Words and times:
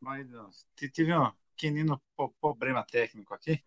Mas 0.00 0.28
tive 0.76 1.12
um 1.14 1.32
pequenino 1.54 2.00
problema 2.40 2.84
técnico 2.84 3.34
aqui. 3.34 3.64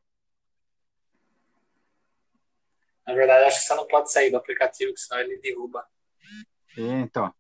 Na 3.06 3.14
verdade, 3.14 3.46
acho 3.46 3.60
que 3.60 3.66
você 3.66 3.76
não 3.76 3.88
pode 3.88 4.12
sair 4.12 4.32
do 4.32 4.38
aplicativo, 4.38 4.96
senão 4.96 5.20
ele 5.22 5.38
derruba. 5.40 5.86
É, 6.78 7.02
então. 7.02 7.34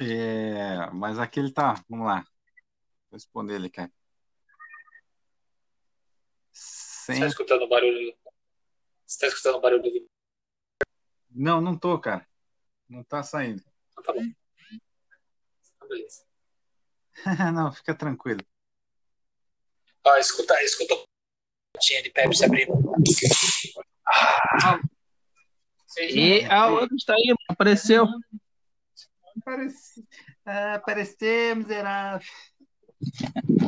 É, 0.00 0.90
mas 0.92 1.18
aqui 1.18 1.40
ele 1.40 1.52
tá. 1.52 1.82
Vamos 1.88 2.06
lá. 2.06 2.22
Vou 3.08 3.12
responder 3.12 3.54
ele, 3.54 3.70
cara. 3.70 3.92
Sem... 6.52 7.14
Você 7.14 7.20
tá 7.20 7.26
escutando 7.28 7.68
barulho? 7.68 8.16
Você 9.06 9.20
tá 9.20 9.26
escutando 9.28 9.60
barulho 9.60 9.82
de... 9.82 10.06
Não, 11.30 11.60
não 11.60 11.78
tô, 11.78 12.00
cara. 12.00 12.26
Não 12.88 13.04
tá 13.04 13.22
saindo. 13.22 13.62
Então 13.92 14.02
tá 14.02 14.12
bom. 14.12 14.22
Então, 15.76 15.88
beleza. 15.88 16.25
não, 17.54 17.72
fica 17.72 17.94
tranquilo. 17.94 18.40
Ó, 20.04 20.16
escuta, 20.16 20.62
escuta 20.62 20.94
tinha 21.80 22.02
de 22.02 22.10
Pepsi 22.10 22.44
abrindo. 22.44 22.72
Ah. 24.62 24.80
E 25.98 26.44
a 26.44 26.68
outra 26.68 26.94
está 26.94 27.14
aí, 27.14 27.34
apareceu. 27.48 28.06
Apareceu, 29.38 30.04
ah, 30.44 30.74
apareceu 30.74 31.56
miserável. 31.56 32.26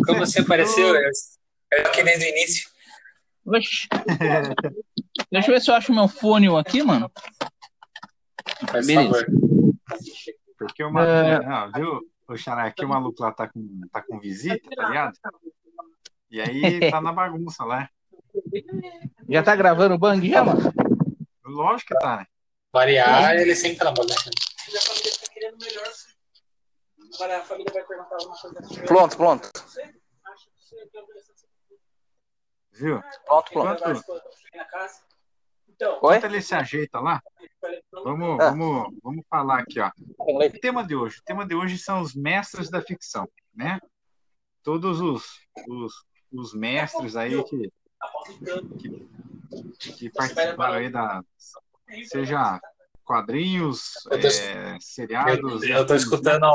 Como 0.07 0.19
você 0.21 0.41
apareceu? 0.41 0.95
Eu, 0.95 1.87
aqui 1.87 2.03
desde 2.03 2.25
o 2.25 2.29
início. 2.29 2.71
Oxi. 3.47 3.89
Deixa 5.31 5.51
eu 5.51 5.55
ver 5.55 5.61
se 5.61 5.71
eu 5.71 5.75
acho 5.75 5.93
meu 5.93 6.09
fone 6.09 6.49
aqui, 6.57 6.83
mano. 6.83 7.11
Faz 8.71 8.87
Beleza. 8.87 9.11
favor. 9.11 9.27
Porque 10.59 10.85
uma. 10.85 11.07
É... 11.07 11.41
Não, 11.41 11.73
viu, 11.73 12.01
o 12.35 12.37
Xará, 12.37 12.65
aqui 12.65 12.85
o 12.85 12.89
maluco 12.89 13.23
lá 13.23 13.33
tá 13.33 13.49
com, 13.49 13.81
tá 13.91 14.03
com 14.03 14.21
visita, 14.21 14.69
tá 14.75 14.89
ligado? 14.89 15.19
E 16.31 16.41
aí 16.41 16.91
tá 16.91 17.01
na 17.01 17.13
bagunça 17.13 17.65
lá. 17.65 17.89
Já 19.29 19.43
tá 19.43 19.57
gravando 19.57 19.95
o 19.95 19.99
bang 19.99 20.29
já, 20.29 20.45
mano? 20.45 20.73
Lógico 21.45 21.95
que 21.95 22.01
tá, 22.01 22.19
né? 22.19 22.27
Variar, 22.73 23.37
ele 23.37 23.55
sempre 23.55 23.79
tá 23.79 23.87
na 23.87 23.93
bagunça. 23.93 24.29
a 24.29 24.81
família 24.81 25.13
tá 25.19 25.33
querendo 25.33 25.57
melhor. 25.59 25.89
Agora 27.15 27.39
a 27.39 27.43
família 27.43 27.73
vai 27.73 27.85
perguntar 27.85 28.17
alguma 28.17 28.37
coisa. 28.37 28.85
Pronto, 28.87 29.17
pronto. 29.17 29.51
Viu? 32.73 33.03
Pronto, 33.27 33.53
pronto. 33.53 33.83
Então, 33.89 34.89
Enquanto 35.81 36.25
ele 36.25 36.43
se 36.43 36.55
ajeita 36.55 36.99
lá, 36.99 37.23
vamos, 37.93 38.41
ah. 38.41 38.51
vamos, 38.51 38.95
vamos 39.03 39.25
falar 39.29 39.61
aqui, 39.61 39.81
ó. 39.81 39.91
O 40.19 40.51
tema 40.61 40.85
de 40.85 40.97
hoje. 40.97 41.19
O 41.21 41.25
tema 41.25 41.47
de 41.47 41.55
hoje 41.55 41.79
são 41.79 42.01
os 42.01 42.15
mestres 42.15 42.69
da 42.69 42.83
ficção, 42.83 43.29
né? 43.55 43.79
Todos 44.63 45.01
os, 45.01 45.25
os, 45.69 45.93
os 46.33 46.55
mestres 46.55 47.17
aí 47.17 47.43
que, 47.45 47.73
que, 49.79 49.93
que 49.93 50.11
participaram 50.11 50.75
aí 50.75 50.91
da. 50.91 51.23
Seja 52.05 52.61
quadrinhos, 53.05 53.95
tô, 54.05 54.15
é, 54.15 54.77
seriados. 54.81 55.63
Eu, 55.63 55.79
eu 55.79 55.87
tô 55.87 55.95
escutando, 55.95 56.47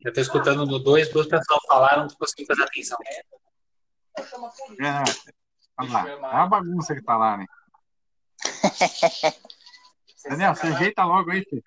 eu 0.00 0.12
tô 0.12 0.20
escutando 0.20 0.78
dois, 0.80 1.08
duas 1.12 1.28
pessoas 1.28 1.60
falaram, 1.68 2.02
não 2.02 2.08
tô 2.08 2.16
conseguindo 2.16 2.48
prestar 2.48 2.64
atenção. 2.64 2.98
É, 4.80 5.02
olha 5.78 5.92
lá, 5.92 6.08
é 6.08 6.16
uma 6.16 6.46
bagunça 6.48 6.94
que 6.94 7.02
tá 7.02 7.16
lá, 7.16 7.36
né? 7.36 7.46
Daniel, 10.28 10.54
você 10.54 10.66
ajeita 10.68 11.04
logo 11.04 11.30
aí, 11.30 11.44
filho. 11.44 11.62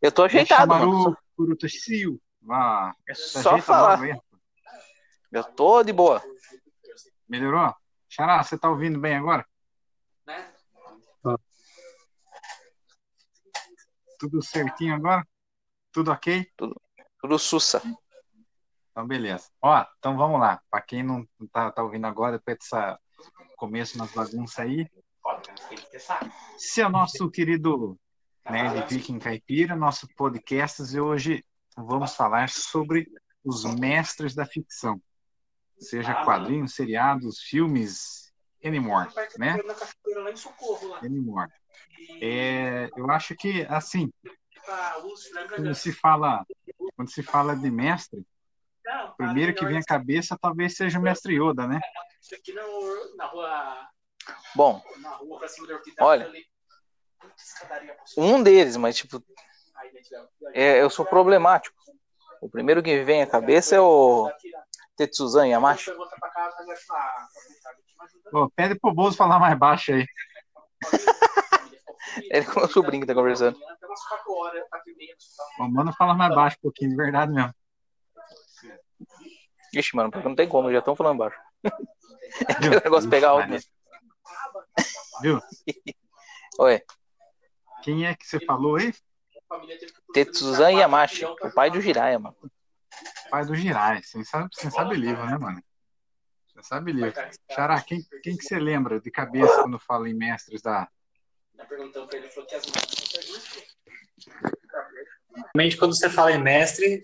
Eu 0.00 0.12
tô 0.12 0.24
ajeitado, 0.24 0.68
mano. 0.68 1.16
Curutashio. 1.36 2.20
Ah, 2.48 2.92
é 3.08 3.14
só 3.14 3.60
falar. 3.60 3.98
Eu 5.32 5.44
tô 5.44 5.82
de 5.82 5.92
boa. 5.92 6.22
Melhorou? 7.28 7.74
Xará, 8.08 8.42
você 8.42 8.56
tá 8.56 8.70
ouvindo 8.70 9.00
bem 9.00 9.16
agora? 9.16 9.44
Né? 10.26 10.52
Tudo 14.18 14.42
certinho 14.42 14.94
agora? 14.94 15.26
Tudo 15.92 16.12
ok? 16.12 16.50
Tudo, 16.56 16.80
tudo 17.20 17.38
sussa. 17.38 17.82
Então, 18.90 19.06
beleza. 19.06 19.50
Ó, 19.60 19.84
então 19.98 20.16
vamos 20.16 20.40
lá. 20.40 20.62
Para 20.70 20.80
quem 20.80 21.02
não 21.02 21.26
tá, 21.52 21.70
tá 21.70 21.82
ouvindo 21.82 22.06
agora, 22.06 22.38
depois 22.38 22.58
dessa 22.58 22.98
começo 23.56 23.98
nas 23.98 24.12
bagunças 24.12 24.58
aí, 24.58 24.88
esse 26.56 26.80
é 26.82 26.86
o 26.86 26.90
nosso 26.90 27.30
querido 27.30 27.98
Nerd 28.48 28.86
Viking 28.86 29.18
Caipira, 29.18 29.74
nosso 29.74 30.06
podcast, 30.14 30.82
e 30.94 31.00
hoje 31.00 31.42
vamos 31.74 32.14
falar 32.14 32.50
sobre 32.50 33.10
os 33.42 33.64
mestres 33.64 34.34
da 34.34 34.44
ficção, 34.44 35.00
seja 35.78 36.22
quadrinhos, 36.22 36.74
seriados, 36.74 37.40
filmes, 37.40 38.30
anymore, 38.62 39.08
né? 39.38 39.56
Anymore. 41.02 41.50
É, 42.20 42.90
eu 42.94 43.10
acho 43.10 43.34
que, 43.34 43.62
assim, 43.70 44.12
quando 45.48 45.74
se 45.74 45.92
fala, 45.92 46.44
quando 46.94 47.10
se 47.10 47.22
fala 47.22 47.56
de 47.56 47.70
mestre, 47.70 48.22
o 49.08 49.16
primeiro 49.16 49.54
que 49.54 49.64
vem 49.64 49.78
à 49.78 49.82
cabeça 49.82 50.36
talvez 50.38 50.76
seja 50.76 50.98
o 50.98 51.02
mestre 51.02 51.34
Yoda, 51.34 51.66
né? 51.66 51.80
na 53.16 53.26
rua 53.26 53.88
Bom, 54.54 54.82
olha, 56.00 56.30
um 58.16 58.42
deles, 58.42 58.76
mas 58.76 58.96
tipo, 58.96 59.22
é, 60.54 60.80
eu 60.80 60.88
sou 60.88 61.04
problemático. 61.04 61.76
O 62.40 62.48
primeiro 62.48 62.82
que 62.82 63.02
vem 63.02 63.22
à 63.22 63.26
cabeça 63.26 63.76
é 63.76 63.80
o 63.80 64.30
Tetsuzan 64.96 65.46
Yamashi. 65.48 65.90
Pô, 68.30 68.50
pede 68.50 68.78
pro 68.78 68.92
Bozo 68.92 69.16
falar 69.16 69.38
mais 69.38 69.58
baixo 69.58 69.92
aí. 69.92 70.06
Ele 72.30 72.46
com 72.46 72.60
o 72.60 72.68
sobrinho 72.68 73.02
que 73.02 73.06
tá 73.06 73.14
conversando. 73.14 73.58
O 75.58 75.68
mano 75.68 75.92
fala 75.92 76.14
mais 76.14 76.34
baixo 76.34 76.56
um 76.58 76.62
pouquinho, 76.62 76.90
de 76.90 76.96
verdade 76.96 77.32
mesmo. 77.32 77.54
Ixi, 79.74 79.94
mano, 79.94 80.10
porque 80.10 80.26
não 80.26 80.34
tem 80.34 80.48
como, 80.48 80.72
já 80.72 80.78
estão 80.78 80.96
falando 80.96 81.18
baixo. 81.18 81.38
É 82.60 82.66
o 82.68 82.82
negócio 82.82 83.08
pegar 83.08 83.30
alto. 83.30 83.48
Viu? 85.20 85.40
Oi. 86.58 86.82
Quem 87.82 88.06
é 88.06 88.14
que 88.14 88.26
você 88.26 88.40
falou 88.44 88.76
aí? 88.76 88.92
Tetsuzan 90.12 90.72
Yamashi, 90.72 91.24
o 91.24 91.50
pai 91.54 91.70
do 91.70 91.80
Jiraiya, 91.80 92.18
mano. 92.18 92.36
Pai 93.30 93.44
do 93.44 93.54
Jiraiya, 93.54 94.02
livro, 94.94 95.24
né, 95.26 95.38
mano? 95.38 95.62
Você 96.48 96.62
sabe 96.62 96.92
livro. 96.92 97.14
Xará, 97.52 97.80
quem, 97.82 98.02
quem 98.22 98.36
que 98.36 98.44
você 98.44 98.58
lembra 98.58 99.00
de 99.00 99.10
cabeça 99.10 99.62
quando 99.62 99.78
fala 99.78 100.08
em 100.08 100.14
mestres 100.14 100.62
da... 100.62 100.88
Realmente, 105.54 105.76
quando 105.76 105.94
você 105.94 106.08
fala 106.08 106.32
em 106.32 106.42
mestre, 106.42 107.02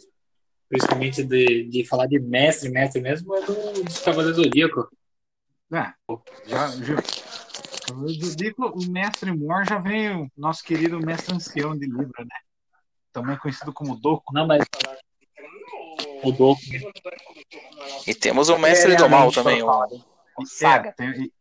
principalmente 0.68 1.22
de, 1.22 1.64
de 1.68 1.86
falar 1.86 2.06
de 2.06 2.18
mestre, 2.18 2.70
mestre 2.70 3.00
mesmo, 3.00 3.36
é 3.36 3.42
do, 3.42 3.82
dos 3.84 3.98
Cavaleiros 4.00 4.36
do 4.36 4.44
Zodíaco. 4.44 4.88
É, 5.70 5.92
já, 6.46 6.68
já, 6.68 6.96
eu 7.92 8.36
digo, 8.36 8.66
o 8.66 8.90
mestre 8.90 9.32
Moore 9.32 9.68
já 9.68 9.78
veio, 9.78 10.30
nosso 10.36 10.62
querido 10.62 10.98
mestre 11.00 11.34
ancião 11.34 11.76
de 11.76 11.86
Libra, 11.86 12.24
né? 12.24 12.36
Também 13.12 13.36
conhecido 13.36 13.72
como 13.72 13.96
Doku. 13.96 14.32
Não, 14.32 14.46
mas 14.46 14.64
o 16.22 16.32
Doku. 16.32 16.60
E 18.06 18.14
temos 18.14 18.48
o 18.48 18.58
mestre 18.58 18.96
do 18.96 19.08
mal 19.08 19.30
também, 19.30 19.62
o, 19.62 19.68
o 20.38 20.46
Saga. 20.46 20.90
É, 20.90 20.92
tem, 20.92 21.10
e, 21.10 21.32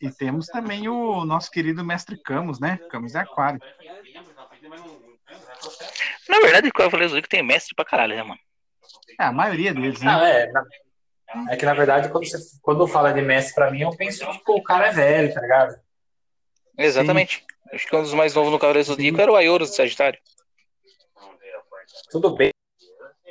e, 0.00 0.10
temos 0.10 0.46
também 0.46 0.88
o 0.88 1.24
nosso 1.24 1.50
querido 1.50 1.84
mestre 1.84 2.20
Camus, 2.20 2.58
né? 2.58 2.78
Camus 2.90 3.14
é 3.14 3.20
Aquário. 3.20 3.60
Na 6.28 6.40
verdade, 6.40 6.68
o 6.68 6.72
Cavaleiro 6.72 7.20
tem 7.28 7.42
mestre 7.42 7.74
pra 7.74 7.84
caralho, 7.84 8.16
né, 8.16 8.22
mano? 8.22 8.40
É, 9.18 9.24
a 9.24 9.32
maioria 9.32 9.72
deles, 9.72 10.00
né? 10.00 10.12
Não, 10.12 10.24
é, 10.24 10.52
é 11.50 11.56
que, 11.56 11.64
na 11.64 11.74
verdade, 11.74 12.08
quando, 12.08 12.26
você, 12.26 12.38
quando 12.60 12.86
fala 12.88 13.12
de 13.12 13.22
mestre 13.22 13.54
pra 13.54 13.70
mim, 13.70 13.82
eu 13.82 13.90
penso 13.90 14.26
que 14.26 14.32
tipo, 14.32 14.52
o 14.52 14.62
cara 14.62 14.88
é 14.88 14.92
velho, 14.92 15.34
tá 15.34 15.40
ligado? 15.40 15.76
Exatamente. 16.84 17.38
Sim. 17.38 17.44
Acho 17.72 17.86
que 17.86 17.96
um 17.96 18.02
dos 18.02 18.14
mais 18.14 18.34
novos 18.34 18.50
no 18.50 18.58
Cavaleiro 18.58 18.86
do 18.86 18.92
Zodíaco 18.92 19.20
era 19.20 19.30
o 19.30 19.36
Aioros 19.36 19.70
do 19.70 19.76
Sagitário. 19.76 20.18
Tudo 22.10 22.34
bem 22.34 22.50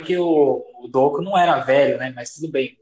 que 0.05 0.17
o, 0.17 0.63
o 0.81 0.87
Doku 0.87 1.21
não 1.21 1.37
era 1.37 1.59
velho, 1.59 1.97
né? 1.97 2.11
Mas 2.15 2.33
tudo 2.33 2.51
bem. 2.51 2.77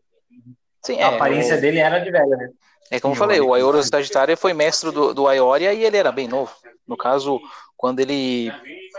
Sim, 0.84 1.02
a 1.02 1.12
é, 1.12 1.16
aparência 1.16 1.58
o... 1.58 1.62
dele 1.62 1.80
era 1.80 2.00
de 2.00 2.12
velho, 2.12 2.30
né? 2.30 2.50
É 2.90 3.00
como 3.00 3.14
eu 3.14 3.18
falei, 3.18 3.42
o 3.42 3.54
Aioros 3.54 3.86
do 3.86 3.90
Sagitário 3.90 4.38
foi 4.38 4.54
mestre 4.54 4.92
do, 4.92 5.14
do 5.14 5.28
Aioria 5.28 5.74
e 5.74 5.84
ele 5.84 5.98
era 5.98 6.12
bem 6.12 6.28
novo. 6.28 6.54
No 6.88 6.96
caso, 6.96 7.42
quando 7.76 8.00
ele 8.00 8.50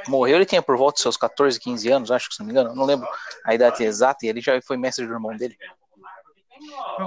morreu, 0.06 0.36
ele 0.36 0.44
tinha 0.44 0.60
por 0.60 0.76
volta 0.76 0.96
dos 0.96 1.02
seus 1.02 1.16
14, 1.16 1.58
15 1.58 1.90
anos, 1.90 2.10
acho 2.10 2.28
que 2.28 2.34
se 2.34 2.40
não 2.40 2.46
me 2.46 2.52
engano. 2.52 2.74
Não 2.74 2.84
lembro 2.84 3.08
a 3.44 3.54
idade 3.54 3.82
exata, 3.82 4.26
e 4.26 4.28
ele 4.28 4.42
já 4.42 4.60
foi 4.60 4.76
mestre 4.76 5.06
do 5.06 5.12
irmão 5.12 5.34
dele. 5.34 5.56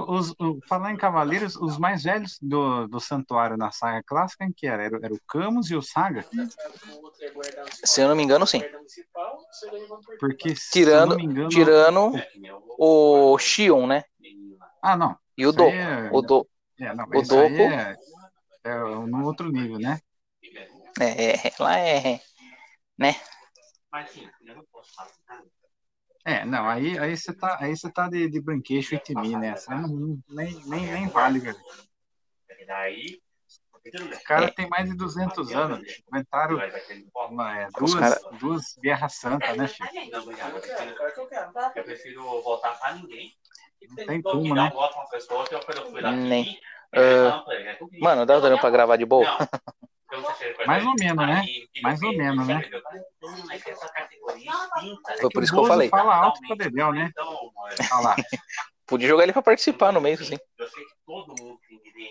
Os, 0.08 0.30
o, 0.38 0.58
falar 0.68 0.92
em 0.92 0.96
cavaleiros, 0.96 1.56
os 1.56 1.78
mais 1.78 2.02
velhos 2.02 2.38
do, 2.40 2.86
do 2.88 3.00
santuário 3.00 3.56
na 3.56 3.70
saga 3.70 4.02
clássica, 4.02 4.44
quem 4.44 4.52
que 4.52 4.66
era? 4.66 4.84
Era, 4.84 4.98
era 5.02 5.14
o 5.14 5.20
Camus 5.28 5.70
e 5.70 5.76
o 5.76 5.82
Saga? 5.82 6.26
Se 7.84 8.00
eu 8.00 8.08
não 8.08 8.16
me 8.16 8.22
engano, 8.22 8.46
sim. 8.46 8.62
Porque, 10.18 10.54
Tirando, 10.72 11.12
eu 11.12 11.18
não 11.18 11.24
engano... 11.24 11.48
tirando 11.50 12.12
o 12.78 13.38
Xion, 13.38 13.86
né? 13.86 14.04
Ah, 14.80 14.96
não. 14.96 15.16
E 15.36 15.46
o 15.46 15.52
Do. 15.52 15.68
é- 15.68 16.10
O 16.12 16.22
Do. 16.22 16.48
É, 16.80 16.94
não, 16.94 17.04
o 17.04 17.22
Dopo- 17.22 17.42
é, 17.44 17.96
é 18.64 18.78
no 18.78 19.24
outro 19.24 19.50
nível, 19.52 19.78
né? 19.78 20.00
É, 21.00 21.48
é, 21.48 21.52
lá 21.58 21.78
é. 21.78 22.20
É, 26.24 26.44
não, 26.44 26.68
aí, 26.68 26.96
aí 26.98 27.16
você 27.16 27.32
tá, 27.32 27.56
aí 27.60 27.76
você 27.76 27.90
tá 27.90 28.08
de, 28.08 28.28
de 28.28 28.40
branqueixo 28.40 28.94
e 28.94 28.98
timim, 28.98 29.36
né? 29.36 29.54
Não, 29.68 30.18
nem, 30.28 30.54
nem, 30.66 30.92
nem 30.92 31.08
vale, 31.08 31.40
velho. 31.40 31.58
O 33.84 34.24
cara 34.24 34.52
tem 34.52 34.68
mais 34.68 34.88
de 34.88 34.96
200 34.96 35.52
anos, 35.52 35.80
bicho. 35.80 36.02
Inventaram 36.12 36.60
é, 36.60 37.68
duas, 37.76 37.94
cara- 37.94 38.20
duas 38.38 38.76
guerras 38.80 39.14
santas, 39.14 39.56
né, 39.56 39.66
Chico? 39.66 39.90
Não. 39.94 40.50
Eu 41.76 41.84
prefiro, 41.84 42.22
voltar 42.42 42.78
pra 42.78 42.94
ninguém. 42.94 43.34
Não 43.88 43.96
tem 44.06 44.22
como, 44.22 44.54
né? 44.54 44.70
Nem. 46.16 46.56
Ah, 46.94 47.44
Mano, 48.00 48.24
dá 48.26 48.38
dando 48.38 48.58
pra 48.58 48.70
gravar 48.70 48.96
de 48.96 49.04
boa? 49.04 49.26
Mais 50.66 50.84
ou 50.84 50.94
menos, 50.98 51.26
né? 51.26 51.42
Mais 51.82 52.02
ou 52.02 52.12
menos, 52.12 52.46
né? 52.46 52.62
Foi 55.20 55.30
por 55.30 55.40
o 55.40 55.44
isso 55.44 55.52
que 55.52 55.58
eu 55.58 55.66
falei. 55.66 55.88
fala 55.88 56.14
alto 56.14 56.40
pra 56.46 56.56
Dedéu, 56.56 56.92
né? 56.92 57.10
Olha 57.92 58.00
lá. 58.02 58.16
Podia 58.86 59.08
jogar 59.08 59.22
ele 59.22 59.32
pra 59.32 59.42
participar 59.42 59.92
no 59.92 60.00
meio, 60.00 60.22
sim. 60.22 60.36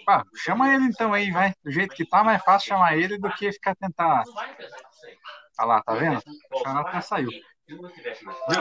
Pá, 0.06 0.24
chama 0.36 0.74
ele 0.74 0.86
então 0.86 1.13
aí, 1.13 1.30
vai. 1.30 1.53
Do 1.63 1.69
jeito 1.69 1.94
que 1.94 2.06
tá, 2.06 2.24
mais 2.24 2.42
fácil 2.44 2.69
chamar 2.69 2.98
ele 2.98 3.19
do 3.19 3.30
que 3.33 3.51
ficar 3.51 3.75
tentar. 3.75 4.24
Olha 5.59 5.68
lá, 5.68 5.83
tá 5.83 5.94
vendo? 5.94 6.21
O 6.51 6.63
cara 6.63 6.80
até 6.81 7.01
saiu. 7.01 7.30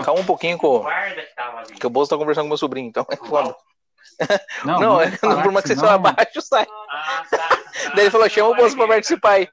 Calma 0.05 0.21
um 0.21 0.27
pouquinho 0.27 0.59
com. 0.59 0.85
Que 1.79 1.87
o 1.87 1.91
Bozo 1.91 2.11
tá 2.11 2.19
conversando 2.19 2.45
com 2.45 2.49
meu 2.49 2.59
sobrinho, 2.59 2.89
então 2.89 3.07
é 3.11 3.17
foda. 3.17 3.57
Não, 4.65 4.81
Não, 4.81 5.01
é 5.01 5.07
uma 5.07 5.13
que 5.13 5.19
que 5.19 5.49
vocês 5.49 5.79
estão 5.79 5.89
senão- 5.89 5.95
abaixo, 5.95 6.41
sai. 6.43 6.67
Daí 7.95 8.01
ele 8.05 8.11
falou: 8.11 8.29
chama 8.29 8.51
o 8.51 8.55
Bozo 8.57 8.77
pra 8.77 8.89
participar 8.89 9.31
aí. 9.33 9.49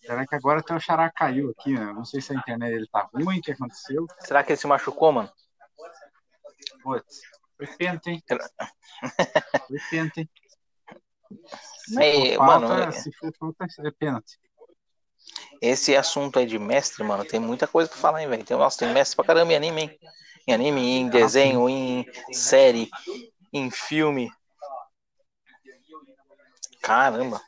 Será 0.00 0.26
que 0.26 0.34
agora 0.34 0.62
teu 0.62 0.80
xará 0.80 1.10
caiu 1.10 1.50
aqui, 1.50 1.72
né? 1.74 1.92
Não 1.92 2.04
sei 2.04 2.20
se 2.20 2.32
a 2.32 2.36
internet 2.36 2.72
dele 2.72 2.88
tá 2.90 3.08
ruim, 3.14 3.38
o 3.38 3.42
que 3.42 3.52
aconteceu. 3.52 4.06
Será 4.20 4.42
que 4.42 4.52
ele 4.52 4.56
se 4.60 4.66
machucou, 4.66 5.12
mano? 5.12 5.30
Putz, 6.82 7.20
foi 7.56 7.66
penta, 7.76 8.10
hein? 8.10 8.22
Foi 9.68 9.78
penta, 9.90 10.20
hein? 10.20 10.30
É, 12.00 12.34
For 12.34 12.44
mano, 12.46 12.66
falta, 12.68 12.84
é- 12.84 12.90
se 12.92 13.12
for 13.12 13.32
falta, 13.38 13.66
é 13.86 13.90
pênalti. 13.92 14.38
Esse 15.60 15.94
assunto 15.94 16.38
aí 16.38 16.46
de 16.46 16.58
mestre, 16.58 17.04
mano, 17.04 17.24
tem 17.24 17.38
muita 17.38 17.66
coisa 17.66 17.88
pra 17.88 17.98
falar, 17.98 18.22
hein, 18.22 18.28
velho. 18.28 18.44
Tem, 18.44 18.56
nossa, 18.56 18.78
tem 18.78 18.92
mestre 18.92 19.16
pra 19.16 19.24
caramba 19.24 19.52
em 19.52 19.56
anime, 19.56 19.82
hein? 19.82 19.98
Em 20.46 20.52
anime, 20.54 20.80
em 20.80 21.08
desenho, 21.08 21.68
em 21.68 22.06
série, 22.32 22.88
em 23.52 23.70
filme. 23.70 24.30
Caramba. 26.82 27.40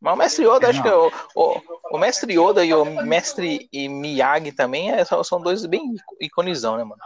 Mas 0.00 0.14
o 0.14 0.16
mestre 0.16 0.44
Yoda, 0.44 0.68
acho 0.68 0.82
que 0.82 0.88
é 0.88 0.94
o, 0.96 1.12
o, 1.36 1.62
o 1.92 1.98
mestre 1.98 2.32
Yoda 2.32 2.64
e 2.64 2.74
o 2.74 2.84
mestre 2.84 3.68
Miyagi 3.72 4.50
também 4.50 4.90
é, 4.90 5.04
são 5.04 5.40
dois 5.40 5.64
bem 5.64 5.94
iconizão, 6.20 6.76
né, 6.76 6.82
mano? 6.82 7.00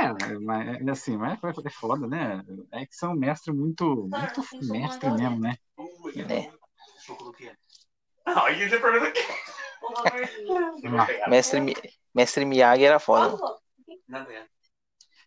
É, 0.00 0.38
mas 0.40 0.80
é 0.86 0.90
assim, 0.90 1.16
mas 1.16 1.38
é 1.42 1.70
foda, 1.70 2.06
né? 2.06 2.42
É 2.72 2.86
que 2.86 2.94
são 2.94 3.14
mestre 3.14 3.52
muito, 3.52 4.08
muito 4.08 4.42
mestre 4.62 5.10
mesmo, 5.10 5.40
né? 5.40 5.56
É. 6.28 6.48
Aí 8.26 8.68
você 8.68 8.78
pergunta 8.78 9.08
aqui. 9.08 9.20
Lá. 10.84 11.06
Mestre, 11.28 11.74
mestre 12.14 12.44
Miyagi 12.44 12.84
era 12.84 12.98
foda. 12.98 13.36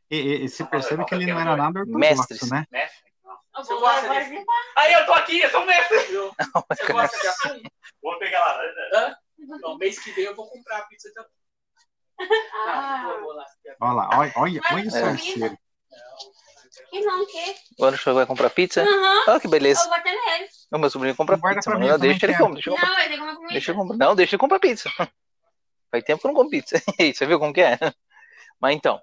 E, 0.09 0.15
e- 0.17 0.43
e 0.45 0.49
você 0.49 0.65
percebe 0.65 1.05
que 1.05 1.15
ele 1.15 1.27
não 1.27 1.39
era 1.39 1.55
nada 1.55 1.83
Mestres. 1.85 2.41
ortodoxo, 2.41 2.53
né? 2.53 2.65
Mestre? 2.71 3.07
Aí 4.75 4.93
eu 4.93 5.05
tô 5.05 5.13
aqui, 5.13 5.39
eu 5.39 5.49
sou 5.49 5.65
mestre. 5.65 5.97
Você 5.97 6.93
gosta 6.93 7.19
de 7.19 7.27
atum? 7.27 7.61
Vou 8.01 8.17
pegar 8.19 8.39
lá. 8.39 8.61
Hã? 8.93 9.15
Não, 9.37 9.77
mês 9.77 9.99
que 9.99 10.11
vem 10.11 10.25
eu 10.25 10.35
vou 10.35 10.47
comprar 10.49 10.79
a 10.79 10.81
pizza 10.83 11.09
de. 11.09 11.36
Ah. 12.67 13.03
Não, 13.03 13.21
vou 13.21 13.33
lá. 13.33 13.45
Olha 13.79 13.93
lá, 13.93 14.09
olha, 14.17 14.33
olha, 14.35 14.61
olha 14.71 14.83
o 14.83 14.87
É. 14.87 14.89
salseiro. 14.89 15.57
Que 16.89 17.01
não, 17.01 17.25
que? 17.25 17.55
Agora 17.77 17.95
o 17.95 17.97
senhor 17.97 18.15
vai 18.15 18.25
comprar 18.25 18.49
pizza? 18.49 18.83
Aham. 18.83 19.23
Olha 19.27 19.39
que 19.39 19.47
beleza. 19.47 19.81
Eu 19.81 19.85
vou 19.85 19.95
até 19.95 20.11
nele. 20.11 20.49
O 20.71 20.77
meu 20.77 20.89
sobrinho 20.89 21.15
compra 21.15 21.37
Guarda 21.37 21.59
pizza, 21.59 21.75
mim, 21.75 21.87
Não, 21.87 21.99
deixa 21.99 22.25
ele 22.25 22.37
comprar. 22.37 22.53
Deixa. 22.53 22.69
Não, 22.69 22.99
ele 22.99 23.09
tem 23.09 23.19
uma 23.19 23.35
comida. 23.35 23.53
Deixa 23.53 23.71
eu 23.71 23.75
comprar. 23.75 23.97
Não, 23.97 24.15
deixa 24.15 24.35
ele 24.35 24.39
comprar 24.39 24.59
pizza. 24.59 24.89
Faz 25.91 26.03
tempo 26.03 26.21
que 26.21 26.27
eu 26.27 26.29
não 26.29 26.35
como 26.35 26.49
pizza. 26.49 26.81
Você 27.13 27.25
viu 27.25 27.39
como 27.39 27.53
que 27.53 27.61
é? 27.61 27.77
Mas 28.59 28.75
então. 28.75 29.01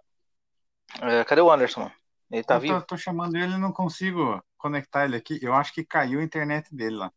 é, 1.00 1.24
cadê 1.24 1.40
o 1.40 1.50
Anderson? 1.50 1.90
Ele 2.30 2.42
tá 2.42 2.54
eu 2.54 2.60
vivo? 2.60 2.80
tô, 2.80 2.86
tô 2.88 2.96
chamando 2.96 3.36
ele 3.36 3.54
e 3.54 3.58
não 3.58 3.72
consigo 3.72 4.42
conectar 4.56 5.04
ele 5.04 5.16
aqui. 5.16 5.38
Eu 5.42 5.54
acho 5.54 5.72
que 5.72 5.84
caiu 5.84 6.20
a 6.20 6.24
internet 6.24 6.74
dele 6.74 6.96
lá. 6.96 7.12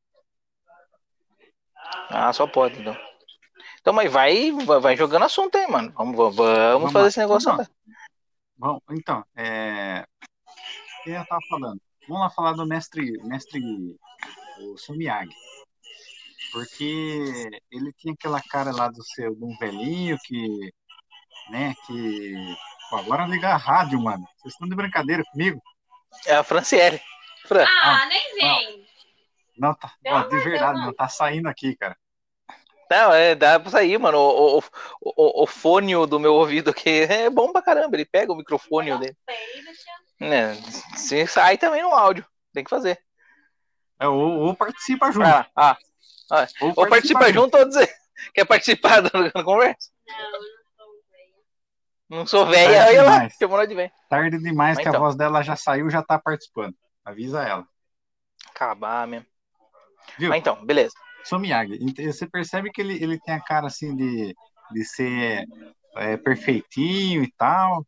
Ah, 2.09 2.31
só 2.33 2.45
pode, 2.45 2.79
então. 2.79 2.95
Então, 3.87 3.95
mas 3.95 4.11
vai, 4.11 4.51
vai 4.81 4.97
jogando 4.97 5.23
assunto 5.23 5.57
aí, 5.57 5.65
mano. 5.65 5.93
Vamos, 5.95 6.13
vamos, 6.13 6.35
vamos 6.35 6.91
fazer 6.91 7.03
lá. 7.03 7.07
esse 7.07 7.19
negócio. 7.19 7.49
Agora. 7.49 7.69
Bom, 8.57 8.81
então, 8.91 9.23
é... 9.33 10.05
o 10.99 11.03
que 11.05 11.11
eu 11.11 11.25
tava 11.25 11.39
falando? 11.49 11.81
Vamos 12.05 12.23
lá 12.23 12.29
falar 12.29 12.51
do 12.51 12.65
mestre, 12.65 13.13
mestre 13.23 13.61
o 14.59 14.77
seu 14.77 14.93
Miyagi. 14.93 15.33
Porque 16.51 17.49
ele 17.71 17.93
tinha 17.93 18.13
aquela 18.13 18.41
cara 18.41 18.75
lá 18.75 18.89
do 18.89 19.01
seu, 19.05 19.33
de 19.33 19.45
um 19.45 19.57
velhinho 19.57 20.17
que, 20.25 20.73
né, 21.49 21.73
que... 21.85 22.35
Pô, 22.89 22.97
agora 22.97 23.25
liga 23.25 23.53
a 23.53 23.55
rádio, 23.55 24.03
mano. 24.03 24.27
Vocês 24.35 24.53
estão 24.53 24.67
de 24.67 24.75
brincadeira 24.75 25.23
comigo? 25.31 25.61
É 26.25 26.35
a 26.35 26.43
Franciele. 26.43 26.99
Fran, 27.45 27.65
Ah, 27.65 28.05
nem 28.07 28.35
vem. 28.35 28.87
Não, 29.57 29.73
tá, 29.73 29.93
ó, 30.07 30.23
de 30.23 30.29
de 30.37 30.43
verdade, 30.43 30.73
Deus, 30.73 30.87
não 30.87 30.93
tá 30.93 31.07
saindo 31.07 31.47
aqui, 31.47 31.73
cara. 31.77 31.95
Não, 32.89 33.13
é, 33.13 33.35
dá 33.35 33.59
pra 33.59 33.71
sair, 33.71 33.97
mano. 33.97 34.17
O, 34.17 34.59
o, 34.59 34.63
o, 35.01 35.43
o 35.43 35.47
fone 35.47 35.93
do 36.07 36.19
meu 36.19 36.33
ouvido 36.33 36.71
aqui 36.71 36.89
é 37.09 37.29
bom 37.29 37.51
pra 37.51 37.61
caramba. 37.61 37.95
Ele 37.95 38.05
pega 38.05 38.31
o 38.31 38.35
microfone 38.35 38.97
dele. 38.97 39.17
né? 40.19 40.55
Se 40.95 41.25
sai 41.27 41.57
também 41.57 41.81
no 41.81 41.93
áudio. 41.93 42.25
Tem 42.53 42.63
que 42.63 42.69
fazer. 42.69 42.99
É, 43.99 44.07
ou, 44.07 44.39
ou 44.39 44.55
participa 44.55 45.11
junto. 45.11 45.25
Ah, 45.25 45.47
ah. 45.55 45.77
Ou 46.61 46.87
participa 46.87 47.31
junto 47.31 47.57
ou 47.57 47.65
dizer. 47.65 47.89
Quer 48.33 48.45
participar 48.45 49.01
da 49.01 49.09
da 49.09 49.43
conversa? 49.43 49.89
Não, 50.07 50.17
eu 50.19 50.31
não 50.31 50.67
sou 50.77 50.95
velha. 51.11 51.37
Não 52.09 52.25
sou 52.27 52.45
velha, 52.45 52.83
Tarde 52.83 52.99
olha 52.99 53.03
lá. 53.03 53.29
Chamou 53.29 53.67
de 53.67 53.75
velho. 53.75 53.91
Tarde 54.09 54.37
demais 54.39 54.75
Mas 54.75 54.83
que 54.83 54.89
então. 54.89 55.01
a 55.01 55.03
voz 55.03 55.15
dela 55.15 55.41
já 55.43 55.55
saiu, 55.55 55.89
já 55.89 56.01
tá 56.01 56.17
participando. 56.19 56.75
Avisa 57.05 57.43
ela. 57.43 57.65
Acabar 58.49 59.07
mesmo. 59.07 59.27
Viu? 60.17 60.29
Mas 60.29 60.39
então, 60.39 60.65
beleza. 60.65 60.93
Sou 61.27 61.39
Miyagi. 61.39 61.77
Você 62.05 62.27
percebe 62.27 62.71
que 62.71 62.81
ele, 62.81 63.01
ele 63.03 63.19
tem 63.19 63.33
a 63.35 63.41
cara 63.41 63.67
assim 63.67 63.95
de, 63.95 64.35
de 64.71 64.85
ser 64.85 65.45
é, 65.95 66.17
perfeitinho 66.17 67.23
e 67.23 67.31
tal, 67.37 67.85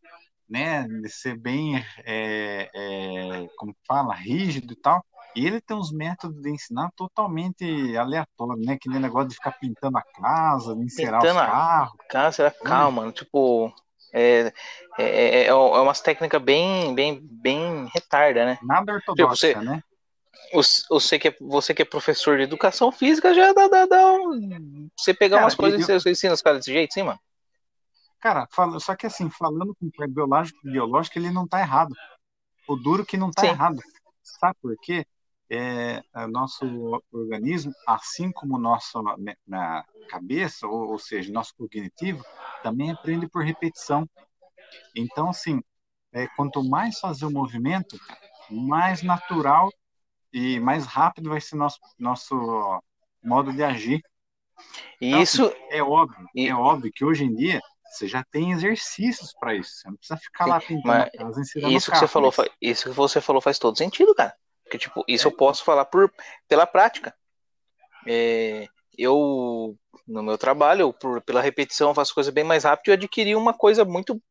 né? 0.50 0.88
De 0.88 1.10
ser 1.10 1.38
bem, 1.38 1.78
é, 2.06 2.70
é, 2.74 3.48
como 3.58 3.76
fala, 3.88 4.14
rígido 4.14 4.74
e 4.74 4.76
tal. 4.76 5.04
E 5.36 5.46
ele 5.46 5.62
tem 5.62 5.78
uns 5.78 5.92
métodos 5.92 6.42
de 6.42 6.50
ensinar 6.50 6.92
totalmente 6.96 7.64
aleatórios, 7.96 8.66
né? 8.66 8.78
Que 8.80 8.90
nem 8.90 9.00
negócio 9.00 9.30
de 9.30 9.36
ficar 9.36 9.52
pintando 9.54 9.98
a 9.98 10.02
casa, 10.02 10.76
de 10.76 10.84
encerar 10.84 11.22
Pintando 11.22 11.40
os 11.40 11.46
carros. 11.46 11.94
Cara, 12.10 12.32
será 12.32 12.52
calma, 12.52 12.92
mano. 12.92 13.12
Tipo, 13.12 13.72
é, 14.12 14.52
é, 14.98 15.04
é, 15.04 15.46
é 15.46 15.54
umas 15.54 16.02
técnicas 16.02 16.42
bem, 16.42 16.94
bem, 16.96 17.20
bem 17.22 17.88
retarda, 17.94 18.46
né? 18.46 18.60
Nada 18.64 18.94
ortodoxa, 18.94 19.36
você- 19.36 19.56
né? 19.56 19.82
Você 20.90 21.20
que, 21.20 21.28
é, 21.28 21.36
você 21.40 21.74
que 21.74 21.82
é 21.82 21.86
professor 21.86 22.38
de 22.38 22.44
educação 22.44 22.92
física 22.92 23.34
já 23.34 23.54
dá, 23.54 23.68
dá, 23.68 23.86
dá 23.86 24.14
um... 24.14 24.90
Você 24.98 25.14
pegar 25.14 25.38
Cara, 25.38 25.46
umas 25.46 25.56
coisas 25.56 25.88
eu- 25.88 25.96
e 25.96 26.00
você 26.00 26.10
ensina 26.12 26.34
os 26.34 26.42
caras 26.42 26.60
desse 26.60 26.74
jeito, 26.74 26.94
sim, 26.94 27.04
mano? 27.04 27.20
Cara, 28.20 28.48
fala- 28.52 28.80
só 28.80 28.96
que 28.96 29.06
assim, 29.06 29.30
falando 29.30 29.76
com 29.76 29.86
o 29.88 30.08
biológico, 30.08 30.60
biológico, 30.64 31.18
ele 31.18 31.32
não 31.32 31.48
tá 31.48 31.60
errado. 31.60 31.96
O 32.68 32.76
duro 32.76 33.06
que 33.06 33.18
não 33.18 33.32
tá 33.32 33.44
Sim. 33.44 33.50
errado. 33.50 33.82
Sabe 34.24 34.56
por 34.62 34.76
quê? 34.82 35.06
É, 35.50 36.04
é, 36.16 36.28
nosso 36.28 37.02
organismo, 37.12 37.74
assim 37.88 38.32
como 38.32 38.56
o 38.56 38.60
nosso 38.60 39.02
né, 39.18 39.36
na 39.48 39.84
cabeça, 40.08 40.68
ou, 40.68 40.92
ou 40.92 41.00
seja, 41.00 41.32
nosso 41.32 41.54
cognitivo, 41.58 42.24
também 42.62 42.92
aprende 42.92 43.28
por 43.28 43.44
repetição. 43.44 44.08
Então, 44.96 45.30
assim, 45.30 45.62
é, 46.12 46.28
quanto 46.36 46.64
mais 46.64 47.00
fazer 47.00 47.26
o 47.26 47.32
movimento, 47.32 47.98
mais 48.50 49.02
natural 49.02 49.72
e 50.32 50.60
mais 50.60 50.86
rápido 50.86 51.30
vai 51.30 51.42
ser 51.42 51.56
nosso 51.56 51.80
nosso 51.98 52.82
modo 53.24 53.52
de 53.54 53.64
agir. 53.64 54.02
E 55.02 55.08
Então, 55.10 55.22
isso, 55.22 55.54
É 55.70 55.82
óbvio, 55.82 56.28
E- 56.36 56.48
é 56.48 56.56
óbvio 56.56 56.92
que 56.94 57.04
hoje 57.06 57.24
em 57.24 57.36
dia 57.36 57.62
você 57.86 58.08
já 58.08 58.24
tem 58.24 58.52
exercícios 58.52 59.34
para 59.40 59.56
isso. 59.56 59.72
Você 59.76 59.88
não 59.90 59.96
precisa 59.98 60.18
ficar 60.18 60.46
lá 60.46 60.58
a 60.58 60.62
casa, 60.62 61.42
ensinando 61.42 61.76
isso 61.76 61.86
que 61.88 61.92
carro, 61.92 62.08
você 62.08 62.14
falou, 62.14 62.34
mas- 62.38 62.50
isso 62.62 62.84
que 62.84 62.96
você 62.96 63.22
falou 63.22 63.42
faz 63.42 63.58
todo 63.58 63.78
sentido, 63.78 64.14
cara. 64.14 64.36
Porque, 64.64 64.78
tipo, 64.78 65.04
isso 65.08 65.28
eu 65.28 65.32
posso 65.32 65.64
falar 65.64 65.86
por, 65.86 66.14
pela 66.48 66.68
prática. 66.68 67.16
É, 68.06 68.68
eu, 68.98 69.76
no 70.08 70.22
meu 70.22 70.38
trabalho, 70.38 70.82
eu, 70.82 70.94
por, 70.94 71.22
pela 71.22 71.42
repetição, 71.42 71.94
faço 71.96 72.14
coisa 72.14 72.32
bem 72.32 72.44
mais 72.44 72.64
rápido 72.64 72.90
e 72.90 72.94
adquiri 72.94 73.36
uma 73.36 73.54
coisa 73.54 73.84
muito, 73.84 74.22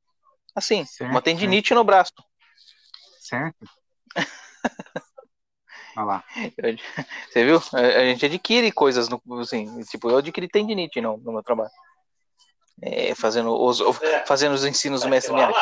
assim, 0.54 0.84
Certo, 0.84 1.10
uma 1.10 1.20
tendinite 1.20 1.74
no 1.74 1.82
braço. 1.82 2.12
Certo? 3.20 3.66
Olha 5.98 6.04
lá. 6.04 6.24
Você 7.28 7.44
viu? 7.44 7.60
A, 7.72 8.04
gente 8.04 8.24
adquire 8.26 8.70
coisas, 8.70 9.08
no, 9.08 9.20
assim, 9.40 9.82
tipo, 9.82 10.08
eu 10.08 10.18
adquiri 10.18 10.46
tendinite 10.48 11.00
no, 11.00 11.16
no 11.18 11.32
meu 11.32 11.42
trabalho. 11.42 11.70
É, 12.80 13.12
fazendo, 13.16 13.52
os, 13.52 13.80
fazendo 14.24 14.52
os 14.52 14.64
ensinos 14.64 15.00
do 15.02 15.08
mestre 15.08 15.34
Miyagi. 15.34 15.58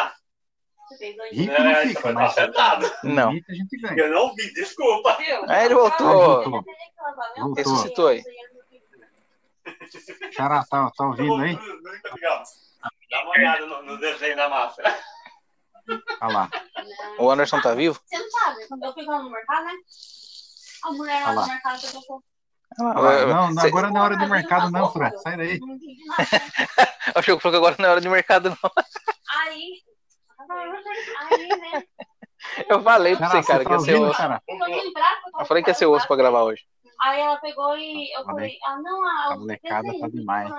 Rico 1.33 1.53
É, 1.53 1.59
não 1.59 1.83
isso 1.83 1.89
fica, 1.97 2.13
mas. 2.13 2.35
Não. 3.03 3.29
bonito 3.29 3.51
a 3.51 3.55
gente 3.55 3.77
ganha. 3.79 3.99
Eu 3.99 4.11
não 4.11 4.35
vi, 4.35 4.53
desculpa. 4.53 5.17
Aí 5.49 5.65
ele 5.65 5.75
Ah, 5.75 5.77
voltou. 5.77 6.07
voltou. 6.07 6.65
Voltou. 7.37 7.55
Ressuscitou 7.55 8.09
aí. 8.09 8.23
Xará, 10.33 10.65
tá, 10.69 10.91
tá 10.91 11.07
ouvindo 11.07 11.43
aí? 11.43 11.59
Dá 13.11 13.23
uma 13.23 13.31
olhada 13.31 13.67
no, 13.67 13.83
no 13.83 13.99
desenho 13.99 14.37
da 14.37 14.49
massa. 14.49 14.83
Olha 16.21 16.33
lá. 16.35 16.51
O 17.19 17.31
Anderson 17.31 17.61
tá 17.61 17.75
vivo? 17.75 18.01
Você 18.05 18.19
não 18.19 18.31
sabe, 18.31 18.69
quando 18.69 18.85
eu 18.85 18.93
fui 18.93 19.05
lá 19.05 19.23
no 19.23 19.31
mercado, 19.31 19.65
né? 19.65 19.73
A 20.85 20.91
mulher 20.93 21.25
lá 21.25 21.33
no 21.35 21.47
mercado 21.47 21.81
Olha 22.79 23.01
lá. 23.01 23.27
Não, 23.27 23.55
não, 23.55 23.63
agora 23.63 23.91
não 23.91 24.01
é 24.01 24.05
hora 24.05 24.17
do 24.17 24.29
mercado, 24.29 24.71
não, 24.71 24.93
Fran. 24.93 25.11
Sai 25.19 25.37
daí. 25.37 25.59
Achou 27.15 27.37
que 27.37 27.43
falou 27.43 27.53
que 27.61 27.67
agora 27.67 27.77
não 27.79 27.87
é 27.87 27.91
hora 27.93 28.01
de 28.01 28.09
mercado, 28.09 28.51
não. 28.51 28.71
Aí, 29.41 29.83
aí, 31.31 31.49
né? 31.49 31.83
Eu 32.69 32.83
falei 32.83 33.17
pra 33.17 33.29
você, 33.29 33.43
cara, 33.43 33.59
você 33.59 33.65
que 33.65 33.65
tá 33.65 33.73
ia 33.75 33.81
ser 33.81 33.95
osso. 33.97 34.23
Eu 35.39 35.47
falei 35.47 35.63
que 35.63 35.71
ia 35.71 35.75
ser 35.75 35.87
osso 35.87 36.07
pra 36.07 36.17
gravar 36.17 36.43
hoje. 36.43 36.63
Aí 37.03 37.21
ela 37.21 37.37
pegou 37.39 37.77
e 37.77 38.13
eu 38.17 38.25
falei, 38.25 38.59
ah, 38.65 38.79
não, 38.81 39.05
ah, 39.05 39.29
A 39.33 39.37
molecada 39.37 39.99
tá 40.01 40.09
demais. 40.09 40.51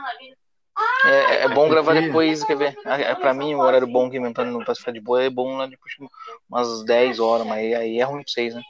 É, 1.05 1.43
é 1.43 1.49
bom 1.49 1.67
gravar 1.67 1.93
depois, 1.93 2.43
quer 2.43 2.55
ver? 2.55 2.77
É, 2.85 3.15
Pra 3.15 3.33
mim, 3.33 3.55
o 3.55 3.59
horário 3.59 3.87
bom 3.87 4.09
que 4.09 4.19
pra 4.31 4.45
não 4.45 4.63
pra 4.63 4.75
ficar 4.75 4.91
de 4.91 5.01
boa 5.01 5.23
é 5.23 5.29
bom 5.29 5.57
lá 5.57 5.65
depois 5.65 5.93
de 5.97 6.07
umas 6.49 6.83
10 6.85 7.19
horas, 7.19 7.45
mas 7.47 7.73
aí 7.73 7.99
é 7.99 8.03
ruim 8.03 8.23
pra 8.23 8.31
vocês, 8.31 8.53
né? 8.53 8.61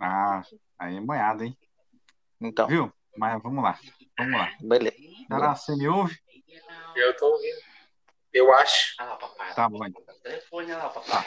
Ah, 0.00 0.42
aí 0.78 0.96
é 0.96 1.00
moiado, 1.00 1.44
hein? 1.44 1.56
Então, 2.40 2.66
Viu? 2.66 2.92
Mas 3.16 3.40
vamos 3.42 3.62
lá. 3.62 3.78
Vamos 4.18 4.32
lá. 4.40 4.50
beleza. 4.60 4.96
Xará, 5.28 5.54
você 5.54 5.76
me 5.76 5.88
ouve? 5.88 6.18
Eu 6.96 7.16
tô 7.16 7.26
ouvindo. 7.26 7.58
Eu 8.32 8.52
acho. 8.54 8.94
Ah, 8.98 9.16
papai. 9.16 9.54
Tá 9.54 9.68
bom. 9.68 9.78
Telefone 10.22 10.72
lá, 10.72 10.88
papai. 10.88 11.26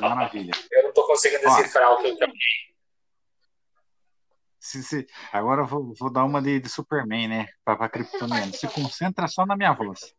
Maravilha. 0.00 0.52
Eu 0.70 0.84
não 0.84 0.92
tô 0.92 1.06
conseguindo 1.06 1.48
Ó. 1.48 1.56
decifrar 1.56 1.92
o 1.92 1.98
que 2.02 2.08
eu 2.08 2.16
quero. 2.16 2.32
Se, 4.58 4.82
se- 4.82 5.06
agora 5.32 5.62
eu 5.62 5.66
vou, 5.66 5.94
vou 5.98 6.12
dar 6.12 6.24
uma 6.24 6.42
de, 6.42 6.60
de 6.60 6.68
Superman, 6.68 7.28
né? 7.28 7.48
Pra, 7.64 7.76
pra 7.76 7.88
Kryptoniano. 7.88 8.52
Se 8.52 8.68
concentra 8.68 9.26
só 9.26 9.46
na 9.46 9.56
minha 9.56 9.72
voz. 9.72 10.14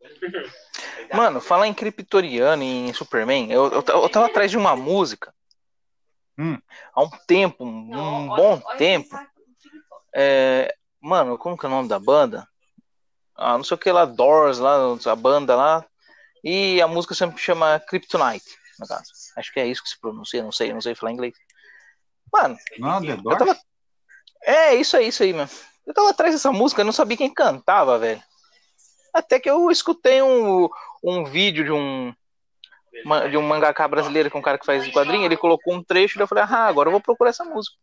Mano, 1.14 1.40
falar 1.40 1.68
em 1.68 1.74
Kryptoriano 1.74 2.64
e 2.64 2.90
em 2.90 2.94
Superman, 2.94 3.52
eu, 3.52 3.66
eu, 3.72 3.84
eu 3.88 4.10
tava 4.10 4.26
atrás 4.26 4.50
de 4.50 4.58
uma 4.58 4.76
música 4.76 5.34
Hum. 6.42 6.58
há 6.96 7.04
um 7.04 7.10
tempo, 7.28 7.64
um 7.64 8.28
bom 8.28 8.60
tempo. 8.76 9.16
É, 10.16 10.76
mano, 11.00 11.38
como 11.38 11.56
que 11.56 11.68
é 11.68 11.70
o 11.70 11.72
nome 11.72 11.88
da 11.88 12.00
banda? 12.00 12.48
Ah, 13.38 13.58
não 13.58 13.64
sei 13.64 13.76
o 13.76 13.78
que 13.78 13.92
lá, 13.92 14.06
Doors, 14.06 14.58
lá, 14.58 14.76
a 15.06 15.16
banda 15.16 15.56
lá. 15.56 15.86
E 16.44 16.82
a 16.82 16.88
música 16.88 17.14
sempre 17.14 17.40
chama 17.40 17.80
Kryptonite, 17.80 18.58
no 18.80 18.88
caso. 18.88 19.12
Acho 19.38 19.54
que 19.54 19.60
é 19.60 19.68
isso 19.68 19.84
que 19.84 19.90
se 19.90 20.00
pronuncia, 20.02 20.42
não 20.42 20.52
sei, 20.52 20.74
não 20.74 20.82
sei 20.82 20.96
falar 20.96 21.12
inglês. 21.12 21.36
Mano, 22.34 22.58
Não, 22.80 23.04
eu 23.04 23.22
Doors? 23.22 23.38
tava. 23.38 23.60
É, 24.44 24.74
isso 24.74 24.98
aí, 24.98 25.10
isso 25.10 25.22
aí, 25.22 25.34
mesmo. 25.34 25.56
Eu 25.86 25.94
tava 25.94 26.10
atrás 26.10 26.34
dessa 26.34 26.52
música, 26.52 26.82
eu 26.82 26.86
não 26.86 26.92
sabia 26.92 27.18
quem 27.18 27.32
cantava, 27.32 28.00
velho. 28.00 28.24
Até 29.14 29.40
que 29.40 29.50
eu 29.50 29.70
escutei 29.70 30.24
um, 30.24 30.68
um 31.04 31.24
vídeo 31.24 31.64
de 31.64 31.72
um 31.72 32.12
de 33.30 33.38
um 33.38 33.42
mangaká 33.42 33.88
brasileiro 33.88 34.30
que 34.30 34.36
é 34.36 34.40
um 34.40 34.44
cara 34.44 34.58
que 34.58 34.66
faz 34.66 34.88
quadrinho, 34.92 35.26
ele 35.26 35.38
colocou 35.38 35.74
um 35.74 35.84
trecho 35.84 36.20
e 36.20 36.22
eu 36.22 36.28
falei, 36.28 36.44
ah, 36.44 36.68
agora 36.68 36.88
eu 36.88 36.92
vou 36.92 37.02
procurar 37.02 37.30
essa 37.30 37.44
música. 37.44 37.78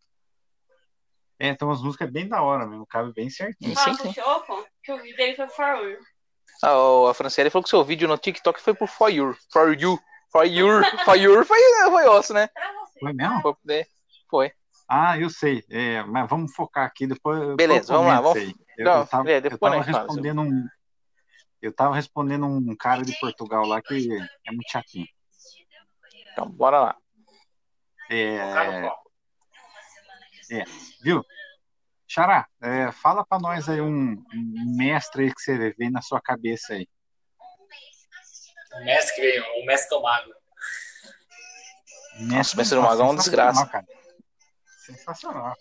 É, 1.38 1.54
tem 1.54 1.68
umas 1.68 1.80
músicas 1.80 2.10
bem 2.10 2.28
da 2.28 2.42
hora 2.42 2.66
mesmo. 2.66 2.84
Cabe 2.86 3.12
bem 3.12 3.30
certinho. 3.30 3.76
Sim, 3.78 3.94
sim. 3.94 4.12
que 4.82 4.92
o 4.92 4.98
vídeo 5.00 5.16
dele 5.16 5.36
foi 5.36 5.48
for 5.48 5.88
you. 5.88 5.98
Ah, 6.62 7.10
a 7.10 7.14
Franciele 7.14 7.50
falou 7.50 7.62
que 7.62 7.70
seu 7.70 7.84
vídeo 7.84 8.08
no 8.08 8.18
TikTok 8.18 8.60
foi 8.60 8.74
por 8.74 8.88
For 8.88 9.08
You. 9.08 9.36
For 9.52 9.72
You. 9.72 9.98
For 10.32 10.44
You. 10.44 10.82
For 11.04 11.16
You 11.16 11.44
foi, 11.44 11.58
foi 11.90 12.08
osso, 12.08 12.34
né? 12.34 12.48
Foi 12.98 13.12
mesmo? 13.12 13.40
Foi, 13.40 13.54
é, 13.70 13.86
foi. 14.28 14.52
Ah, 14.88 15.18
eu 15.18 15.30
sei. 15.30 15.64
É, 15.70 16.02
mas 16.02 16.28
vamos 16.28 16.52
focar 16.54 16.86
aqui 16.86 17.06
depois. 17.06 17.54
Beleza, 17.54 17.92
vamos 17.92 18.08
lá, 18.08 18.20
vamos-. 18.20 18.54
Eu, 18.76 18.84
Não, 18.84 19.00
eu 19.00 19.06
tava, 19.06 19.30
é, 19.30 19.36
eu 19.36 19.40
depois 19.40 19.72
tava 19.72 19.84
respondendo 19.84 20.40
um. 20.40 20.66
Eu 21.60 21.72
tava 21.72 21.94
respondendo 21.94 22.46
um 22.46 22.76
cara 22.76 23.02
de 23.02 23.18
Portugal 23.18 23.66
lá 23.66 23.82
que 23.82 24.08
é 24.46 24.52
muito 24.52 24.70
chatinho. 24.70 25.08
Então, 26.32 26.48
bora 26.48 26.80
lá. 26.80 26.96
É, 30.50 30.64
viu? 31.02 31.24
Xará, 32.06 32.48
é, 32.62 32.90
fala 32.92 33.26
pra 33.26 33.38
nós 33.38 33.68
aí 33.68 33.80
um, 33.80 34.12
um 34.12 34.76
mestre 34.76 35.24
aí 35.24 35.34
que 35.34 35.40
você 35.42 35.74
vê 35.74 35.90
na 35.90 36.00
sua 36.00 36.20
cabeça 36.20 36.74
aí. 36.74 36.88
O 38.72 38.84
mestre 38.84 39.14
que 39.14 39.20
veio, 39.20 39.44
o 39.62 39.66
mestre 39.66 39.90
tomado. 39.90 40.34
Nossa, 42.20 42.56
Mestre 42.56 42.76
do 42.76 42.82
Mago 42.82 43.00
é 43.00 43.04
uma 43.04 43.16
desgraça. 43.16 43.66
cara. 43.66 43.86
Sensacional. 44.86 45.54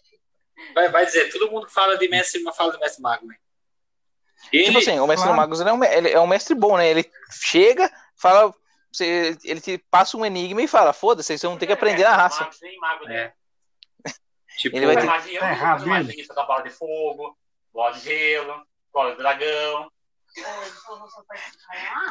Vai, 0.74 0.90
vai 0.90 1.06
dizer, 1.06 1.30
todo 1.32 1.52
mundo 1.52 1.70
fala 1.70 1.98
de 1.98 2.08
mestre, 2.08 2.42
mas 2.42 2.56
fala 2.56 2.72
de 2.72 2.80
mestre 2.80 3.02
mago, 3.02 3.28
né? 3.28 3.38
Ele, 4.52 4.66
Tipo 4.66 4.78
assim, 4.80 5.00
o 5.00 5.08
Mestre 5.08 5.28
claro. 5.28 5.54
ele 5.54 5.70
é, 5.70 5.74
um, 5.74 5.84
é 5.84 6.20
um 6.22 6.28
mestre 6.28 6.56
bom, 6.56 6.78
né? 6.78 6.88
Ele 6.90 7.10
chega, 7.32 7.92
fala. 8.16 8.54
você- 8.92 9.38
ele 9.44 9.60
te 9.60 9.78
passa 9.92 10.16
um 10.18 10.26
enigma 10.26 10.62
e 10.62 10.68
fala: 10.68 10.94
foda-se, 10.94 11.28
vocês 11.28 11.42
vão 11.42 11.58
ter 11.58 11.68
que 11.68 11.74
aprender 11.74 12.04
na 12.04 12.16
raça. 12.16 12.48
Sem 12.52 12.78
mago, 12.80 13.06
né? 13.06 13.16
É. 13.16 13.34
tipo, 14.58 14.76
Ele 14.78 14.86
vai 14.86 14.96
ter- 14.96 15.06
Magia, 15.06 15.40
Tá 15.40 15.52
errado, 15.52 15.86
magia, 15.88 16.26
da 16.34 16.44
bola 16.44 16.62
de 16.64 16.70
fogo, 16.70 17.38
bola 17.74 17.92
de 17.94 18.00
gelo, 18.02 18.66
bola 18.94 19.12
de 19.12 19.18
dragão. 19.18 19.92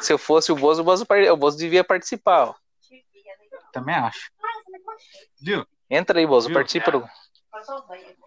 Se 0.00 0.12
eu 0.12 0.18
fosse 0.18 0.50
o 0.52 0.56
Bozo, 0.56 0.82
o 0.82 0.84
Bozo, 0.84 1.06
o 1.32 1.36
Bozo 1.36 1.56
devia 1.56 1.84
participar. 1.84 2.48
Ó. 2.48 2.54
Também 3.72 3.94
acho. 3.94 4.30
Viu? 5.40 5.66
Entra 5.88 6.18
aí, 6.18 6.26
Bozo, 6.26 6.48
Viu? 6.48 6.54
participa 6.54 6.90
do. 6.90 7.08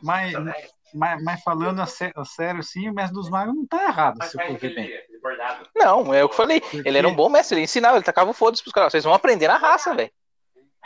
Mas, 0.01 0.33
mas, 0.93 1.23
mas 1.23 1.43
falando 1.43 1.81
a 1.81 1.85
sé- 1.85 2.11
a 2.15 2.25
sério, 2.25 2.63
sim, 2.63 2.89
o 2.89 2.93
mestre 2.93 3.13
dos 3.13 3.29
magos 3.29 3.55
não 3.55 3.65
tá 3.65 3.83
errado, 3.83 4.17
Mas 4.19 4.31
se 4.31 4.37
faz 4.37 4.51
for 4.51 4.59
bem. 4.59 4.91
Não, 5.75 6.13
é 6.13 6.23
o 6.23 6.27
que 6.29 6.33
eu 6.33 6.37
falei. 6.37 6.61
Ele 6.73 6.97
era 6.97 7.07
um 7.07 7.15
bom 7.15 7.29
mestre, 7.29 7.55
ele 7.57 7.63
ensinava, 7.65 7.97
ele 7.97 8.03
tacava 8.03 8.29
o 8.29 8.33
foda-se 8.33 8.63
pros 8.63 8.73
caras. 8.73 8.91
Vocês 8.91 9.03
vão 9.03 9.13
aprender 9.13 9.47
na 9.47 9.57
raça, 9.57 9.93
velho. 9.93 10.11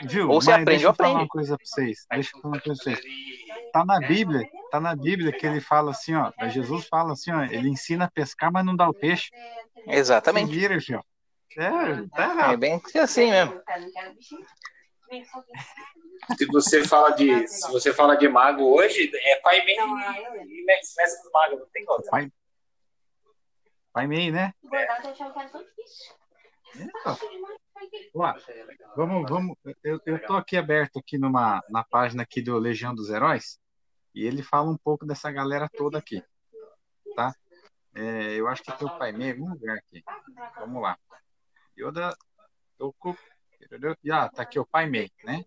Viu? 0.05 0.29
Ou 0.29 0.41
você 0.41 0.51
Mas 0.51 0.61
aprende 0.61 0.69
deixa 0.79 0.87
ou 0.87 0.91
eu 0.91 0.95
falar 0.95 1.09
aprende. 1.09 1.23
uma 1.23 1.27
coisa 1.29 1.55
pra 1.57 1.65
vocês. 1.65 2.05
Deixa 2.11 2.31
eu 2.35 2.41
falar 2.41 2.55
uma 2.55 2.61
coisa 2.61 2.83
pra 2.83 2.93
vocês. 2.95 3.05
Tá 3.71 3.85
na 3.85 3.99
Bíblia, 3.99 4.49
tá 4.71 4.79
na 4.79 4.95
Bíblia 4.95 5.31
que 5.31 5.45
ele 5.45 5.61
fala 5.61 5.91
assim, 5.91 6.15
ó. 6.15 6.31
Jesus 6.49 6.87
fala 6.87 7.13
assim, 7.13 7.31
ó. 7.31 7.43
Ele 7.43 7.69
ensina 7.69 8.05
a 8.05 8.11
pescar, 8.11 8.51
mas 8.51 8.65
não 8.65 8.75
dá 8.75 8.89
o 8.89 8.93
peixe. 8.93 9.29
Se 9.75 9.83
Exatamente. 9.87 10.51
vira, 10.51 10.79
filho. 10.81 11.03
É, 11.55 11.69
tá 12.15 12.23
É 12.23 12.31
errado. 12.31 12.57
bem 12.57 12.81
assim 12.99 13.29
mesmo. 13.29 13.61
Se 16.37 16.45
você 16.47 16.83
fala 16.87 17.11
de, 17.11 17.47
se 17.47 17.71
você 17.71 17.93
fala 17.93 18.15
de 18.15 18.27
mago 18.27 18.63
hoje, 18.63 19.11
é 19.13 19.39
pai 19.41 19.63
meio 19.65 19.85
e 20.45 20.63
mestre 20.65 20.95
mestre 21.01 21.23
dos 21.23 21.31
magos, 21.31 21.59
não 21.59 21.67
tem 21.67 21.85
outra. 21.87 22.11
Pai, 22.11 22.31
pai 23.91 24.07
meio, 24.07 24.33
né? 24.33 24.53
Ó, 28.15 28.33
vamos, 28.95 29.29
vamos. 29.29 29.57
Eu, 29.83 29.99
eu 30.05 30.25
tô 30.25 30.33
aqui 30.33 30.57
aberto 30.57 30.99
aqui 30.99 31.17
numa 31.17 31.61
na 31.69 31.83
página 31.83 32.23
aqui 32.23 32.41
do 32.41 32.57
Legião 32.57 32.95
dos 32.95 33.09
Heróis 33.09 33.59
e 34.15 34.25
ele 34.25 34.41
fala 34.41 34.69
um 34.69 34.77
pouco 34.77 35.05
dessa 35.05 35.31
galera 35.31 35.69
toda 35.69 35.97
aqui, 35.97 36.23
tá? 37.15 37.35
É, 37.95 38.35
eu 38.35 38.47
acho 38.47 38.63
que 38.63 38.71
tem 38.71 38.87
o 38.87 38.97
Pai 38.97 39.11
Meio 39.11 39.35
em 39.35 39.39
algum 39.39 39.53
lugar 39.53 39.77
aqui. 39.77 40.03
Vamos 40.57 40.81
lá. 40.81 40.97
Yoda, 41.77 42.15
Toku, 42.77 43.15
ah, 44.11 44.29
tá 44.29 44.43
aqui 44.43 44.59
o 44.59 44.65
Pai 44.65 44.87
Meio, 44.87 45.11
né? 45.23 45.43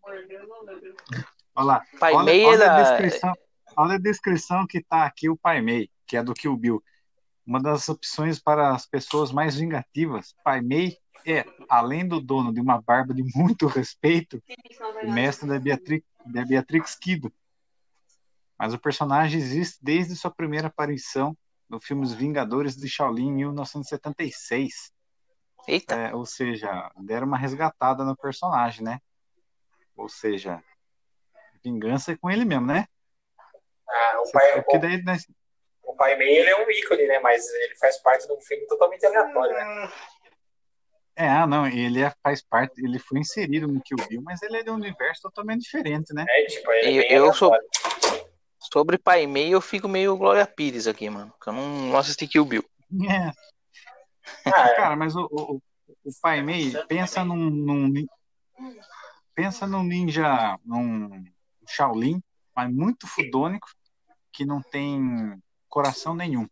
Olha 1.54 1.66
lá. 1.66 1.82
Pai 1.98 2.14
olha, 2.14 2.24
Mei 2.24 2.44
olha 2.44 2.64
é 2.64 2.68
a 2.68 2.82
descrição, 2.82 3.34
olha 3.76 3.94
a 3.94 3.98
descrição 3.98 4.66
que 4.66 4.82
tá 4.82 5.04
aqui 5.04 5.28
o 5.28 5.36
Pai 5.36 5.60
Mei, 5.60 5.90
que 6.06 6.16
é 6.16 6.22
do 6.22 6.34
Kill 6.34 6.56
Bill. 6.56 6.82
Uma 7.46 7.60
das 7.60 7.88
opções 7.88 8.38
para 8.40 8.74
as 8.74 8.86
pessoas 8.86 9.30
mais 9.30 9.56
vingativas. 9.56 10.34
Pai 10.44 10.60
Mei 10.60 10.98
é, 11.26 11.44
além 11.68 12.06
do 12.06 12.20
dono 12.20 12.54
de 12.54 12.60
uma 12.60 12.80
barba 12.80 13.12
de 13.12 13.24
muito 13.34 13.66
respeito, 13.66 14.40
o 15.02 15.10
mestre 15.10 15.48
da 15.48 15.58
Beatrix, 15.58 16.06
da 16.24 16.44
Beatrix 16.44 16.94
Kido. 16.94 17.32
Mas 18.58 18.72
o 18.72 18.78
personagem 18.78 19.40
existe 19.40 19.78
desde 19.82 20.14
sua 20.14 20.30
primeira 20.30 20.68
aparição 20.68 21.36
no 21.68 21.80
filme 21.80 22.04
Os 22.04 22.12
Vingadores 22.12 22.76
de 22.76 22.88
Shaolin 22.88 23.28
em 23.28 23.34
1976. 23.34 24.92
Eita. 25.66 25.94
É, 25.94 26.14
ou 26.14 26.24
seja, 26.24 26.90
deram 26.98 27.26
uma 27.26 27.38
resgatada 27.38 28.04
no 28.04 28.16
personagem, 28.16 28.84
né? 28.84 29.00
Ou 29.96 30.08
seja, 30.08 30.62
vingança 31.64 32.12
é 32.12 32.16
com 32.16 32.30
ele 32.30 32.44
mesmo, 32.44 32.66
né? 32.66 32.86
Ah, 33.88 34.20
o 34.20 34.30
pai, 34.32 34.62
Porque 34.62 34.78
daí, 34.78 35.02
né, 35.02 35.16
o, 35.82 35.92
o 35.92 35.96
pai 35.96 36.16
Mei, 36.16 36.38
ele 36.38 36.50
é 36.50 36.64
um 36.64 36.70
ícone, 36.70 37.06
né? 37.06 37.18
Mas 37.20 37.46
ele 37.48 37.74
faz 37.76 37.96
parte 37.98 38.26
de 38.26 38.32
um 38.32 38.40
filme 38.40 38.66
totalmente 38.66 39.04
aleatório, 39.06 39.54
né? 39.54 39.92
É, 41.18 41.28
ah, 41.28 41.46
não, 41.46 41.66
ele 41.66 42.02
é- 42.02 42.12
faz 42.22 42.42
parte, 42.42 42.84
ele 42.84 42.98
foi 42.98 43.20
inserido 43.20 43.66
no 43.66 43.80
Kill 43.82 43.96
Bill, 44.06 44.20
mas 44.22 44.42
ele 44.42 44.58
é 44.58 44.62
de 44.62 44.70
um 44.70 44.74
universo 44.74 45.22
totalmente 45.22 45.62
diferente, 45.62 46.12
né? 46.12 46.26
É, 46.28 46.44
tipo, 46.44 46.70
ele 46.72 47.04
é 47.04 47.16
Eu- 47.18 47.26
eu 47.26 47.32
sou-. 47.32 47.56
Sobre 48.58 48.98
Pai 48.98 49.26
Mei, 49.26 49.54
eu 49.54 49.60
fico 49.60 49.88
meio 49.88 50.16
Glória 50.16 50.46
Pires 50.46 50.86
aqui, 50.86 51.08
mano. 51.08 51.32
Que 51.42 51.48
eu 51.48 51.52
não, 51.54 51.68
não 51.88 51.98
assisti 51.98 52.26
Kill 52.26 52.44
Bill. 52.44 52.64
É, 53.10 53.32
Ah, 54.44 54.68
é. 54.68 54.74
cara, 54.76 54.96
mas 54.96 55.14
o, 55.16 55.28
o, 55.30 55.60
o 56.04 56.10
Pai 56.20 56.42
Mei 56.42 56.72
pensa 56.88 57.24
num, 57.24 57.50
num 57.50 57.92
pensa 59.34 59.66
num 59.66 59.82
ninja, 59.82 60.58
num 60.64 61.24
Shaolin, 61.68 62.22
mas 62.54 62.72
muito 62.72 63.06
fudônico, 63.06 63.68
que 64.32 64.44
não 64.44 64.62
tem 64.62 65.40
coração 65.68 66.14
nenhum. 66.14 66.48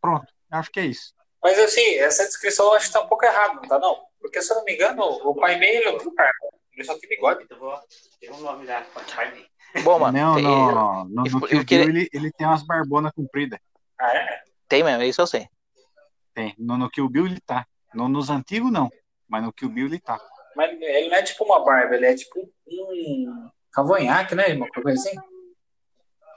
Pronto, 0.00 0.26
acho 0.50 0.70
que 0.70 0.80
é 0.80 0.86
isso. 0.86 1.14
Mas 1.42 1.58
assim, 1.58 1.94
essa 1.96 2.24
descrição 2.24 2.66
eu 2.66 2.74
acho 2.74 2.86
que 2.88 2.92
tá 2.92 3.02
um 3.02 3.08
pouco 3.08 3.24
errada, 3.24 3.54
não 3.54 3.62
tá 3.62 3.78
não? 3.78 3.96
Porque 4.20 4.42
se 4.42 4.52
eu 4.52 4.56
não 4.56 4.64
me 4.64 4.74
engano, 4.74 5.02
o 5.02 5.34
pai 5.34 5.56
Mei, 5.58 5.76
ele 5.76 5.92
não 5.92 5.98
tem 5.98 6.14
barba. 6.14 6.32
Ele 6.72 6.84
só 6.84 6.98
tem 6.98 7.08
bigode. 7.08 7.46
Eu 7.48 7.58
vou. 7.58 7.78
Tem 8.20 8.30
um 8.30 8.40
nome 8.40 8.66
da 8.66 8.82
pai 8.82 9.30
dele. 9.32 9.46
Bom, 9.84 9.98
mano, 9.98 10.16
não, 10.18 10.34
tem, 10.34 10.44
no, 10.44 11.04
no, 11.04 11.22
no 11.24 11.40
Kill 11.46 11.64
queria- 11.64 11.86
Bill 11.86 11.96
ele, 11.96 12.08
ele 12.12 12.32
tem 12.32 12.46
umas 12.46 12.62
barbonas 12.62 13.12
compridas. 13.12 13.58
Ah, 14.00 14.16
é? 14.16 14.42
tem 14.68 14.82
mesmo, 14.82 15.02
isso 15.02 15.20
eu 15.20 15.26
sei. 15.26 15.48
Tem. 16.38 16.54
No, 16.56 16.78
no 16.78 16.88
Kill 16.88 17.08
Bill 17.08 17.26
ele 17.26 17.40
tá. 17.40 17.66
No, 17.92 18.06
nos 18.08 18.30
antigos 18.30 18.70
não, 18.70 18.88
mas 19.28 19.42
no 19.42 19.52
Kill 19.52 19.68
Bill 19.70 19.86
ele 19.86 19.98
tá. 19.98 20.16
Mas 20.54 20.70
ele 20.80 21.08
não 21.08 21.16
é 21.16 21.22
tipo 21.24 21.42
uma 21.44 21.64
barba, 21.64 21.96
ele 21.96 22.06
é 22.06 22.14
tipo 22.14 22.38
um 22.68 23.50
cavanhaque, 23.72 24.36
né? 24.36 24.54
Uma 24.54 24.68
coisa 24.68 24.92
assim. 24.92 25.18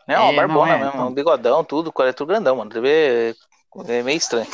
É 0.07 0.17
uma 0.17 0.31
É, 0.33 0.35
barbona 0.35 0.65
não 0.65 0.73
é, 0.73 0.77
mesmo, 0.79 0.89
então. 0.95 1.07
um 1.07 1.13
bigodão, 1.13 1.63
tudo, 1.63 1.93
é 2.01 2.13
tudo 2.13 2.29
grandão, 2.29 2.55
mano. 2.55 2.71
Deve- 2.71 3.35
É 3.87 4.01
meio 4.01 4.17
estranho. 4.17 4.47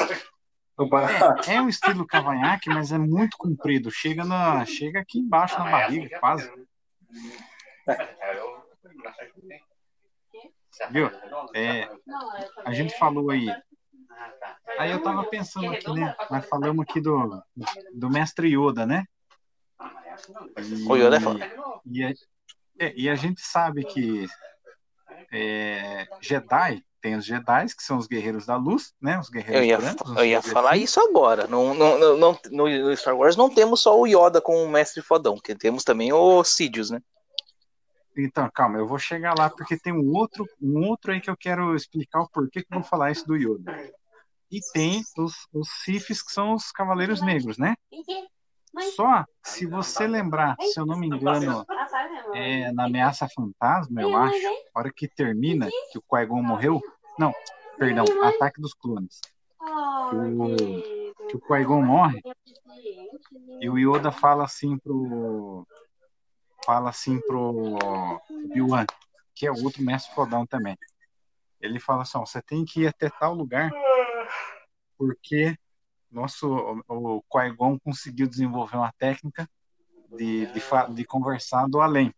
É, 1.48 1.56
é 1.56 1.62
um 1.62 1.70
estilo 1.70 2.06
cavanhaque, 2.06 2.70
mas 2.70 2.92
é 2.92 2.98
muito 2.98 3.38
comprido. 3.38 3.90
Chega, 3.90 4.26
na, 4.26 4.66
chega 4.66 5.00
aqui 5.00 5.20
embaixo 5.20 5.58
na 5.58 5.72
barriga, 5.72 6.20
quase. 6.20 6.52
Viu? 10.92 11.10
É, 11.56 11.90
a 12.66 12.74
gente 12.74 12.98
falou 13.00 13.30
aí. 13.32 13.48
Aí 14.78 14.92
eu 14.92 15.02
tava 15.02 15.24
pensando 15.26 15.70
aqui, 15.72 15.92
né? 15.92 16.16
Nós 16.30 16.46
falamos 16.48 16.86
aqui 16.88 17.02
do, 17.02 17.42
do 17.94 18.10
mestre 18.10 18.48
Yoda, 18.56 18.86
né? 18.86 19.06
E, 20.58 20.86
O 20.88 20.96
Yoda 20.96 21.18
é 21.18 21.20
foda. 21.20 21.52
E 21.86 22.04
a, 22.04 22.10
é, 22.80 22.94
e 22.96 23.10
a 23.10 23.16
gente 23.16 23.42
sabe 23.42 23.84
que 23.84 24.28
é, 25.32 26.08
Jedi, 26.22 26.84
tem 27.02 27.16
os 27.16 27.26
Jedi, 27.26 27.66
que 27.76 27.84
são 27.84 27.98
os 27.98 28.08
guerreiros 28.08 28.46
da 28.46 28.56
luz, 28.56 28.94
né? 29.02 29.20
Os 29.20 29.30
guerreiros 29.30 29.62
Eu 29.62 29.68
ia, 29.68 29.78
brancos. 29.78 30.12
os 30.12 30.18
eu 30.18 30.26
ia 30.26 30.42
falar 30.42 30.74
Sith. 30.74 30.84
isso 30.84 31.00
agora. 31.00 31.48
Não, 31.48 31.74
não, 31.74 31.98
não, 31.98 32.18
não- 32.18 32.40
no, 32.52 32.68
no 32.70 32.98
Star 32.98 33.16
Wars 33.18 33.36
não 33.36 33.50
temos 33.54 33.82
só 33.82 34.00
o 34.00 34.06
Yoda 34.08 34.42
com 34.42 34.64
o 34.64 34.70
mestre 34.70 35.02
fodão, 35.02 35.38
que 35.38 35.56
temos 35.56 35.84
também 35.84 36.12
o 36.14 36.44
Sidious, 36.44 36.92
né? 36.92 37.02
Então, 38.16 38.50
calma, 38.52 38.80
eu 38.80 38.88
vou 38.88 38.98
chegar 38.98 39.36
lá 39.38 39.48
porque 39.48 39.78
tem 39.78 39.94
um 39.94 40.12
outro, 40.16 40.44
um 40.60 40.88
outro 40.88 41.12
aí 41.12 41.22
que 41.22 41.30
eu 41.30 41.38
quero 41.38 41.76
explicar 41.76 42.22
o 42.22 42.30
porquê 42.30 42.64
que 42.64 42.74
eu 42.74 42.80
vou 42.80 42.84
falar 42.84 43.12
isso 43.12 43.28
do 43.28 43.36
Yoda. 43.36 43.72
E 44.50 44.60
tem 44.74 45.04
os, 45.18 45.34
os 45.54 45.68
Siths, 45.84 46.22
que 46.22 46.32
são 46.32 46.54
os 46.54 46.72
Cavaleiros 46.72 47.22
Negros, 47.22 47.58
né? 47.58 47.76
Só, 48.96 49.26
se 49.44 49.66
você 49.66 50.08
lembrar, 50.08 50.56
se 50.62 50.80
eu 50.80 50.86
não 50.86 50.98
me 50.98 51.08
engano, 51.08 51.66
é, 52.34 52.72
na 52.72 52.86
Ameaça 52.86 53.28
Fantasma, 53.28 54.02
eu 54.02 54.16
acho, 54.16 54.48
a 54.74 54.80
hora 54.80 54.92
que 54.94 55.08
termina, 55.08 55.68
que 55.92 55.98
o 55.98 56.02
Qui-Gon 56.02 56.44
morreu, 56.44 56.82
não, 57.18 57.34
perdão, 57.78 58.06
Ataque 58.24 58.62
dos 58.62 58.74
Clones, 58.74 59.20
que 61.30 61.36
o 61.36 61.40
Qui-Gon 61.42 61.82
morre, 61.82 62.22
e 63.60 63.70
o 63.70 63.78
Yoda 63.78 64.12
fala 64.12 64.44
assim 64.44 64.78
pro 64.78 65.66
fala 66.64 66.90
assim 66.90 67.20
pro 67.22 67.78
Obi-Wan, 68.30 68.86
que 69.34 69.48
é 69.48 69.52
o 69.52 69.64
outro 69.64 69.82
mestre 69.82 70.14
fodão 70.14 70.46
também. 70.46 70.78
Ele 71.62 71.80
fala 71.80 72.04
assim, 72.04 72.18
ó, 72.18 72.26
você 72.26 72.42
tem 72.42 72.66
que 72.66 72.82
ir 72.82 72.88
até 72.88 73.10
tal 73.10 73.34
lugar 73.34 73.72
porque 74.98 75.58
nosso 76.12 76.48
o, 76.88 77.18
o 77.18 77.22
Qui-Gon 77.24 77.80
conseguiu 77.80 78.28
desenvolver 78.28 78.78
uma 78.78 78.92
técnica 78.94 79.50
de, 80.18 80.46
de, 80.48 80.62
de 80.96 81.06
conversar 81.06 81.68
do 81.68 81.80
além. 81.82 82.14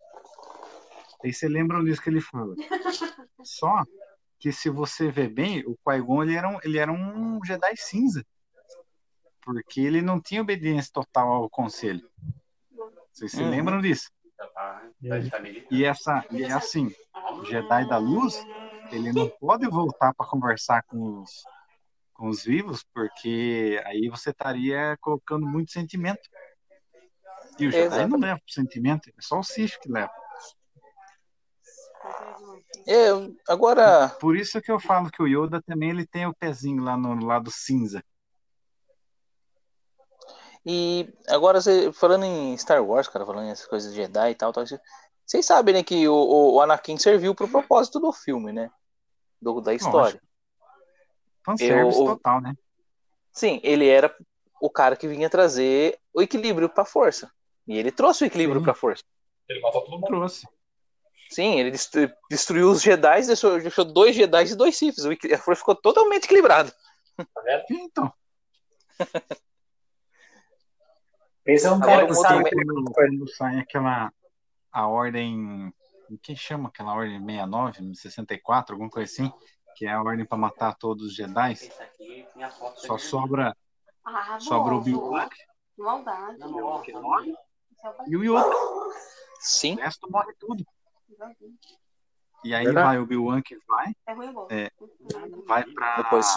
Aí 1.23 1.33
você 1.33 1.47
lembra 1.47 1.83
disso 1.83 2.01
que 2.01 2.09
ele 2.09 2.21
fala. 2.21 2.55
Só 3.43 3.85
que 4.39 4.51
se 4.51 4.69
você 4.69 5.11
ver 5.11 5.29
bem, 5.29 5.63
o 5.65 5.77
Qui-Gon 5.85 6.23
ele 6.23 6.35
era, 6.35 6.47
um, 6.49 6.59
ele 6.63 6.77
era 6.77 6.91
um 6.91 7.43
Jedi 7.43 7.75
cinza. 7.75 8.25
Porque 9.41 9.81
ele 9.81 10.01
não 10.01 10.21
tinha 10.21 10.41
obediência 10.41 10.91
total 10.93 11.31
ao 11.33 11.49
conselho. 11.49 12.07
Vocês 13.11 13.31
se 13.31 13.41
Uhum. 13.43 13.49
lembram 13.49 13.81
disso? 13.81 14.09
E 15.71 15.83
essa 15.83 16.25
e 16.31 16.43
é 16.43 16.51
assim, 16.51 16.87
o 17.39 17.45
Jedi 17.45 17.85
da 17.85 17.97
Luz, 17.97 18.35
ele 18.91 19.11
não 19.11 19.29
pode 19.39 19.67
voltar 19.67 20.13
para 20.13 20.27
conversar 20.27 20.83
com 20.83 21.21
os, 21.21 21.43
com 22.19 22.27
os 22.27 22.43
vivos, 22.43 22.84
porque 22.93 23.82
aí 23.86 24.10
você 24.10 24.32
estaria 24.32 24.97
colocando 24.99 25.47
muito 25.47 25.71
sentimento. 25.71 26.19
E 27.58 27.65
o 27.65 27.71
Jedi 27.71 28.05
não 28.08 28.19
leva 28.19 28.39
pro 28.39 28.53
sentimento, 28.53 29.10
é 29.10 29.13
só 29.21 29.39
o 29.39 29.43
Sith 29.43 29.79
que 29.79 29.89
leva. 29.89 30.12
É, 32.86 33.08
agora, 33.47 34.10
Por 34.19 34.36
isso 34.36 34.62
que 34.62 34.71
eu 34.71 34.79
falo 34.79 35.10
que 35.10 35.21
o 35.23 35.27
Yoda 35.27 35.62
também 35.62 35.91
ele 35.91 36.05
tem 36.05 36.25
o 36.25 36.34
pezinho 36.36 36.84
lá 36.84 36.97
no 36.97 37.25
lado 37.25 37.49
cinza. 37.49 38.03
e 40.65 41.12
agora 41.29 41.62
você- 41.62 41.91
falando 41.93 42.25
em 42.25 42.55
Star 42.58 42.84
Wars, 42.84 43.08
cara, 43.08 43.25
falando 43.25 43.47
nessas 43.47 43.65
coisas 43.65 43.91
de 43.91 43.95
Jedi 44.01 44.32
e 44.32 44.36
tal, 44.36 44.51
tal 44.51 44.65
vocês 45.25 45.45
sabem, 45.45 45.73
né, 45.73 45.84
que 45.84 46.05
o, 46.08 46.13
o- 46.13 46.53
o 46.55 46.62
Anakin 46.62 46.97
serviu 46.97 47.34
pro 47.34 47.47
propósito 47.47 47.99
do 47.99 48.12
filme, 48.12 48.51
né? 48.51 48.69
Do, 49.41 49.62
da 49.62 49.73
história. 49.73 50.21
Fanservice 51.57 51.99
Eu- 51.99 52.05
total, 52.05 52.41
né? 52.41 52.53
Sim, 53.31 53.59
ele 53.63 53.88
era 53.88 54.13
o 54.62 54.69
cara 54.69 54.95
que 54.95 55.07
vinha 55.07 55.29
trazer 55.29 55.97
o 56.13 56.21
equilíbrio 56.21 56.67
pra 56.69 56.83
força. 56.85 57.31
E 57.67 57.77
ele 57.77 57.91
trouxe 57.91 58.23
o 58.23 58.27
equilíbrio 58.27 58.59
Sim. 58.59 58.63
pra 58.65 58.73
força. 58.73 59.03
Ele 59.47 59.59
matou 59.62 59.81
todo 59.83 59.93
mundo. 59.93 60.05
Trouxe. 60.07 60.47
Sim, 61.29 61.59
ele 61.59 61.71
destru- 61.71 62.12
destruiu 62.29 62.71
os 62.71 62.81
Jedi, 62.81 63.25
deixou, 63.27 63.59
deixou 63.59 63.85
dois 63.85 64.15
Jedi 64.15 64.51
e 64.51 64.55
dois 64.55 64.75
Siths. 64.77 65.05
Equi- 65.05 65.33
A 65.33 65.38
força 65.38 65.59
ficou 65.59 65.75
totalmente 65.75 66.25
equilibrada. 66.25 66.73
Tá 67.15 67.41
vendo? 67.43 67.63
Então, 67.71 68.13
Pensa 71.43 71.69
num 71.69 71.75
Agora, 71.77 71.91
cara 71.91 72.05
um 72.05 72.07
que 72.09 72.15
sabe. 72.15 72.49
quando 72.93 73.27
sai 73.35 73.59
aquela 73.59 74.12
a 74.71 74.88
ordem, 74.88 75.73
o 76.09 76.17
que 76.17 76.35
chama 76.35 76.69
aquela 76.69 76.93
ordem 76.93 77.17
69, 77.19 77.95
64, 77.95 78.75
alguma 78.75 78.89
coisa 78.89 79.12
assim, 79.12 79.31
que 79.75 79.86
é 79.86 79.91
a 79.91 80.01
ordem 80.01 80.25
para 80.25 80.38
matar 80.38 80.75
todos 80.75 81.05
os 81.08 81.15
Jedi, 81.15 81.55
só 82.75 82.97
sobra 82.97 83.55
Ah, 84.05 84.39
sobra 84.39 84.73
o. 84.75 84.77
Obi-Wan 84.77 85.29
Maldade. 85.77 86.39
e 88.08 88.17
o 88.17 88.23
Yoda. 88.23 88.55
Sim. 89.39 89.75
O 89.75 89.79
resto 89.79 90.12
morre 90.12 90.34
tudo. 90.38 90.65
E 92.43 92.53
aí 92.53 92.65
Verdade. 92.65 92.88
vai 92.88 92.99
o 92.99 93.03
Obi-Wan 93.03 93.41
que 93.41 93.58
vai, 93.65 93.93
É. 94.49 94.63
É. 94.65 94.71
vai 95.47 95.63
pra. 95.65 95.97
Depois 95.97 96.27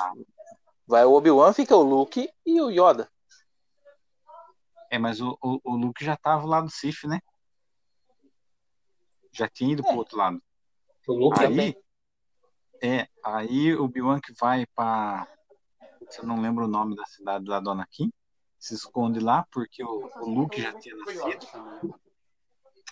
vai 0.86 1.04
o 1.04 1.12
Obi-Wan, 1.12 1.52
fica 1.52 1.76
o 1.76 1.82
Luke 1.82 2.28
e 2.46 2.60
o 2.60 2.70
Yoda. 2.70 3.10
É, 4.90 4.98
mas 4.98 5.20
o, 5.20 5.36
o, 5.42 5.58
o 5.64 5.76
Luke 5.76 6.04
já 6.04 6.16
tava 6.16 6.46
lá 6.46 6.60
do 6.60 6.68
Sif, 6.70 7.06
né? 7.06 7.18
Já 9.32 9.48
tinha 9.48 9.72
ido 9.72 9.82
É. 9.82 9.86
pro 9.88 9.96
outro 9.96 10.18
lado. 10.18 10.42
O 11.08 11.12
Luke 11.14 11.40
Aí, 11.40 11.74
é, 12.82 13.08
aí 13.24 13.74
o 13.74 13.88
que 13.88 14.32
vai. 14.40 14.66
Putz, 15.98 16.18
Eu 16.18 16.26
não 16.26 16.40
lembro 16.40 16.64
o 16.64 16.68
nome 16.68 16.96
da 16.96 17.04
cidade 17.06 17.48
lá 17.48 17.60
do 17.60 17.70
Anakin. 17.70 18.12
Se 18.58 18.74
esconde 18.74 19.20
lá 19.20 19.46
porque 19.52 19.84
o, 19.84 20.10
o 20.20 20.28
Luke 20.28 20.60
já 20.60 20.72
tinha 20.74 20.96
nascido. 20.96 22.00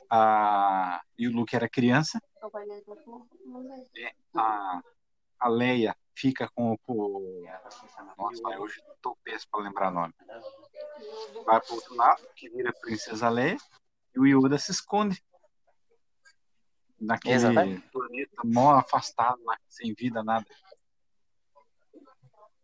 A, 0.08 1.02
e 1.18 1.28
o 1.28 1.32
Luke 1.32 1.54
era 1.54 1.68
criança. 1.68 2.20
O 2.42 2.50
pai 2.50 2.66
dele 2.66 2.82
falou, 2.84 3.26
"Não 3.44 3.84
sei." 3.92 4.12
A, 4.34 4.80
a 5.40 5.48
Leia 5.48 5.96
fica 6.14 6.48
com 6.54 6.76
o. 6.86 7.44
nossa, 8.16 8.60
hoje 8.60 8.80
tô 9.02 9.16
péssimo 9.24 9.50
pra 9.52 9.60
lembrar 9.60 9.90
nome. 9.90 10.14
Vai 11.44 11.60
pro 11.60 11.74
outro 11.74 11.94
lado, 11.96 12.22
que 12.36 12.48
vira 12.48 12.72
Princesa 12.80 13.28
Leia. 13.28 13.56
E 14.14 14.20
o 14.20 14.26
Yoda 14.26 14.58
se 14.58 14.70
esconde. 14.70 15.22
Naquele 17.00 17.34
Exatamente. 17.34 17.88
planeta 17.90 18.42
mó 18.44 18.72
afastado, 18.72 19.42
lá, 19.44 19.58
sem 19.68 19.94
vida, 19.94 20.22
nada. 20.22 20.46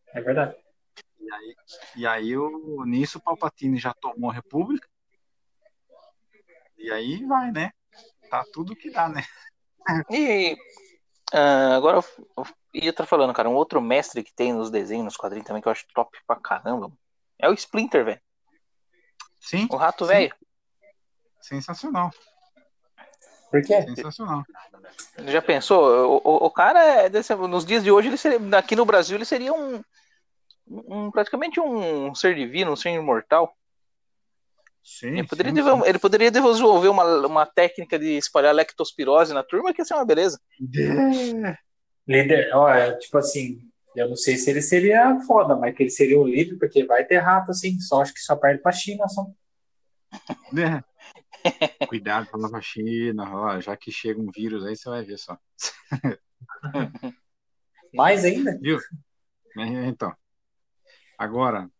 É 0.09 0.21
verdade. 0.21 0.57
E 1.19 1.33
aí, 1.33 1.57
e 1.97 2.07
aí 2.07 2.37
o, 2.37 2.85
nisso 2.85 3.19
o 3.19 3.21
Palpatine 3.21 3.79
já 3.79 3.95
tomou 3.95 4.31
a 4.31 4.35
República. 4.35 4.89
E 6.77 6.91
aí 6.91 7.25
vai, 7.25 7.51
né? 7.51 7.73
Tá 8.31 8.45
tudo 8.53 8.77
que 8.77 8.91
dá, 8.91 9.09
né? 9.09 9.23
E 10.11 10.57
ah, 11.33 11.77
agora 11.77 11.99
eu, 11.99 12.05
eu 12.37 12.47
ia 12.75 12.91
estar 12.91 13.07
falando, 13.07 13.33
cara, 13.33 13.49
um 13.49 13.55
outro 13.55 13.81
mestre 13.81 14.23
que 14.23 14.33
tem 14.33 14.53
nos 14.53 14.71
desenhos, 14.71 15.05
nos 15.05 15.17
quadrinhos 15.17 15.47
também, 15.47 15.63
que 15.63 15.69
eu 15.69 15.73
acho 15.73 15.87
top 15.95 16.19
pra 16.27 16.37
caramba, 16.37 16.93
é 17.39 17.49
o 17.49 17.55
Splinter, 17.55 18.05
velho. 18.05 18.21
Sim, 19.41 19.69
O 19.71 19.77
rato 19.77 20.05
Sim. 20.05 20.13
velho. 20.13 20.35
sensacional. 21.41 22.11
Por 23.51 23.63
quê? 23.63 23.83
Sensacional. 23.83 24.45
Já 25.27 25.41
pensou? 25.41 25.83
O, 26.17 26.21
o, 26.25 26.47
o 26.47 26.51
cara, 26.51 26.81
é 27.05 27.09
desse- 27.09 27.35
nos 27.35 27.65
dias 27.65 27.83
de 27.83 27.91
hoje, 27.91 28.09
ele 28.09 28.17
seria, 28.17 28.39
aqui 28.59 28.75
no 28.77 28.85
Brasil, 28.85 29.17
ele 29.17 29.25
seria 29.25 29.53
um, 29.53 29.81
um- 30.69 31.11
praticamente 31.11 31.61
um 31.61 32.15
ser 32.15 32.35
divino, 32.35 32.73
um 32.73 32.77
ser 32.77 32.91
imortal. 32.91 33.55
Sim, 34.83 35.19
Ele 35.19 35.27
poderia, 35.27 35.51
sim, 35.53 35.57
desenvol- 35.57 35.87
ele 35.87 35.99
poderia 35.99 36.31
desenvolver 36.31 36.89
uma, 36.89 37.27
uma 37.27 37.47
técnica 37.47 37.99
de 37.99 38.17
espalhar 38.17 38.55
lectospirose 38.55 39.35
na 39.35 39.43
turma, 39.43 39.73
que 39.73 39.81
ia 39.81 39.85
ser 39.85 39.95
uma 39.95 40.05
beleza. 40.05 40.41
sim. 40.59 41.43
Líder, 42.07 42.55
olha, 42.55 42.97
tipo 42.99 43.19
assim, 43.19 43.61
eu 43.97 44.09
não 44.09 44.15
sei 44.15 44.37
se 44.37 44.49
ele 44.49 44.63
seria 44.63 45.19
foda, 45.27 45.57
mas 45.57 45.75
que 45.75 45.83
ele 45.83 45.91
seria 45.91 46.21
o 46.21 46.25
líder, 46.27 46.57
porque 46.57 46.85
vai 46.85 47.05
ter 47.05 47.19
rato, 47.19 47.51
assim, 47.51 47.81
só 47.81 48.01
acho 48.01 48.15
que 48.15 48.21
só 48.21 48.37
perde 48.37 48.63
pra 48.63 48.71
China, 48.71 49.09
só. 49.09 49.27
É. 50.57 50.96
Cuidado 51.89 52.27
com 52.29 52.37
a 52.37 52.41
nova 52.41 52.61
China, 52.61 53.25
ó, 53.35 53.61
já 53.61 53.77
que 53.77 53.93
chega 53.93 54.21
um 54.21 54.31
vírus 54.31 54.65
aí, 54.65 54.77
você 54.77 54.89
vai 54.89 55.05
ver 55.05 55.19
só. 55.19 55.39
Mais 57.95 58.25
ainda? 58.25 58.59
É, 59.59 59.87
Então, 59.87 60.15
agora, 61.19 61.71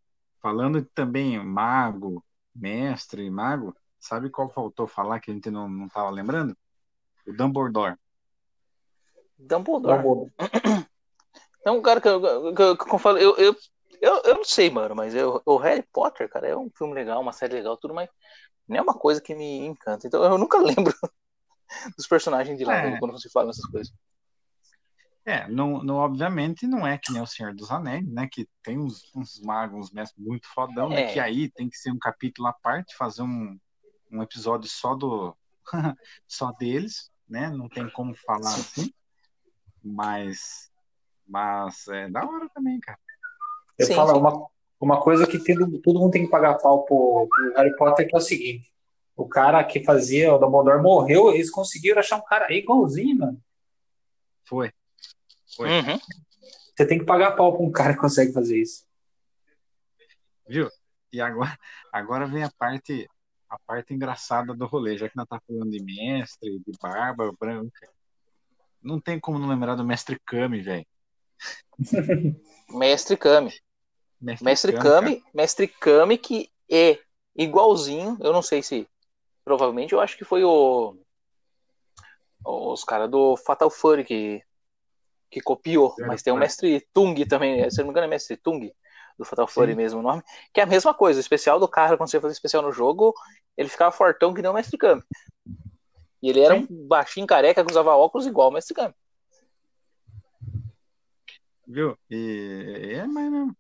falando 0.41 0.85
também 0.95 1.43
mago, 1.43 2.25
mestre, 2.55 3.29
mago, 3.31 3.77
sabe 3.99 4.31
qual 4.31 4.49
faltou 4.49 4.87
falar 4.87 5.21
que 5.21 5.31
a 5.31 5.35
gente 5.35 5.51
não, 5.51 5.69
não 5.69 5.89
tava 5.89 6.11
lembrando? 6.11 6.57
O 7.27 7.33
Dumbledore. 7.33 7.97
Dumbledore. 9.39 10.03
Vamos- 10.03 10.33
É 11.65 11.71
um 11.71 11.83
cara 11.83 12.01
que 12.01 12.09
eu, 12.09 12.55
que 12.55 12.63
eu, 12.63 12.77
que 12.79 12.95
eu 12.95 12.99
falo, 12.99 13.19
eu, 13.19 13.37
eu, 13.37 13.57
eu, 14.01 14.23
eu 14.25 14.35
não 14.37 14.45
sei, 14.45 14.71
mano, 14.71 14.95
mas 14.95 15.15
eu, 15.15 15.43
o 15.45 15.57
Harry 15.57 15.83
Potter, 15.93 16.29
cara, 16.29 16.47
é 16.47 16.57
um 16.57 16.71
filme 16.71 16.95
legal, 16.95 17.21
uma 17.21 17.33
série 17.33 17.55
legal, 17.55 17.77
tudo, 17.77 17.93
mas 17.93 18.09
não 18.69 18.77
é 18.77 18.83
uma 18.83 18.95
coisa 18.95 19.21
que 19.21 19.35
me 19.35 19.67
encanta. 19.67 20.07
Então 20.07 20.23
eu 20.25 20.39
nunca 20.39 20.59
lembro 20.91 20.95
dos 21.97 22.07
personagens 22.07 22.57
de 22.59 22.65
lá 22.65 22.75
É. 22.77 22.99
quando 22.99 23.19
se 23.21 23.31
fala 23.31 23.49
nessas 23.49 23.67
coisas. 23.67 23.93
É, 25.25 25.49
não, 25.49 25.83
não, 25.83 25.97
obviamente 25.97 26.69
não 26.69 26.87
é 26.87 26.97
que 26.97 27.13
nem 27.13 27.21
o 27.21 27.27
Senhor 27.27 27.53
dos 27.53 27.71
Anéis, 27.73 28.07
né? 28.07 28.29
Que 28.31 28.49
tem 28.63 28.79
uns, 28.79 29.13
uns 29.15 29.41
magos, 29.41 29.77
uns 29.87 29.91
mestres 29.91 30.25
muito 30.25 30.47
fodão, 30.55 30.89
né? 30.89 31.03
É. 31.03 31.13
Que 31.13 31.19
aí 31.19 31.51
tem 31.51 31.69
que 31.69 31.77
ser 31.77 31.91
um 31.91 31.99
capítulo 31.99 32.47
à 32.47 32.53
parte, 32.53 32.95
fazer 32.97 33.23
um, 33.23 33.59
um 34.11 34.23
episódio 34.23 34.71
só 34.71 34.95
do 34.95 35.37
só 36.29 36.53
deles, 36.53 37.11
né? 37.29 37.51
Não 37.51 37.69
tem 37.69 37.91
como 37.91 38.15
falar 38.15 38.55
assim. 38.55 38.93
Mas, 39.83 40.71
mas 41.27 41.89
é 41.89 42.09
da 42.09 42.25
hora 42.25 42.49
também, 42.51 42.79
cara. 42.79 42.99
Eu 43.79 43.87
Sim, 43.87 43.95
falo 43.97 44.15
sim. 44.15 44.21
uma, 44.21 44.49
uma 44.81 45.01
coisa 45.01 45.27
que 45.27 45.39
todo, 45.39 45.79
todo 45.81 46.01
mundo 46.01 46.13
tem 46.13 46.25
que 46.25 46.31
pagar 46.31 46.59
pau 46.59 46.85
pro, 46.85 47.29
pro 47.29 47.55
Harry 47.55 47.75
Potter, 47.77 48.09
que 48.09 48.15
é 48.15 48.19
o 48.19 48.23
seguinte: 48.23 48.71
o 49.17 49.27
cara 49.27 49.65
que 49.65 49.85
fazia 49.85 50.35
o 50.35 50.39
Dumbledore 50.39 50.83
morreu, 50.83 51.33
eles 51.33 51.51
conseguiram 51.51 52.01
achar 52.01 52.19
um 52.19 52.25
cara 52.25 52.53
igualzinho, 52.53 53.19
mano. 53.19 53.43
Foi. 54.45 54.71
Foi. 55.57 55.69
Uhum. 55.69 55.99
Você 56.75 56.87
tem 56.87 56.99
que 56.99 57.05
pagar 57.05 57.33
pau 57.33 57.57
pra 57.57 57.63
um 57.63 57.73
cara 57.73 57.95
que 57.95 58.01
consegue 58.01 58.33
fazer 58.33 58.61
isso. 58.61 58.85
Viu? 60.47 60.69
E 61.13 61.21
agora, 61.21 61.59
agora 61.93 62.27
vem 62.27 62.43
a 62.43 62.51
parte 62.59 63.09
a 63.49 63.59
parte 63.61 63.95
engraçada 63.95 64.55
do 64.55 64.67
rolê, 64.67 64.99
já 64.99 65.09
que 65.09 65.17
nós 65.17 65.27
tá 65.27 65.41
falando 65.47 65.71
de 65.71 65.83
mestre, 65.83 66.59
de 66.59 66.73
barba 66.81 67.33
branca. 67.39 67.89
Não 68.83 69.01
tem 69.01 69.19
como 69.19 69.39
não 69.39 69.49
lembrar 69.49 69.77
do 69.77 69.85
mestre 69.85 70.19
Kami, 70.27 70.61
velho. 70.61 70.87
Mestre 72.71 73.17
Kami. 73.17 73.53
Mestre 74.21 74.73
cara. 74.73 74.83
Kami, 74.83 75.23
Mestre 75.35 75.69
Kami 75.69 76.19
que 76.19 76.51
é 76.71 76.99
igualzinho, 77.35 78.17
eu 78.21 78.33
não 78.33 78.43
sei 78.43 78.63
se 78.63 78.89
provavelmente 79.45 79.93
eu 79.93 80.01
acho 80.01 80.17
que 80.17 80.25
foi 80.25 80.43
o 80.43 80.97
os 82.45 82.85
caras 82.85 83.11
do 83.11 83.37
Fatal 83.37 83.71
Fury 83.71 84.05
que 84.05 84.43
que 85.31 85.41
copiou, 85.41 85.91
Zero 85.97 86.09
mas 86.09 86.23
tem 86.23 86.33
o. 86.33 86.37
Mestre 86.37 86.81
Tung 86.95 87.27
também, 87.27 87.69
se 87.71 87.81
eu 87.81 87.85
não 87.85 87.89
me 87.89 87.93
engano 87.93 88.07
é 88.07 88.11
Mestre 88.11 88.37
Tung 88.37 88.73
do 89.19 89.25
Fatal 89.25 89.47
Fury 89.47 89.73
Sim. 89.73 89.77
mesmo 89.77 90.01
o 90.01 90.03
nome, 90.03 90.23
que 90.53 90.61
é 90.61 90.63
a 90.63 90.67
mesma 90.67 90.95
coisa, 90.95 91.19
o 91.19 91.21
especial 91.21 91.59
do 91.59 91.69
cara 91.69 91.97
quando 91.97 92.11
você 92.11 92.21
fazia 92.21 92.33
especial 92.33 92.63
no 92.63 92.73
jogo, 92.73 93.15
ele 93.57 93.69
ficava 93.69 93.91
fortão 93.91 94.33
que 94.33 94.43
nem 94.43 94.51
o 94.51 94.55
Mestre 94.55 94.79
Kami. 94.79 95.03
E 96.23 96.31
ele 96.31 96.41
era 96.41 96.55
Sim. 96.55 96.67
um 96.71 96.87
baixinho 96.87 97.27
careca 97.27 97.65
que 97.65 97.71
usava 97.71 97.97
óculos 97.97 98.27
igual 98.27 98.51
o 98.51 98.53
Mestre 98.53 98.75
Kami. 98.75 98.95
Viu? 101.67 101.99
E 102.09 102.93
é 102.95 103.07
mais 103.07 103.31
mesmo. 103.31 103.57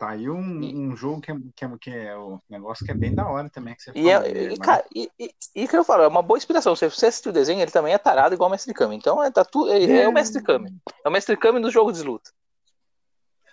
Tá 0.00 0.08
aí 0.12 0.30
um, 0.30 0.62
E- 0.62 0.74
um 0.74 0.96
jogo 0.96 1.20
que 1.20 1.30
é, 1.30 1.36
que, 1.54 1.62
é, 1.62 1.78
que 1.78 1.90
é 1.90 2.16
o 2.16 2.40
negócio 2.48 2.86
que 2.86 2.90
é 2.90 2.94
bem 2.94 3.14
da 3.14 3.28
hora 3.28 3.50
também 3.50 3.74
que 3.74 3.82
você 3.82 3.90
E, 3.94 4.10
falou. 4.10 4.26
é, 4.26 4.32
né? 4.32 4.54
e, 4.54 4.58
Mas- 4.58 4.82
e, 4.94 5.10
e, 5.20 5.34
e 5.56 5.68
que 5.68 5.76
eu 5.76 5.84
falo, 5.84 6.02
é 6.04 6.08
uma 6.08 6.22
boa 6.22 6.38
inspiração. 6.38 6.74
Se 6.74 6.88
você 6.88 7.04
assistir 7.04 7.28
o 7.28 7.32
desenho, 7.34 7.60
ele 7.60 7.70
também 7.70 7.92
é 7.92 7.98
tarado 7.98 8.34
igual 8.34 8.48
o 8.48 8.50
Mestre 8.50 8.72
Kami. 8.72 8.96
Então 8.96 9.22
é, 9.22 9.30
tá 9.30 9.44
tu, 9.44 9.68
é, 9.68 9.84
é 10.04 10.08
o 10.08 10.12
Mestre 10.12 10.42
Kami. 10.42 10.74
É 11.04 11.06
o 11.06 11.12
Mestre 11.12 11.36
Kami 11.36 11.60
do 11.60 11.70
jogo 11.70 11.92
de 11.92 12.02
luta. 12.02 12.30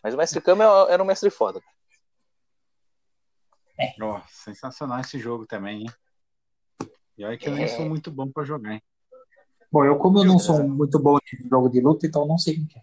Mas 0.01 0.13
o 0.13 0.17
Mestre 0.17 0.39
Kami 0.39 0.61
é- 0.61 0.93
era 0.93 1.03
um 1.03 1.05
mestre 1.05 1.29
foda. 1.29 1.61
Ó, 4.01 4.21
sensacional 4.29 5.01
esse 5.01 5.19
jogo 5.19 5.45
também, 5.45 5.81
hein? 5.81 5.91
E 7.17 7.25
olha 7.25 7.37
que 7.37 7.49
eu 7.49 7.53
nem 7.53 7.65
É. 7.65 7.67
sou 7.67 7.85
muito 7.85 8.09
bom 8.09 8.31
pra 8.31 8.45
jogar, 8.45 8.71
hein? 8.71 8.81
Bom, 9.69 9.83
eu, 9.83 9.97
como 9.97 10.19
eu 10.19 10.23
não 10.23 10.39
sou 10.39 10.63
muito 10.65 10.97
bom 10.97 11.17
de 11.17 11.49
jogo 11.49 11.67
de 11.67 11.81
luta, 11.81 12.07
então 12.07 12.25
não 12.25 12.37
sei 12.37 12.55
quem 12.55 12.65
que 12.67 12.79
é. 12.79 12.81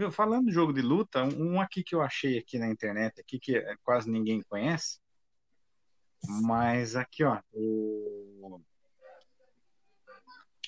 Viu, 0.00 0.10
falando 0.10 0.46
de 0.46 0.52
jogo 0.52 0.72
de 0.72 0.80
luta, 0.80 1.22
um 1.24 1.60
aqui 1.60 1.84
que 1.84 1.94
eu 1.94 2.00
achei 2.00 2.38
aqui 2.38 2.58
na 2.58 2.70
internet, 2.70 3.20
aqui 3.20 3.38
que 3.38 3.58
é, 3.58 3.76
quase 3.82 4.10
ninguém 4.10 4.40
conhece, 4.48 4.98
mas 6.26 6.96
aqui, 6.96 7.22
ó, 7.22 7.38
o 7.52 8.62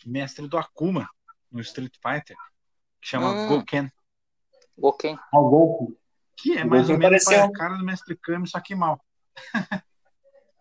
mestre 0.04 0.46
do 0.46 0.58
Akuma 0.58 1.08
no 1.50 1.62
Street 1.62 1.94
Fighter, 1.96 2.36
que 3.00 3.08
chama 3.08 3.32
Hum. 3.32 3.46
Goken, 3.46 3.90
Goken. 4.76 5.16
Ah, 5.32 5.38
o 5.40 5.48
Goku. 5.48 5.98
que 6.36 6.58
é 6.58 6.64
O 6.66 6.68
mais 6.68 6.90
ou 6.90 6.98
menos 6.98 7.24
pareceu- 7.24 7.46
a 7.46 7.52
cara 7.52 7.78
do 7.78 7.84
mestre 7.86 8.14
Kami, 8.14 8.46
só 8.46 8.60
que 8.60 8.74
mal. 8.74 9.02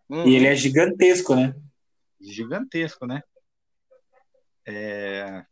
Hum, 0.10 0.26
E 0.26 0.34
ele 0.34 0.48
é 0.48 0.56
gigantesco, 0.56 1.36
né? 1.36 1.54
Gigantesco, 2.22 3.06
né? 3.06 3.22
É... 4.66 5.46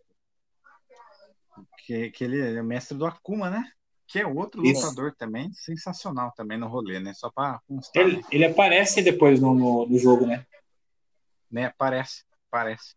Que, 1.89 2.11
que 2.11 2.23
ele 2.23 2.39
é 2.39 2.61
mestre 2.61 2.95
do 2.95 3.03
Akuma, 3.03 3.49
né? 3.49 3.67
Que 4.07 4.19
é 4.19 4.27
outro 4.27 4.63
Isso. 4.63 4.79
lutador 4.79 5.15
também, 5.15 5.51
sensacional 5.53 6.31
também 6.33 6.55
no 6.55 6.67
rolê, 6.67 6.99
né? 6.99 7.15
Só 7.15 7.31
pra 7.31 7.59
constar, 7.67 8.03
Ele, 8.03 8.23
ele 8.31 8.45
aparece 8.45 9.01
depois 9.01 9.41
no, 9.41 9.55
no, 9.55 9.87
no 9.87 9.97
jogo, 9.97 10.23
né? 10.27 10.45
né? 11.49 11.73
Parece, 11.79 12.23
parece. 12.51 12.93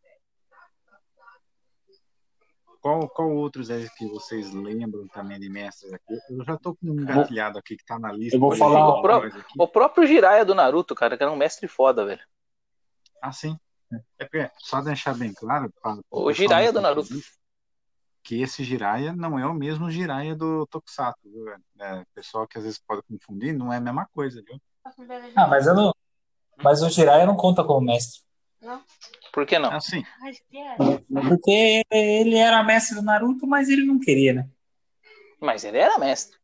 Qual, 2.82 3.08
qual 3.08 3.30
outros 3.34 3.70
aí 3.70 3.88
que 3.96 4.06
vocês 4.08 4.52
lembram 4.52 5.08
também 5.08 5.40
de 5.40 5.48
mestres 5.48 5.90
aqui? 5.94 6.18
Eu 6.28 6.44
já 6.44 6.58
tô 6.58 6.74
com 6.74 6.88
um 6.90 7.00
engatilhado 7.00 7.58
aqui 7.58 7.78
que 7.78 7.84
tá 7.86 7.98
na 7.98 8.12
lista. 8.12 8.36
eu 8.36 8.40
vou 8.40 8.54
falar 8.54 9.00
coisa 9.20 9.38
aqui. 9.38 9.54
O 9.58 9.66
próprio 9.66 10.06
Jiraiya 10.06 10.44
do 10.44 10.54
Naruto, 10.54 10.94
cara, 10.94 11.16
que 11.16 11.22
era 11.22 11.32
um 11.32 11.36
mestre 11.36 11.66
foda, 11.66 12.04
velho. 12.04 12.20
Ah, 13.22 13.32
sim. 13.32 13.58
É 14.18 14.26
porque, 14.26 14.50
só 14.58 14.82
deixar 14.82 15.16
bem 15.16 15.32
claro. 15.32 15.72
pra- 15.80 15.94
pro 15.94 16.04
O 16.10 16.30
Jiraiya 16.30 16.70
do 16.74 16.80
Naruto. 16.82 17.08
confundir, 17.08 17.41
Que 18.22 18.40
esse 18.40 18.62
Jiraiya 18.62 19.12
não 19.12 19.38
é 19.38 19.46
o 19.46 19.54
mesmo 19.54 19.90
Jiraiya 19.90 20.36
do 20.36 20.66
Tokusatsu, 20.66 21.28
viu? 21.28 21.44
velho? 21.44 21.62
É, 21.80 22.04
pessoal 22.14 22.46
que 22.46 22.56
às 22.56 22.64
vezes 22.64 22.78
pode 22.78 23.02
confundir, 23.02 23.52
não 23.52 23.72
é 23.72 23.76
a 23.76 23.80
mesma 23.80 24.08
coisa, 24.12 24.42
viu? 24.46 24.60
Ah, 25.34 25.48
mas 25.48 25.66
eu 25.66 25.74
não. 25.74 25.92
Mas 26.56 26.82
o 26.82 26.88
Jiraiya 26.88 27.26
não 27.26 27.36
conta 27.36 27.64
como 27.64 27.86
mestre. 27.86 28.20
Por 29.32 29.46
que 29.46 29.58
não? 29.58 29.72
Assim. 29.72 30.04
Porque 31.28 31.82
ele 31.90 32.36
era 32.36 32.62
mestre 32.62 32.96
do 32.96 33.02
Naruto, 33.02 33.46
mas 33.46 33.68
ele 33.68 33.84
não 33.84 33.98
queria, 33.98 34.32
né? 34.34 34.48
Mas 35.40 35.64
ele 35.64 35.78
era 35.78 35.98
mestre. 35.98 36.38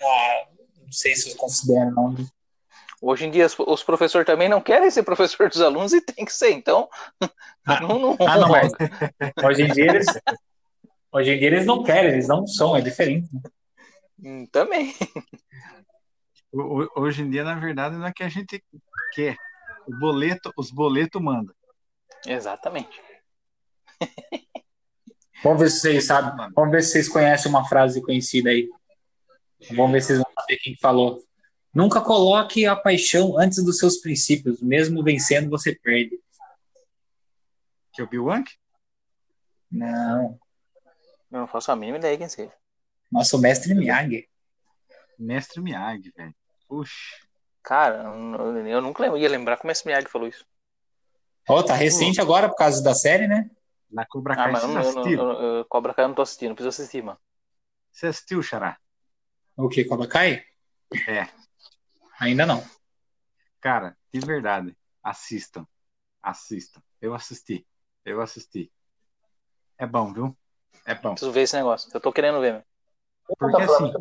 Ah, 0.00 0.46
não 0.80 0.92
sei 0.92 1.16
se 1.16 1.30
eu 1.30 1.36
considero, 1.36 1.90
não. 1.90 2.14
Hoje 3.00 3.26
em 3.26 3.30
dia 3.30 3.46
os, 3.46 3.56
os 3.58 3.82
professores 3.82 4.26
também 4.26 4.48
não 4.48 4.60
querem 4.60 4.90
ser 4.90 5.02
professor 5.04 5.48
dos 5.48 5.60
alunos 5.60 5.92
e 5.92 6.00
tem 6.00 6.24
que 6.24 6.32
ser, 6.32 6.52
então. 6.52 6.88
Ah, 7.66 7.80
não, 7.82 7.98
não, 7.98 8.16
Ah, 8.20 8.38
não, 8.38 8.48
mas 8.48 8.72
hoje 9.44 9.62
em 9.62 9.72
dia 9.72 9.86
eles. 9.86 10.06
Hoje 11.12 11.30
em 11.32 11.38
dia 11.38 11.48
eles 11.48 11.66
não 11.66 11.82
querem, 11.82 12.12
eles 12.12 12.28
não 12.28 12.46
são, 12.46 12.76
é 12.76 12.80
diferente. 12.80 13.28
né? 13.32 13.40
Hum, 14.22 14.46
Também. 14.46 14.94
ho- 16.52 16.82
ho- 16.82 16.90
hoje 16.96 17.22
em 17.22 17.30
dia, 17.30 17.44
na 17.44 17.54
verdade, 17.58 17.96
não 17.96 18.06
é 18.06 18.12
que 18.12 18.22
a 18.22 18.28
gente 18.28 18.62
quer. 19.14 19.36
O 19.86 19.96
boleto, 19.98 20.52
os 20.56 20.70
boletos 20.70 21.20
mandam. 21.20 21.54
Exatamente. 22.26 23.00
Vamos 25.42 25.60
ver 25.60 25.70
se 25.70 25.80
vocês 25.80 26.04
sabem. 26.06 26.50
Vamos 26.54 26.72
ver 26.72 26.82
se 26.82 26.92
vocês 26.92 27.08
conhecem 27.08 27.48
uma 27.50 27.66
frase 27.68 28.02
conhecida 28.02 28.50
aí. 28.50 28.68
Vamos 29.70 29.92
ver 29.92 30.00
se 30.02 30.08
vocês 30.08 30.18
vão 30.18 30.32
saber 30.34 30.56
quem 30.58 30.76
falou. 30.76 31.22
Nunca 31.72 32.00
coloque 32.00 32.66
a 32.66 32.74
paixão 32.74 33.38
antes 33.38 33.62
dos 33.64 33.78
seus 33.78 33.98
princípios. 33.98 34.60
Mesmo 34.60 35.02
vencendo, 35.02 35.48
você 35.48 35.74
perde. 35.74 36.18
Que 37.92 38.00
é 38.02 38.04
o 38.04 38.08
Bill 38.08 38.24
Wank? 38.24 38.50
Não. 39.70 40.38
Eu 41.30 41.40
não 41.40 41.46
faço 41.46 41.70
a 41.70 41.76
mínima 41.76 41.98
ideia 41.98 42.16
quem 42.16 42.28
seja. 42.28 42.52
Nosso 43.10 43.38
mestre 43.38 43.74
Miyagi. 43.74 44.28
Mestre 45.18 45.60
Miyagi, 45.60 46.10
velho. 46.16 46.34
Puxa. 46.66 47.16
Cara, 47.62 48.04
eu, 48.04 48.80
nunca 48.80 49.02
lembro, 49.02 49.18
ia 49.18 49.28
lembrar 49.28 49.56
como 49.58 49.70
esse 49.70 49.86
Miyagi 49.86 50.08
falou 50.08 50.28
isso. 50.28 50.46
Ó, 51.48 51.62
tá 51.62 51.74
recente 51.74 52.20
agora 52.20 52.48
por 52.48 52.56
causa 52.56 52.82
da 52.82 52.94
série, 52.94 53.26
né? 53.26 53.50
Na 53.90 54.06
Cobra 54.06 54.34
Ah, 54.34 54.36
Kai, 54.36 54.52
mas 54.52 54.62
você 54.62 54.68
eu, 54.68 54.92
não- 54.94 55.10
eu, 55.10 55.18
eu, 55.18 55.42
eu- 55.58 55.64
Cobra 55.64 55.94
Kai 55.94 56.04
eu 56.04 56.08
não 56.08 56.14
tô 56.14 56.22
assistindo, 56.22 56.54
preciso 56.54 56.68
assistir, 56.68 57.02
mano. 57.02 57.18
Você 57.90 58.06
assistiu, 58.06 58.42
Xará? 58.42 58.78
O 59.56 59.68
que? 59.68 59.84
Cobra 59.84 60.06
Kai? 60.06 60.44
É. 61.08 61.26
Ainda 62.20 62.44
não. 62.46 62.62
Cara, 63.60 63.96
de 64.12 64.20
verdade, 64.20 64.76
assistam. 65.02 65.66
Assistam. 66.22 66.82
Eu 67.00 67.14
assisti. 67.14 67.66
Eu 68.04 68.20
assisti. 68.20 68.70
É 69.78 69.86
bom, 69.86 70.12
viu? 70.12 70.36
É 70.88 70.94
bom. 70.94 71.10
Preciso 71.10 71.32
ver 71.32 71.42
esse 71.42 71.54
negócio. 71.54 71.90
Eu 71.92 72.00
tô 72.00 72.10
querendo 72.10 72.40
ver, 72.40 72.54
meu. 72.54 72.62
Porque 73.38 73.60
assim, 73.62 73.92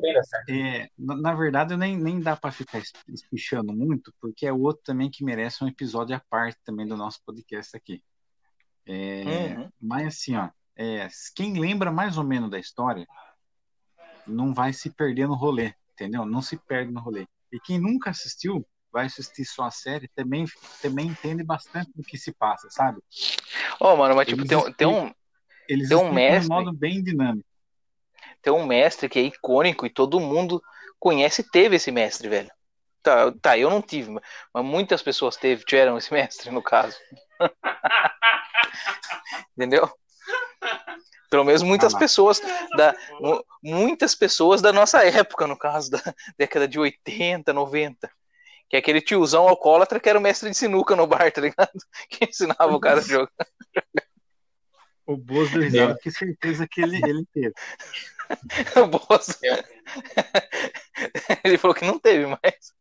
é, 0.49 0.89
na, 0.97 1.35
verdade, 1.35 1.73
eu 1.73 1.77
nem, 1.77 1.97
nem 1.97 2.21
dá 2.21 2.37
pra 2.37 2.49
ficar 2.49 2.77
es- 2.77 2.93
espichando 3.09 3.73
muito, 3.73 4.13
porque 4.21 4.47
é 4.47 4.53
outro 4.53 4.81
também 4.85 5.11
que 5.11 5.21
merece 5.21 5.61
um 5.61 5.67
episódio 5.67 6.15
à 6.15 6.21
parte 6.29 6.57
também 6.63 6.87
do 6.87 6.95
nosso 6.95 7.19
podcast 7.25 7.75
aqui. 7.75 8.01
É, 8.85 9.23
Uhum. 9.57 9.69
Mas 9.81 10.07
assim, 10.07 10.37
ó, 10.37 10.49
é, 10.77 11.09
quem 11.35 11.59
lembra 11.59 11.91
mais 11.91 12.17
ou 12.17 12.23
menos 12.23 12.49
da 12.49 12.57
história 12.57 13.05
não 14.25 14.53
vai 14.53 14.71
se 14.71 14.89
perder 14.89 15.27
no 15.27 15.35
rolê, 15.35 15.73
entendeu? 15.91 16.25
Não 16.25 16.41
se 16.41 16.55
perde 16.55 16.93
no 16.93 17.01
rolê. 17.01 17.27
E 17.51 17.59
quem 17.59 17.77
nunca 17.79 18.11
assistiu, 18.11 18.65
vai 18.93 19.07
assistir 19.07 19.43
só 19.43 19.63
a 19.63 19.71
série, 19.71 20.07
também, 20.15 20.45
também 20.81 21.07
entende 21.07 21.43
bastante 21.43 21.91
do 21.93 22.01
que 22.01 22.17
se 22.17 22.31
passa, 22.31 22.69
sabe? 22.69 23.01
Ô, 23.77 23.93
mano, 23.97 24.15
mas 24.15 24.25
tipo, 24.25 24.47
tem, 24.47 24.73
tem 24.73 24.87
um, 24.87 25.13
Eles 25.67 25.89
Tem 25.89 25.97
um 25.97 26.11
mestre. 26.13 26.41
de 26.43 26.47
modo 26.49 26.73
bem 26.73 27.03
dinâmico. 27.03 27.47
tem 28.41 28.53
um 28.53 28.65
mestre 28.65 29.09
que 29.09 29.19
é 29.19 29.23
icônico 29.23 29.85
e 29.85 29.89
todo 29.89 30.19
mundo 30.19 30.61
conhece 30.99 31.41
e 31.41 31.49
teve 31.49 31.75
esse 31.75 31.91
mestre, 31.91 32.29
velho. 32.29 32.49
Tá, 33.03 33.31
tá, 33.41 33.57
eu 33.57 33.69
não 33.69 33.81
tive, 33.81 34.11
mas 34.53 34.65
muitas 34.65 35.01
pessoas 35.01 35.37
teve, 35.37 35.63
tiveram 35.63 35.97
esse 35.97 36.11
mestre, 36.13 36.51
no 36.51 36.61
caso. 36.61 36.97
Entendeu? 39.57 39.89
Pelo 41.29 41.43
menos 41.43 41.61
muitas 41.61 41.93
Ah 41.93 41.99
pessoas 41.99 42.41
da 42.75 42.95
mu- 43.19 43.43
muitas 43.61 44.15
pessoas 44.15 44.61
da 44.61 44.71
nossa 44.71 45.03
época, 45.05 45.45
no 45.45 45.57
caso 45.57 45.91
da 45.91 46.01
década 46.37 46.67
de 46.67 46.79
80, 46.79 47.51
90. 47.53 48.09
Que 48.69 48.75
é 48.75 48.79
aquele 48.79 49.01
tiozão 49.01 49.47
alcoólatra 49.47 49.99
que 49.99 50.09
era 50.09 50.19
o 50.19 50.21
mestre 50.21 50.49
de 50.49 50.57
sinuca 50.57 50.95
no 50.95 51.07
bar, 51.07 51.31
tá 51.31 51.41
ligado? 51.41 51.71
Que 52.09 52.25
ensinava 52.25 52.73
o 52.73 52.79
cara 52.79 52.99
a 52.99 53.03
jogar. 53.03 53.31
O 55.07 55.17
Bozo 55.17 55.53
do 55.53 55.61
risado, 55.61 55.97
que 55.99 56.11
certeza 56.11 56.67
que 56.69 56.81
ele, 56.81 56.97
ele 56.97 57.25
teve. 57.33 57.53
O 58.75 58.87
Bozo. 58.87 59.33
Ele 61.43 61.57
falou 61.57 61.73
que 61.73 61.85
não 61.85 61.97
teve, 61.97 62.25
mas. 62.25 62.73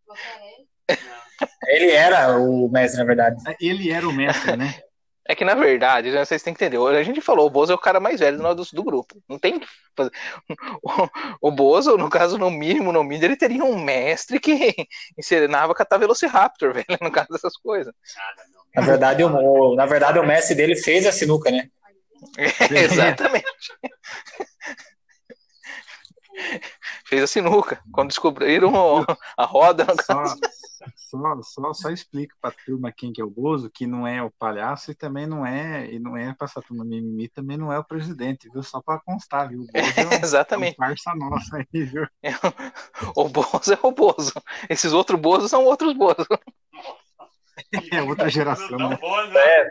Ele 1.66 1.90
era 1.92 2.38
o 2.38 2.68
mestre, 2.68 2.98
na 2.98 3.04
verdade. 3.04 3.36
Ele 3.60 3.90
era 3.90 4.08
o 4.08 4.12
mestre, 4.12 4.56
né? 4.56 4.74
É 5.28 5.34
que, 5.34 5.44
na 5.44 5.54
verdade, 5.54 6.12
né, 6.12 6.24
vocês 6.24 6.40
têm 6.42 6.54
que 6.54 6.64
entender. 6.64 6.78
A 6.96 7.02
gente 7.02 7.20
falou, 7.20 7.46
o 7.46 7.50
Bozo 7.50 7.72
é 7.72 7.74
o 7.74 7.78
cara 7.78 7.98
mais 7.98 8.20
velho 8.20 8.38
do, 8.38 8.54
do, 8.54 8.64
do 8.72 8.82
grupo. 8.84 9.20
Não 9.28 9.38
tem 9.40 9.58
que 9.58 9.66
fazer. 9.96 10.12
O, 11.40 11.48
o 11.48 11.50
Bozo, 11.50 11.96
no 11.96 12.08
caso, 12.08 12.38
no 12.38 12.48
mínimo, 12.48 12.92
no 12.92 13.02
mínimo, 13.02 13.24
ele 13.24 13.36
teria 13.36 13.64
um 13.64 13.76
mestre 13.76 14.38
que 14.38 14.72
ensinava 15.18 15.72
a 15.72 15.74
catar 15.74 15.98
Velociraptor, 15.98 16.72
velho, 16.74 16.86
no 17.02 17.10
caso 17.10 17.28
dessas 17.30 17.56
coisas. 17.56 17.92
Na 18.74 18.82
verdade, 18.82 19.24
o, 19.24 19.28
o- 19.28 19.74
na 19.74 19.84
verdade, 19.86 20.18
o 20.20 20.26
mestre 20.26 20.54
dele 20.54 20.76
fez 20.76 21.06
a 21.06 21.12
sinuca, 21.12 21.50
né? 21.50 21.68
Exatamente. 22.70 23.46
Fez 27.07 27.22
a 27.22 27.26
sinuca. 27.26 27.81
Quando 27.92 28.09
descobriram 28.09 28.72
o- 28.74 29.07
a 29.37 29.44
roda, 29.44 29.87
Só, 30.05 30.24
só, 30.94 31.42
só, 31.42 31.72
só 31.72 31.90
explico 31.90 32.35
pra 32.40 32.50
turma 32.64 32.92
quem 32.92 33.11
que 33.12 33.20
é 33.20 33.24
o 33.24 33.31
Bozo, 33.31 33.70
que 33.70 33.87
não 33.87 34.07
é 34.07 34.22
o 34.22 34.31
palhaço 34.31 34.90
e 34.90 34.94
também 34.94 35.26
não 35.26 35.46
é, 35.46 35.90
e 35.90 35.98
não 35.98 36.14
é 36.16 36.35
pra 36.35 36.44
essa 36.46 36.61
turma 36.61 36.85
mimimi, 36.85 37.29
também 37.29 37.57
não 37.57 37.72
é 37.72 37.79
o 37.79 37.85
presidente, 37.85 38.50
viu? 38.52 38.62
Só 38.62 38.83
pra 38.83 39.00
constar, 39.00 39.48
viu? 39.48 39.62
O 39.62 39.66
Bozo 39.66 40.00
é 40.00 40.07
um, 40.07 40.12
é 40.12 40.16
um 40.16 40.20
Exatamente. 40.22 40.76
parça 40.76 41.14
nossa 41.14 41.57
aí, 41.57 41.85
viu? 41.85 42.07
O 43.14 43.29
Bozo 43.29 43.72
é 43.72 43.79
o 43.83 43.90
Bozo. 43.92 44.33
Esses 44.68 44.92
outros 44.92 45.18
Bozos 45.18 45.50
são 45.50 45.64
outros 45.64 45.94
Bozos. 45.94 46.26
É 47.90 48.02
outra 48.02 48.29
geração, 48.29 48.76
né? 48.79 48.98
É, 49.35 49.70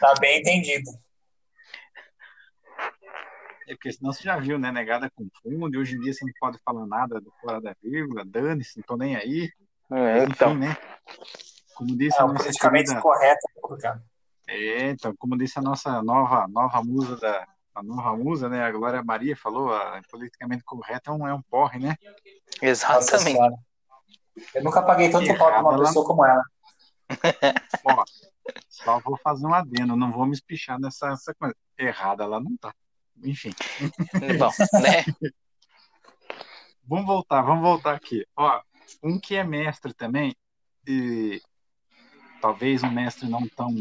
tá 0.00 0.14
bem 0.18 0.40
entendido. 0.40 0.90
É 3.66 3.74
porque 3.74 3.92
senão 3.92 4.12
você 4.12 4.22
já 4.22 4.38
viu, 4.38 4.58
né? 4.58 4.70
Negada 4.70 5.10
confunde, 5.10 5.76
hoje 5.76 5.96
em 5.96 6.00
dia 6.00 6.12
você 6.12 6.24
não 6.24 6.32
pode 6.38 6.58
falar 6.64 6.86
nada 6.86 7.20
do 7.20 7.32
fora 7.40 7.60
da 7.60 7.74
vírgula, 7.82 8.24
dane-se, 8.24 8.78
não 8.78 8.84
tô 8.84 8.96
nem 8.96 9.16
aí. 9.16 9.50
É, 9.90 10.18
Enfim, 10.18 10.32
então. 10.32 10.54
né? 10.54 10.76
Como 11.74 11.96
disse 11.96 12.16
É, 12.16 12.22
a 12.22 12.26
nossa 12.26 12.44
politicamente 12.44 12.86
querida... 12.86 13.02
correto 13.02 13.46
é. 13.84 14.00
É, 14.48 14.90
então, 14.90 15.14
como 15.18 15.36
disse 15.36 15.58
a 15.58 15.62
nossa 15.62 16.02
nova, 16.02 16.46
nova 16.48 16.82
musa 16.82 17.16
da. 17.16 17.46
A 17.74 17.82
nova 17.82 18.16
musa, 18.16 18.48
né? 18.48 18.62
A 18.62 18.70
Glória 18.70 19.02
Maria 19.02 19.36
falou, 19.36 19.70
a 19.74 20.00
politicamente 20.10 20.64
correta 20.64 21.10
é 21.10 21.12
um, 21.12 21.28
é 21.28 21.34
um 21.34 21.42
porre, 21.42 21.78
né? 21.78 21.94
Exatamente. 22.62 23.38
Eu 24.54 24.64
nunca 24.64 24.80
paguei 24.80 25.10
tanto 25.10 25.26
pau 25.36 25.48
pra 25.48 25.60
uma 25.60 25.76
lá. 25.76 25.84
pessoa 25.84 26.06
como 26.06 26.24
ela. 26.24 26.42
Ó, 27.84 28.04
só 28.68 28.98
vou 29.00 29.18
fazer 29.18 29.46
um 29.46 29.52
adendo, 29.52 29.94
não 29.94 30.10
vou 30.10 30.24
me 30.24 30.32
espichar 30.32 30.80
nessa, 30.80 31.10
nessa 31.10 31.34
coisa. 31.34 31.54
Errada 31.76 32.24
ela 32.24 32.40
não 32.40 32.56
tá. 32.56 32.72
Enfim, 33.24 33.50
Bom, 34.38 34.50
né? 34.80 35.04
vamos 36.86 37.06
voltar, 37.06 37.42
vamos 37.42 37.62
voltar 37.62 37.94
aqui. 37.94 38.26
Ó, 38.36 38.60
um 39.02 39.18
que 39.18 39.34
é 39.34 39.44
mestre 39.44 39.92
também, 39.94 40.34
e 40.86 41.40
talvez 42.40 42.82
um 42.82 42.90
mestre 42.90 43.28
não 43.28 43.46
tão 43.48 43.74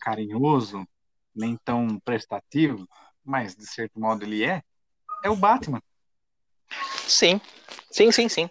carinhoso, 0.00 0.86
nem 1.34 1.56
tão 1.64 1.98
prestativo, 2.00 2.88
mas 3.24 3.54
de 3.54 3.66
certo 3.66 4.00
modo 4.00 4.24
ele 4.24 4.44
é, 4.44 4.62
é 5.22 5.30
o 5.30 5.36
Batman. 5.36 5.82
Sim. 7.06 7.40
Sim, 7.90 8.10
sim, 8.10 8.28
sim. 8.28 8.50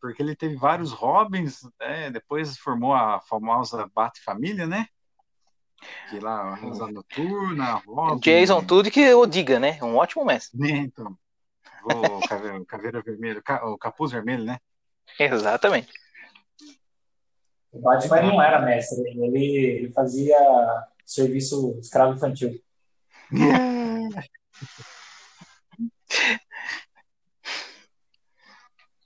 porque 0.00 0.22
ele 0.22 0.36
teve 0.36 0.56
vários 0.56 0.92
Robins, 0.92 1.62
né? 1.80 2.10
depois 2.10 2.58
formou 2.58 2.94
a 2.94 3.20
famosa 3.20 3.90
Bat-família, 3.94 4.66
né? 4.66 4.86
Que 6.10 6.18
lá, 6.18 6.40
a 6.40 6.54
Rosa 6.56 6.90
Noturna, 6.90 7.74
Robin... 7.86 8.20
Jason, 8.20 8.64
tudo 8.64 8.90
que 8.90 9.00
eu 9.00 9.24
diga, 9.26 9.60
né? 9.60 9.78
Um 9.82 9.96
ótimo 9.96 10.24
mestre. 10.24 10.58
Né, 10.58 10.70
então, 10.78 11.16
o 11.84 12.28
Caveira, 12.28 12.64
Caveira 12.66 13.02
Vermelho, 13.02 13.42
o 13.64 13.78
Capuz 13.78 14.12
Vermelho, 14.12 14.44
né? 14.44 14.58
Exatamente. 15.18 15.92
O 17.70 17.80
Batman 17.80 18.22
não 18.22 18.42
era 18.42 18.60
mestre, 18.62 19.02
ele, 19.10 19.44
ele 19.44 19.92
fazia 19.92 20.36
serviço 21.04 21.78
escravo 21.80 22.14
infantil. 22.14 22.60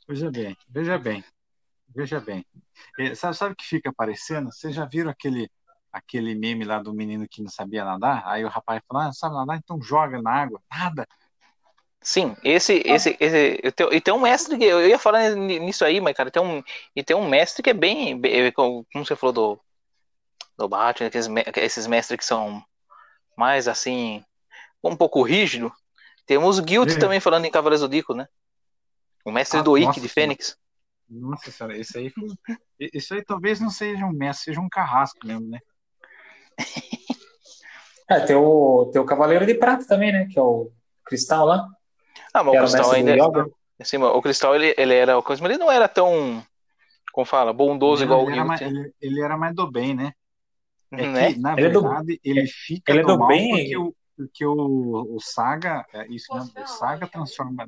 Veja 0.09 0.31
bem, 0.31 0.57
veja 0.69 0.99
bem, 0.99 1.25
veja 1.89 2.21
bem. 2.21 2.45
Sabe, 3.15 3.37
sabe 3.37 3.53
o 3.53 3.57
que 3.57 3.65
fica 3.65 3.89
aparecendo? 3.89 4.53
Vocês 4.53 4.75
já 4.75 4.85
viram 4.85 5.11
aquele, 5.11 5.51
aquele 5.93 6.35
meme 6.35 6.65
lá 6.65 6.79
do 6.79 6.95
menino 6.95 7.27
que 7.29 7.43
não 7.43 7.51
sabia 7.51 7.85
nadar? 7.85 8.23
Aí 8.27 8.45
o 8.45 8.49
rapaz 8.49 8.83
falou, 8.89 9.03
ah, 9.03 9.07
não 9.07 9.13
sabe 9.13 9.35
nadar? 9.35 9.59
Então 9.59 9.81
joga 9.81 10.21
na 10.23 10.31
água. 10.33 10.61
Nada. 10.71 11.07
Sim, 12.01 12.37
esse, 12.43 12.83
esse, 12.85 13.17
esse, 13.21 13.61
eu 13.63 13.71
tenho- 13.71 13.93
e 13.93 14.01
tem 14.01 14.13
um 14.13 14.21
mestre 14.21 14.59
que 14.59 14.65
eu 14.65 14.85
ia 14.89 14.99
falar 14.99 15.31
ni- 15.37 15.61
nisso 15.61 15.85
aí, 15.85 16.01
mas 16.01 16.17
cara, 16.17 16.31
tem 16.33 16.43
um, 16.43 16.61
e 16.97 17.03
tem 17.05 17.17
um 17.17 17.29
mestre 17.29 17.63
que 17.63 17.71
é 17.71 17.75
bem, 17.75 18.19
bem- 18.21 18.51
como 18.53 18.85
como 18.93 19.07
você 19.07 19.15
falou 19.15 19.33
do, 19.33 19.61
do 20.59 20.69
Batman, 20.69 21.11
me- 21.29 21.45
esses 21.57 21.87
mestres 21.87 22.19
que 22.19 22.25
são 22.25 22.63
mais 23.37 23.69
assim, 23.69 24.25
um 24.83 24.97
pouco 24.97 25.23
rígido. 25.23 25.73
Temos 26.27 26.59
o 26.59 26.63
Guild 26.63 26.93
É. 26.93 26.99
também 26.99 27.21
falando 27.21 27.45
em 27.45 27.51
Cavaleiros 27.51 27.89
do 27.89 28.15
né? 28.15 28.27
O 29.25 29.31
mestre 29.31 29.61
Ah, 29.61 29.63
do 29.63 29.79
Ikki 29.79 30.01
de. 30.01 30.09
Fênix. 30.09 30.57
Nossa 31.09 31.51
senhora, 31.51 31.77
isso 31.77 31.99
aí, 31.99 32.11
foi- 32.11 32.27
isso 32.93 33.15
aí 33.15 33.25
talvez 33.25 33.61
não 33.61 33.71
seja 33.71 34.05
um 34.07 34.13
mestre, 34.13 34.47
seja 34.47 34.61
um 34.61 34.69
carrasco 34.69 35.25
mesmo, 35.25 35.49
né? 35.49 35.61
É, 38.09 38.21
tem 38.21 38.37
o, 38.37 38.91
tem 38.93 39.01
o 39.01 39.07
Cavaleiro 39.07 39.47
de 39.47 39.55
Prata 39.55 39.87
também, 39.87 40.12
né? 40.12 40.27
Que 40.31 40.38
é 40.38 40.43
o 40.43 40.71
Cristal 41.05 41.47
lá. 41.47 41.67
Ah, 42.35 42.43
mas 42.43 42.49
o 42.49 42.57
o 42.57 42.59
Cristal 42.59 42.91
do 42.91 42.95
ainda, 42.95 43.12
Yoga. 43.12 43.47
assim, 43.81 43.97
o 43.99 44.23
Cristal 44.23 44.55
ele, 44.55 44.75
ele 44.77 44.95
era 44.95 45.17
o 45.17 45.23
coisa, 45.23 45.43
mas 45.43 45.51
ele 45.53 45.59
não 45.61 45.71
era 45.71 45.88
tão, 45.88 46.45
como 47.12 47.25
fala, 47.25 47.53
bondoso 47.53 48.03
Ele, 48.03 48.07
igual 48.12 48.23
o 48.23 48.27
ele 48.27 48.35
era 48.35 48.45
mais, 48.45 48.61
Guild, 48.61 48.79
ele, 48.79 48.95
ele 49.01 49.21
era 49.21 49.37
mais 49.37 49.55
do 49.55 49.71
bem, 49.71 49.95
né? 49.95 50.12
É 50.93 51.07
né? 51.07 51.31
que, 51.31 51.38
na 51.41 51.57
Ele 51.57 51.67
é 51.67 51.71
do- 51.71 51.81
verdade, 51.83 52.21
ele 52.25 52.47
fica 52.47 52.93
ele 52.93 53.01
é 53.01 53.03
do, 53.03 53.09
do 53.09 53.19
mal 53.19 53.29
bem- 53.29 53.49
porque, 53.49 53.77
o, 53.77 53.95
porque 54.17 54.47
o, 54.47 55.17
o 55.17 55.21
Saga, 55.21 55.87
é, 55.95 56.07
isso 56.09 56.35
mesmo, 56.35 56.53
o 56.59 56.67
Saga 56.67 57.09
transforma, 57.09 57.67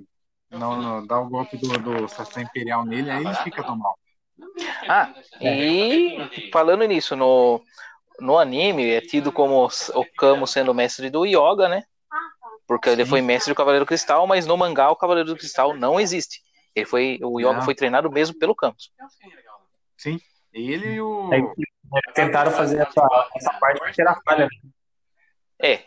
não, 0.51 0.77
não, 0.83 1.07
dá 1.07 1.19
o 1.21 1.29
golpe 1.29 1.57
do, 1.57 1.69
do 1.79 2.09
Sassá 2.09 2.43
Imperial 2.43 2.85
nele, 2.85 3.11
aí 3.11 3.23
ele 3.23 3.35
fica 3.35 3.65
tão 3.65 3.77
mal. 3.77 3.99
Ah, 4.89 5.09
e 5.43 6.29
falando 6.53 6.85
nisso, 6.85 7.17
no, 7.17 7.63
no 8.21 8.39
anime 8.39 8.91
é 8.91 9.01
tido 9.01 9.33
como 9.33 9.67
o 9.67 10.05
Kamo 10.17 10.47
sendo 10.47 10.75
mestre 10.75 11.11
do 11.11 11.25
Yoga, 11.25 11.69
né? 11.69 11.85
Porque 12.67 12.89
ele 12.89 13.05
foi 13.05 13.21
mestre 13.21 13.53
do 13.53 13.57
Cavaleiro 13.57 13.85
Cristal, 13.85 14.27
mas 14.27 14.47
no 14.47 14.57
mangá 14.57 14.91
o 14.91 14.97
Cavaleiro 14.97 15.29
do 15.31 15.37
Cristal 15.37 15.75
não 15.75 16.01
existe. 16.01 16.41
Ele 16.75 16.87
foi, 16.87 17.19
o 17.23 17.39
Yoga 17.39 17.55
Não. 17.55 17.63
foi 17.63 17.75
treinado 17.75 18.11
mesmo 18.11 18.39
pelo 18.39 18.55
Camus. 18.55 18.91
Sim. 19.97 20.19
Ele 20.53 20.95
e 20.95 21.01
o. 21.01 21.31
Aí, 21.33 21.43
tentaram 22.15 22.51
fazer 22.53 22.81
essa, 22.81 23.31
essa 23.35 23.53
parte 23.55 23.79
pra 23.79 23.93
tirar 23.93 24.21
falha. 24.25 24.47
né? 24.47 24.71
É, 25.61 25.85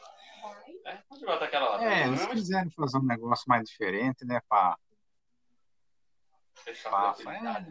É? 1.81 2.03
É, 2.03 2.07
eles 2.07 2.25
quiseram 2.27 2.69
fazer 2.71 2.97
um 2.97 3.03
negócio 3.05 3.45
mais 3.47 3.63
diferente, 3.63 4.25
né? 4.25 4.41
Pra. 4.47 4.77
pra, 6.83 7.13
pra 7.13 7.33
é, 7.33 7.65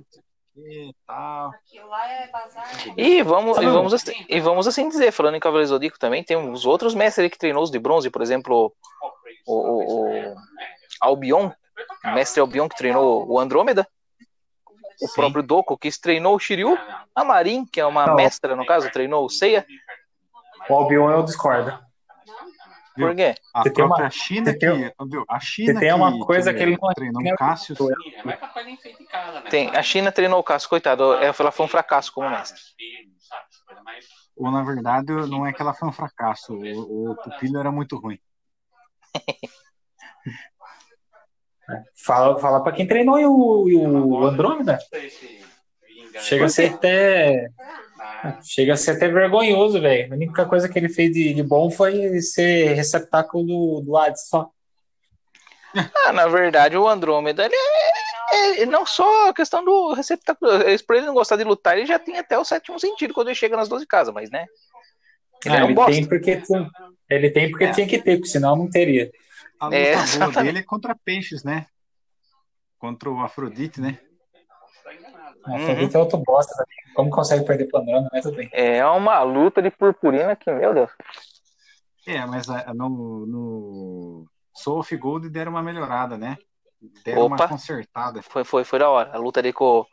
tal. 1.07 1.51
Aquilo 1.51 1.89
lá 1.89 2.11
é 2.11 2.29
bazar. 2.29 2.65
E 2.97 3.23
vamos, 3.23 3.59
e 3.59 3.67
vamos, 3.67 3.95
assim, 3.95 4.27
e 4.29 4.41
vamos 4.41 4.67
assim 4.67 4.89
dizer, 4.89 5.13
falando 5.13 5.37
em 5.37 5.41
Cavaleiro 5.41 5.69
Zodíaco 5.69 5.99
também, 5.99 6.25
tem 6.25 6.37
uns 6.37 6.65
outros 6.65 6.95
mestres 6.95 7.31
que 7.31 7.39
treinou 7.39 7.63
os 7.63 7.71
de 7.71 7.79
bronze, 7.79 8.11
por 8.11 8.23
exemplo, 8.23 8.73
o, 9.47 9.55
o, 9.55 10.33
o 10.33 10.37
Albion, 11.01 11.51
o 12.05 12.15
mestre 12.15 12.41
Albion 12.41 12.69
que 12.69 12.77
treinou 12.77 13.27
o 13.31 13.39
Andrômeda, 13.39 13.87
o 15.01 15.07
Sim. 15.07 15.15
próprio 15.15 15.43
Doku 15.43 15.77
que 15.77 15.91
treinou 16.01 16.35
o 16.35 16.39
Shiryu, 16.39 16.77
a 17.15 17.25
Marin, 17.25 17.67
que 17.67 17.81
é 17.81 17.87
uma 17.87 18.07
Não. 18.07 18.15
mestra, 18.15 18.57
no 18.57 18.65
caso, 18.65 18.91
treinou 18.91 19.25
o 19.25 19.31
Seiya, 19.31 19.67
O 20.69 20.75
Albion 20.75 21.11
eu 21.11 21.23
discordo. 21.23 21.86
Por 22.97 23.15
quê? 23.15 23.35
A 23.55 23.63
Você 23.63 23.71
tem 23.71 23.85
uma- 23.85 23.97
própria 23.97 24.11
China 24.11 24.45
você 24.53 24.59
tem- 24.59 24.91
que. 24.91 24.95
Viu? 25.09 25.25
A 25.29 25.41
China 25.41 25.73
você 25.75 25.81
tem 25.81 25.93
uma 25.95 26.13
que, 26.13 26.19
coisa 26.21 26.55
que 26.55 26.63
ele 26.63 26.77
não- 26.81 26.93
treinou 26.95 27.23
não- 27.23 27.33
o 27.33 27.37
Cassius. 27.37 27.79
É, 27.81 27.85
mas 28.25 28.35
é 28.43 28.77
feita 28.77 29.03
em 29.03 29.07
casa, 29.07 29.41
né? 29.41 29.51
Tem, 29.51 29.69
a 29.77 29.83
China 29.83 30.11
treinou 30.13 30.39
o 30.41 30.43
Cássio, 30.45 30.69
coitado, 30.69 31.03
ela 31.15 31.35
ela 31.39 31.51
foi 31.53 31.67
um 31.67 31.69
fracasso 31.69 32.13
como 32.13 32.29
mestre. 32.31 32.61
Mais- 33.85 34.07
Ou 34.37 34.51
na 34.51 34.63
verdade, 34.63 35.13
não 35.13 35.47
é 35.47 35.53
que 35.53 35.63
ela 35.63 35.73
foi 35.75 35.89
um 35.89 35.93
fracasso. 35.93 36.53
O, 36.55 37.13
o 37.13 37.17
pupilo 37.17 37.59
era 37.59 37.71
muito 37.71 37.97
ruim. 37.99 38.19
Fala, 42.05 42.39
fala 42.39 42.63
pra 42.63 42.73
quem 42.73 42.87
treinou 42.87 43.19
e 43.19 43.27
o, 43.27 43.69
e 43.69 43.77
o 43.77 44.25
Andrômeda. 44.25 44.79
Chega 46.21 46.45
a 46.45 46.49
ser 46.49 46.75
até. 46.75 47.49
Ah, 48.27 48.43
Chega 48.43 48.75
a 48.75 48.77
ser 48.77 48.93
até 48.93 49.09
vergonhoso, 49.09 49.81
velho. 49.81 50.13
A 50.13 50.17
única 50.17 50.45
coisa 50.47 50.69
que 50.69 50.79
ele 50.79 50.89
fez 50.89 51.13
de, 51.13 51.33
de 51.35 51.43
bom 51.43 51.71
foi 51.71 52.21
ser 52.21 52.75
receptáculo 52.75 53.45
do, 53.47 53.81
do 53.83 53.97
Hades 53.97 54.29
só. 54.29 54.51
Ah, 56.07 56.13
na 56.13 56.27
verdade, 56.27 56.77
o 56.77 56.89
Andrômeda, 56.89 57.45
ele 57.45 57.55
é, 58.33 58.63
é- 58.63 58.67
não 58.67 58.87
só 58.87 59.29
a 59.29 59.35
questão 59.35 59.63
do 59.65 59.93
receptáculo, 59.93 60.51
é, 60.63 60.79
por 60.79 60.97
ele 60.97 61.05
não 61.07 61.13
gostar 61.15 61.37
de 61.37 61.45
lutar, 61.45 61.77
ele 61.77 61.87
já 61.87 61.99
tem 61.99 62.19
até 62.19 62.39
o 62.39 62.45
sétimo 62.45 62.81
sentido 62.81 63.13
quando 63.13 63.29
ele 63.29 63.35
chega 63.35 63.57
nas 63.57 63.69
12 63.69 63.87
casas, 63.87 64.15
mas 64.15 64.31
né? 64.31 64.47
Ele 65.45 65.55
Ah, 65.55 65.61
é 65.61 65.65
ele 65.65 65.75
bosta. 65.75 65.93
tem 65.93 66.07
porque 66.09 66.41
tinha- 66.41 66.71
ele 67.11 67.31
tem 67.31 67.51
porque 67.51 67.65
É. 67.65 67.71
tinha 67.73 67.87
que 67.87 67.99
ter, 67.99 68.17
porque 68.17 68.31
senão 68.31 68.57
não 68.57 68.71
teria. 68.71 69.11
A 69.61 69.67
luta 69.67 69.77
É, 69.77 69.97
boa 70.19 70.43
dele 70.45 70.59
é 70.59 70.63
contra 70.63 70.97
peixes, 71.05 71.45
né? 71.45 71.67
Contra 72.79 73.11
o 73.11 73.21
Afrodite, 73.21 73.81
né? 73.81 73.99
Tá 75.47 75.53
enganado. 75.53 75.63
A 75.63 75.67
Uhum. 75.67 75.73
Afrodite 75.73 75.97
é 75.97 75.99
outro 75.99 76.19
bosta 76.19 76.53
também. 76.55 76.95
Como 76.95 77.11
consegue 77.11 77.45
perder 77.45 77.67
pro 77.67 77.81
Andrômeda, 77.81 78.09
mas 78.13 78.23
tudo 78.23 78.37
bem. 78.37 78.49
É 78.53 78.85
uma 78.87 79.23
luta 79.23 79.61
de 79.63 79.71
purpurina 79.71 80.35
que, 80.37 80.51
meu 80.51 80.73
Deus. 80.75 80.91
É, 82.07 82.25
mas 82.27 82.49
a- 82.49 82.73
no, 82.75 83.27
no 83.27 84.27
Soul 84.55 84.79
of 84.81 84.97
Gold 84.97 85.29
deram 85.29 85.53
uma 85.53 85.63
melhorada, 85.63 86.17
né? 86.17 86.37
Deram 87.05 87.23
Opa. 87.23 87.35
uma 87.37 87.49
consertada. 87.49 88.23
Foi, 88.23 88.45
foi, 88.45 88.65
foi 88.65 88.79
da 88.79 88.89
hora. 88.89 89.11
A 89.13 89.19
luta 89.19 89.41
ali 89.41 89.53
com. 89.53 89.65
o- 89.81 89.87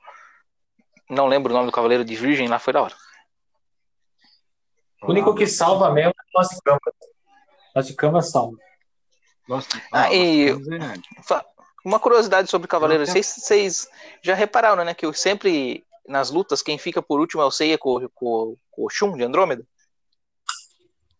Não 1.09 1.27
lembro 1.27 1.51
o 1.51 1.55
nome 1.55 1.65
do 1.67 1.71
Cavaleiro 1.71 2.05
de 2.05 2.15
Virgem 2.15 2.47
lá, 2.47 2.59
foi 2.59 2.73
da 2.73 2.81
hora. 2.83 2.95
O 5.01 5.11
único 5.11 5.35
que 5.35 5.45
salva 5.47 5.91
mesmo 5.91 6.11
é 6.11 6.37
o 6.37 6.39
Lost 6.39 6.57
Canvas. 6.63 6.93
Lost 7.75 7.95
Canvas 7.95 8.31
salva. 8.31 8.57
Gosto. 9.47 9.77
Ah, 9.91 10.13
e- 10.13 10.53
Lost 10.53 10.65
Canvas 10.69 11.31
é- 11.31 11.45
Uma 11.83 11.99
curiosidade 11.99 12.49
sobre 12.49 12.67
Cavaleiros. 12.67 13.09
Vocês, 13.09 13.25
vocês 13.27 13.87
já 14.21 14.33
repararam, 14.33 14.85
né? 14.85 14.93
Que 14.93 15.05
eu 15.05 15.13
sempre, 15.13 15.85
nas 16.07 16.29
lutas, 16.31 16.61
quem 16.61 16.77
fica 16.77 17.01
por 17.01 17.19
último 17.19 17.41
é 17.41 17.45
o 17.45 17.51
Seiya 17.51 17.77
com, 17.77 18.07
com, 18.13 18.55
com 18.71 18.85
o 18.85 18.89
Shun 18.89 19.17
de 19.17 19.23
Andrômeda? 19.23 19.65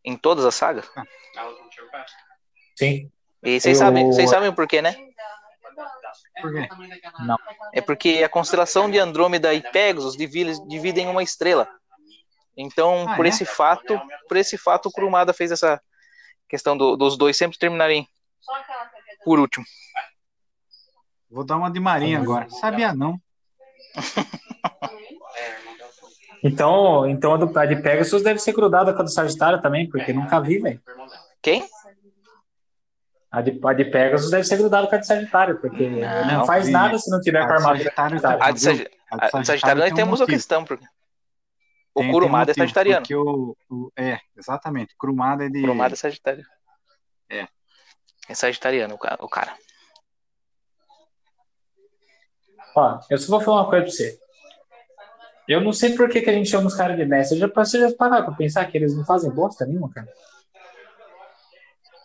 Em 0.06 0.15
todas 0.17 0.45
as 0.45 0.56
sagas. 0.56 0.89
Ah, 1.38 1.47
o. 1.49 1.63
Sim. 2.78 3.12
E 3.43 3.60
vocês 3.60 3.78
Eu- 3.80 3.86
sabem, 3.86 4.06
vocês 4.08 4.30
sabem 4.30 4.54
por 4.54 4.67
quê, 4.67 4.82
né? 4.82 4.95
Por 6.41 6.54
quê? 6.54 6.67
Não. 7.26 7.38
É 7.73 7.82
porque 7.82 8.21
a 8.23 8.30
constelação 8.30 8.89
de 8.89 8.99
Andrômeda 8.99 9.54
e 9.54 9.62
Pegasus 9.62 10.15
dividem, 10.15 10.67
dividem 10.67 11.08
uma 11.08 11.23
estrela. 11.23 11.67
Então, 12.56 13.08
Ah, 13.10 13.15
por 13.15 13.26
é? 13.26 13.30
esse 13.30 13.45
fato, 13.45 13.99
por 14.28 14.38
esse 14.38 14.58
fato, 14.58 14.88
o 14.88 14.91
Kurumada 14.91 15.34
fez 15.34 15.52
essa 15.52 15.82
questão 16.47 16.78
do- 16.78 16.95
dos 16.95 17.17
dois 17.17 17.36
sempre 17.36 17.58
terminarem 17.58 18.08
por 19.26 19.39
último. 19.39 19.65
Vou 21.34 21.43
dar 21.43 21.58
uma 21.58 21.72
de 21.72 21.80
Marinha 21.80 22.19
agora. 22.19 22.48
Sabia 22.50 22.93
não. 22.93 23.19
É, 25.36 25.50
irmão 25.60 25.78
dela. 25.78 25.91
Então, 26.43 27.08
então 27.08 27.34
a 27.34 27.38
do 27.38 27.60
a 27.60 27.65
de 27.65 27.76
Pegasus 27.78 28.22
deve 28.22 28.39
ser 28.39 28.54
grudada 28.54 28.93
com 28.93 29.00
a 29.02 29.04
do 29.04 29.10
Sagitário 29.12 29.62
também, 29.62 29.89
porque 29.89 30.12
É. 30.12 30.13
nunca 30.13 30.39
vi, 30.39 30.60
velho. 30.60 30.82
Quem? 31.41 31.67
A 33.32 33.41
de, 33.41 33.60
a 33.63 33.74
de 33.74 33.86
Pegasus 33.86 34.30
deve 34.30 34.43
ser 34.43 34.58
grudada 34.58 34.86
com 34.88 34.96
a 34.96 34.98
de 35.00 35.08
Sagitário, 35.08 35.60
porque 35.60 35.89
Não, 35.89 36.28
não, 36.39 36.46
faz 36.46 36.69
nada 36.69 37.00
se 37.00 37.10
não 37.10 37.19
tiver 37.19 37.41
a 37.41 37.48
com 37.48 37.54
a 37.54 37.58
de 37.58 37.63
armadura. 37.63 37.84
Sagitário 37.84 38.19
Sagitário. 38.19 38.43
A 38.43 38.52
de, 38.52 38.60
Sagi- 38.60 38.88
A 39.12 39.39
de 39.39 39.48
Sagitário 39.48 39.80
nós 39.80 39.86
tem 39.86 39.93
um 39.93 39.98
temos 39.98 40.19
a 40.22 40.24
motivo. 40.24 40.38
questão. 40.38 40.63
Porque 40.65 40.86
o 40.86 42.00
Tem- 42.00 42.04
tem 42.04 42.12
Kurumada 42.12 42.52
é 42.52 42.54
motivo, 42.54 42.63
sagitariano. 42.63 43.02
Porque 43.02 43.15
o, 43.15 43.58
o- 43.72 43.91
é, 43.98 44.19
exatamente. 44.38 44.96
Kurumada 44.96 45.46
é 45.46 45.50
de. 45.50 45.62
Kurumada 45.62 45.93
é 45.93 45.98
Sagitário. 45.98 46.46
É. 47.30 47.48
É 48.30 48.34
Sagitariano 48.36 48.93
o 48.93 49.26
o 49.26 49.30
cara. 49.30 49.54
Ó, 52.75 52.99
eu 53.09 53.17
só 53.17 53.29
vou 53.31 53.41
falar 53.41 53.62
uma 53.62 53.69
coisa 53.69 53.86
pra 53.86 53.93
você. 53.93 54.19
Eu 55.47 55.62
não 55.62 55.73
sei 55.73 55.95
por 55.95 56.09
que, 56.09 56.21
que 56.21 56.29
a 56.29 56.33
gente 56.33 56.49
chama 56.49 56.67
os 56.67 56.75
caras 56.75 56.97
de 56.97 57.05
mestre. 57.05 57.38
Já 57.38 57.47
você 57.47 57.79
já 57.79 57.95
parar 57.95 58.23
pra 58.23 58.33
pensar 58.33 58.65
que 58.65 58.77
eles 58.77 58.95
não 58.95 59.05
fazem 59.05 59.29
bosta 59.29 59.65
nenhuma, 59.65 59.89
cara. 59.89 60.07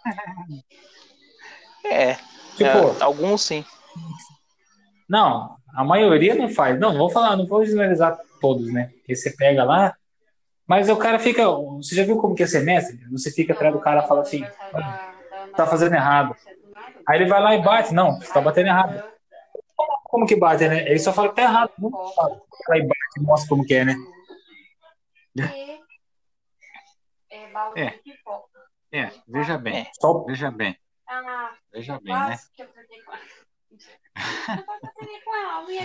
É, 1.91 2.19
Tipo, 2.59 2.99
é, 2.99 3.03
alguns 3.05 3.43
sim. 3.43 3.65
não, 5.09 5.57
a 5.73 5.85
maioria 5.85 6.35
não 6.35 6.49
faz. 6.49 6.79
Não, 6.79 6.91
não 6.91 6.99
vou 6.99 7.11
falar, 7.11 7.37
não 7.37 7.47
vou 7.47 7.65
generalizar 7.65 8.19
todos, 8.41 8.73
né? 8.73 8.91
Porque 8.99 9.15
você 9.15 9.31
pega 9.31 9.63
lá, 9.63 9.95
mas 10.67 10.89
o 10.89 10.97
cara 10.97 11.21
fica. 11.21 11.49
Você 11.49 11.95
já 11.95 12.03
viu 12.05 12.19
como 12.19 12.35
que 12.35 12.43
é 12.43 12.47
ser 12.49 12.65
mestre? 12.65 12.99
Você 13.13 13.31
fica 13.31 13.53
atrás 13.53 13.73
do 13.73 13.81
cara 13.81 14.03
e 14.03 14.09
fala 14.09 14.23
assim, 14.23 14.45
tá 15.57 15.67
fazendo 15.67 15.95
errado. 15.95 16.35
Aí 17.07 17.21
ele 17.21 17.31
vai 17.31 17.41
lá 17.41 17.55
e 17.55 17.63
bate. 17.63 17.95
Não, 17.95 18.21
você 18.21 18.33
tá 18.33 18.41
batendo 18.41 18.67
errado. 18.67 19.01
Como 20.09 20.27
que 20.27 20.35
bate, 20.35 20.67
né? 20.67 20.89
Ele 20.89 20.99
só 20.99 21.13
fala 21.13 21.29
que 21.29 21.37
tá 21.37 21.43
errado. 21.43 21.71
Não 21.79 21.91
fala. 22.15 22.41
Vai 22.67 22.79
lá 22.79 22.85
e 22.85 22.89
bate 22.89 23.01
e 23.19 23.21
mostra 23.21 23.49
como 23.49 23.65
que 23.65 23.75
é, 23.75 23.85
né? 23.85 23.95
É, 27.31 27.47
baú 27.53 27.77
É. 27.77 27.91
pipoca. 27.91 28.59
É, 28.91 29.13
veja 29.29 29.59
bem. 29.59 29.77
É. 29.77 29.91
Só 30.01 30.25
Veja 30.25 30.51
bem. 30.51 30.77
Ah, 31.07 31.53
Veja 31.73 32.01
bem, 32.03 32.15
né? 32.15 32.39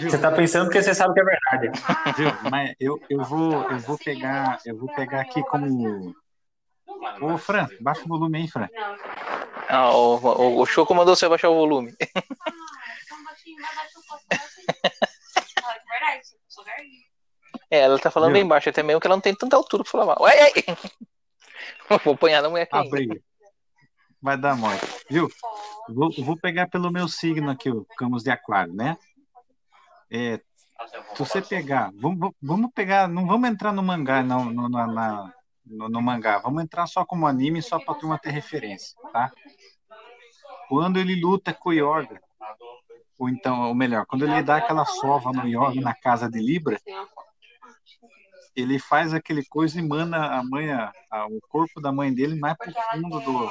você 0.01 0.17
tá 0.17 0.31
pensando 0.31 0.65
porque 0.65 0.81
você 0.81 0.95
sabe 0.95 1.13
que 1.13 1.19
é 1.19 1.23
verdade. 1.23 1.71
Ah, 1.88 2.12
Viu? 2.13 2.49
Mas 2.49 2.73
eu, 2.79 2.99
eu 3.09 3.23
vou 3.23 3.69
eu 3.69 3.77
vou 3.79 3.97
pegar 3.97 4.59
eu 4.65 4.77
vou 4.77 4.89
pegar 4.95 5.21
aqui 5.21 5.43
como 5.43 6.15
Ô 7.21 7.38
Fran, 7.38 7.67
baixa 7.79 8.01
o 8.05 8.07
volume 8.07 8.39
aí, 8.39 8.47
Fran. 8.47 8.69
Não, 8.73 8.95
Ah, 9.69 9.95
o, 9.95 10.15
o, 10.15 10.62
o 10.62 10.65
Choco 10.65 10.95
mandou 10.95 11.15
você 11.15 11.27
baixar 11.29 11.49
o 11.49 11.55
volume. 11.55 11.93
É 17.69 17.80
ela 17.80 17.99
tá 17.99 18.11
falando 18.11 18.30
Viu? 18.30 18.39
bem 18.41 18.47
baixo, 18.47 18.69
até 18.69 18.84
mesmo 18.84 18.99
que 18.99 19.07
ela 19.07 19.15
não 19.15 19.21
tem 19.21 19.36
tanta 19.36 19.55
altura 19.55 19.84
pra 19.84 19.91
falar 19.91 20.05
mal. 20.05 20.17
Ué, 20.21 20.34
ué. 21.89 21.99
Vou 22.03 22.13
apanhar 22.13 22.41
na 22.41 22.49
mulher 22.49 22.67
aqui. 22.71 23.21
Vai 24.21 24.38
dar 24.38 24.55
mole. 24.55 24.80
Viu? 25.09 25.28
Vou, 25.89 26.09
vou 26.23 26.38
pegar 26.38 26.67
pelo 26.69 26.91
meu 26.91 27.07
signo 27.09 27.51
aqui, 27.51 27.69
o 27.69 27.86
Camus 27.97 28.23
de 28.23 28.32
Aquário, 28.32 28.73
né? 28.73 28.97
É, 30.09 30.39
se 31.13 31.19
você 31.19 31.41
pegar, 31.41 31.91
vamos, 31.95 32.32
vamos 32.41 32.71
pegar, 32.73 33.07
não 33.07 33.25
vamos 33.25 33.49
entrar 33.49 33.73
no 33.73 33.84
mangá, 33.84 34.23
não, 34.23 34.45
no, 34.45 34.69
na- 34.69 34.88
na- 34.88 35.34
no, 35.65 35.89
no 35.89 36.01
mangá, 36.01 36.39
vamos 36.39 36.63
entrar 36.63 36.88
só 36.88 37.03
como 37.05 37.28
anime, 37.28 37.61
só 37.61 37.80
pra 37.80 37.95
turma 37.95 38.19
ter 38.19 38.30
referência, 38.32 38.97
tá? 39.11 39.32
Quando 40.69 40.99
ele 40.99 41.19
luta 41.19 41.53
com 41.53 41.69
o 41.69 41.73
Yoga, 41.73 42.21
ou 43.24 43.30
então, 43.30 43.61
ou 43.69 43.74
melhor, 43.74 44.05
quando 44.05 44.26
ele 44.26 44.43
dá 44.43 44.57
aquela 44.57 44.84
sova 44.86 45.32
no 45.32 45.47
Yoga 45.47 45.80
na 45.80 45.95
casa 45.95 46.30
de 46.30 46.39
Libra, 46.39 46.78
ele 48.53 48.78
faz 48.78 49.13
aquele 49.13 49.45
coisa 49.45 49.80
e 49.80 49.82
manda 49.82 50.17
a 50.17 50.43
mãe, 50.43 50.69
a, 50.71 50.93
a- 51.09 51.26
o 51.28 51.39
corpo 51.47 51.80
da 51.80 51.89
mãe 51.91 52.13
dele 52.13 52.36
mais 52.36 52.57
pro 52.57 52.74
fundo 52.91 53.21
do, 53.21 53.49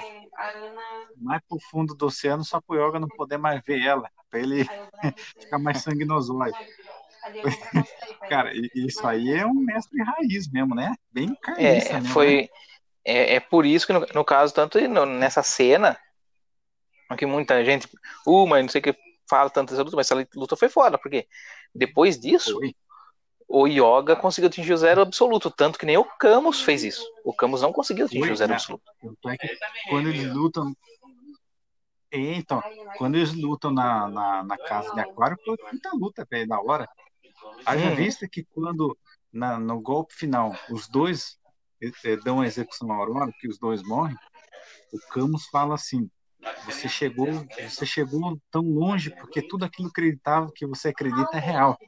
mais 1.17 1.41
pro 1.49 1.59
fundo 1.71 1.95
do 1.95 2.07
oceano, 2.07 2.45
só 2.45 2.61
pro 2.61 2.77
Yoga 2.77 3.01
não 3.01 3.09
poder 3.09 3.39
mais 3.39 3.63
ver 3.65 3.83
ela, 3.83 4.11
pra 4.31 4.41
ele 4.41 4.69
ficar 5.41 5.59
mais 5.59 5.83
ele. 5.87 6.05
Cara, 8.29 8.53
isso 8.75 9.07
aí 9.07 9.33
é 9.33 9.47
um 9.47 9.55
mestre 9.55 10.03
raiz 10.03 10.51
mesmo, 10.53 10.75
né? 10.75 10.95
Bem 11.11 11.35
carniça 11.41 11.89
É, 11.89 11.93
mesmo, 11.95 12.09
né? 12.09 12.11
foi. 12.11 12.51
É, 13.05 13.35
é 13.37 13.41
por 13.41 13.65
isso 13.65 13.87
que, 13.87 13.93
no, 13.93 14.07
no 14.15 14.25
caso, 14.25 14.53
tanto 14.55 14.79
no- 14.87 15.07
nessa 15.07 15.43
cena, 15.43 15.99
que 17.17 17.27
muita 17.27 17.65
gente, 17.65 17.89
uh, 18.27 18.47
mas 18.47 18.63
não 18.63 18.69
sei 18.69 18.81
o 18.81 18.85
que 18.85 19.12
fala 19.33 19.49
tanto 19.49 19.71
dessa 19.71 19.83
luta, 19.83 19.97
mas 19.97 20.11
essa 20.11 20.29
luta 20.37 20.57
foi 20.57 20.69
foda, 20.69 20.99
porque 20.99 21.27
depois 21.75 22.21
disso, 22.21 22.53
Foi. 22.53 22.77
o 23.49 23.67
Yoga 23.67 24.15
conseguiu 24.15 24.49
atingir 24.49 24.75
o 24.75 24.77
zero 24.77 25.01
absoluto, 25.01 25.51
tanto 25.51 25.79
que 25.79 25.87
nem 25.87 25.97
o 25.97 26.05
Camus 26.05 26.61
fez 26.61 26.85
isso. 26.85 27.03
O 27.25 27.33
Camus 27.33 27.63
não 27.63 27.73
conseguiu 27.73 28.05
atingir 28.05 28.21
Foi, 28.21 28.33
o 28.33 28.37
zero 28.37 28.51
né? 28.51 28.57
absoluto. 28.57 28.85
É 29.27 29.37
que 29.39 29.59
quando 29.89 30.11
eles 30.11 30.31
lutam. 30.35 30.77
É, 32.11 32.19
então, 32.35 32.63
quando 32.99 33.15
eles 33.15 33.33
lutam 33.33 33.71
na, 33.71 34.07
na, 34.07 34.45
na 34.45 34.59
casa 34.59 34.93
de 34.93 35.01
aquário, 35.01 35.39
foi 35.43 35.57
muita 35.71 35.91
luta, 35.95 36.27
velho, 36.31 36.47
da 36.47 36.61
hora. 36.61 36.87
Haja 37.65 37.91
Hum. 37.91 37.95
vista 37.95 38.29
que 38.29 38.45
quando 38.45 38.97
na, 39.33 39.59
no 39.59 39.81
golpe 39.81 40.13
final 40.15 40.55
os 40.69 40.87
dois 40.89 41.39
eh, 41.81 42.17
dão 42.17 42.43
a 42.43 42.47
execução 42.47 42.93
à 42.93 42.97
Aurora, 42.97 43.33
que 43.41 43.49
os 43.49 43.59
dois 43.59 43.83
morrem, 43.83 44.15
o 44.93 44.99
Camus 45.11 45.47
fala 45.47 45.75
assim: 45.75 46.11
você 46.65 46.89
chegou, 46.89 47.45
você 47.61 47.85
chegou 47.85 48.39
tão 48.51 48.63
longe 48.63 49.11
porque 49.19 49.43
tudo 49.43 49.65
aquilo 49.65 49.89
acreditava 49.89 50.51
que 50.55 50.67
você 50.67 50.89
acredita 50.89 51.37
é 51.37 51.41
real. 51.41 51.79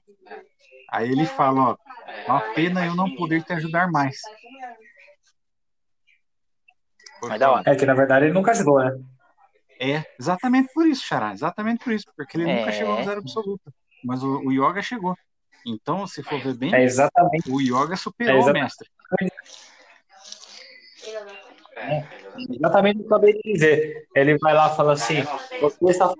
Aí 0.90 1.10
ele 1.10 1.26
fala, 1.26 1.70
ó, 1.70 1.76
é 2.26 2.30
uma 2.30 2.42
pena 2.54 2.84
eu 2.84 2.94
não 2.94 3.10
poder 3.10 3.42
te 3.42 3.52
ajudar 3.52 3.90
mais. 3.90 4.16
É 7.66 7.74
que 7.74 7.86
na 7.86 7.94
verdade 7.94 8.26
ele 8.26 8.34
nunca 8.34 8.50
ajudou, 8.50 8.78
né? 8.78 8.92
É, 9.80 10.04
exatamente 10.18 10.72
por 10.72 10.86
isso, 10.86 11.04
Xará, 11.04 11.32
exatamente 11.32 11.82
por 11.82 11.92
isso, 11.92 12.04
porque 12.16 12.36
ele 12.36 12.46
nunca 12.46 12.70
É. 12.70 12.72
chegou 12.72 12.94
ao 12.94 13.04
zero 13.04 13.20
absoluto, 13.20 13.72
mas 14.02 14.22
o, 14.22 14.38
o 14.40 14.52
Yoga 14.52 14.80
chegou. 14.82 15.16
Então, 15.66 16.06
se 16.06 16.22
for 16.22 16.40
ver 16.40 16.54
bem, 16.54 16.74
É 16.74 16.82
exatamente. 16.82 17.42
o 17.48 17.60
Yoga 17.60 17.96
superou 17.96 18.34
É 18.34 18.38
o 18.38 18.38
exatamente. 18.38 18.62
mestre. 18.62 18.88
Exatamente 22.50 23.00
o 23.00 23.00
que 23.00 23.04
eu 23.04 23.16
acabei 23.16 23.34
de 23.34 23.52
dizer. 23.52 24.06
Ele 24.14 24.38
vai 24.38 24.54
lá 24.54 24.72
e 24.72 24.76
fala 24.76 24.92
assim, 24.92 25.22
você 25.60 25.90
está. 25.90 26.14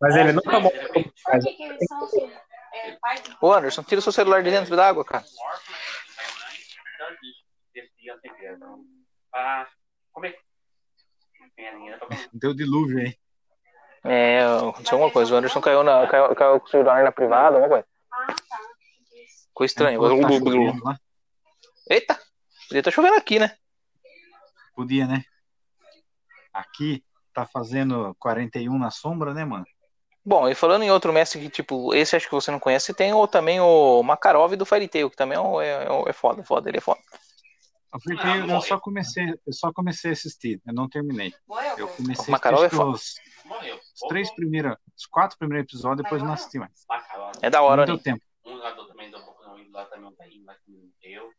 Mas 0.00 0.16
ele 0.16 0.30
eles 0.30 0.42
são 1.88 2.04
assim? 2.04 2.30
É, 2.74 2.96
Ô 3.40 3.52
Anderson, 3.52 3.82
tira 3.82 3.98
o 3.98 4.02
seu 4.02 4.12
celular 4.12 4.42
de 4.42 4.50
dentro 4.50 4.76
da 4.76 4.88
água, 4.88 5.04
cara. 5.04 5.24
Tá. 5.24 5.28
Deu 12.32 12.54
dilúvio 12.54 12.98
aí. 12.98 13.16
É, 14.04 14.44
aconteceu 14.44 14.94
alguma 14.94 15.10
coisa. 15.10 15.34
O 15.34 15.38
Anderson 15.38 15.60
caiu, 15.60 15.82
na, 15.82 16.06
caiu, 16.06 16.34
caiu 16.34 16.60
com 16.60 16.66
o 16.66 16.70
celular 16.70 17.02
na 17.02 17.10
privada, 17.10 17.56
alguma 17.56 17.68
coisa. 17.68 17.86
Ah, 18.12 18.26
tá. 18.26 18.36
Ficou 19.48 19.64
estranho. 19.64 20.00
Tá 20.00 20.98
Eita! 21.90 22.18
Podia 22.68 22.80
estar 22.80 22.90
chovendo 22.90 23.16
aqui, 23.16 23.38
né? 23.38 23.56
Podia, 24.76 25.06
né? 25.06 25.24
Aqui 26.52 27.02
tá 27.34 27.46
fazendo 27.46 28.14
41 28.18 28.78
na 28.78 28.90
sombra, 28.90 29.34
né, 29.34 29.44
mano? 29.44 29.66
Bom, 30.24 30.48
e 30.48 30.54
falando 30.54 30.82
em 30.82 30.90
outro 30.90 31.12
mestre 31.12 31.40
que, 31.40 31.48
tipo, 31.48 31.94
esse 31.94 32.16
acho 32.16 32.26
que 32.28 32.34
você 32.34 32.50
não 32.50 32.58
conhece, 32.58 32.92
tem 32.92 33.12
o, 33.12 33.26
também 33.28 33.60
o 33.60 34.02
Makarov 34.02 34.54
do 34.56 34.66
Fairy 34.66 34.88
Tail, 34.88 35.08
que 35.10 35.16
também 35.16 35.36
é, 35.36 35.40
um- 35.40 35.60
é, 35.60 35.86
é 36.08 36.12
foda, 36.12 36.42
foda, 36.42 36.68
ele 36.68 36.78
é 36.78 36.80
foda. 36.80 37.00
Eu, 37.94 38.00
fui- 38.00 38.16
eu 38.50 38.60
só 38.60 38.78
comecei, 38.78 39.24
eu 39.46 39.52
só 39.52 39.72
comecei 39.72 40.10
a 40.10 40.12
assistir, 40.12 40.60
eu 40.66 40.74
não 40.74 40.88
terminei. 40.88 41.32
Eu 41.78 41.88
comecei 41.88 42.26
O 42.28 42.30
Makarov 42.32 42.64
acho 42.64 42.74
é 42.74 42.84
os, 42.84 43.14
Morreu. 43.44 43.76
os 43.76 44.00
três 44.08 44.30
primeiros, 44.34 44.76
os 44.96 45.06
quatro 45.06 45.38
primeiros 45.38 45.64
episódios, 45.72 46.02
depois 46.02 46.22
não 46.22 46.32
assisti 46.32 46.58
mais. 46.58 46.84
É 47.40 47.48
da 47.48 47.62
hora, 47.62 47.82
Não 47.86 47.86
deu 47.86 47.96
né? 47.96 48.02
tempo. 48.02 48.22
Um 48.44 48.56
jogador 48.56 48.86
também 48.88 49.10
do 49.10 49.18
um 49.18 49.72
lá 49.72 49.84
também 49.86 50.08
um 50.08 50.12
tainho 50.14 50.44
lá 50.44 50.54
que 50.64 50.92
eu. 51.04 51.32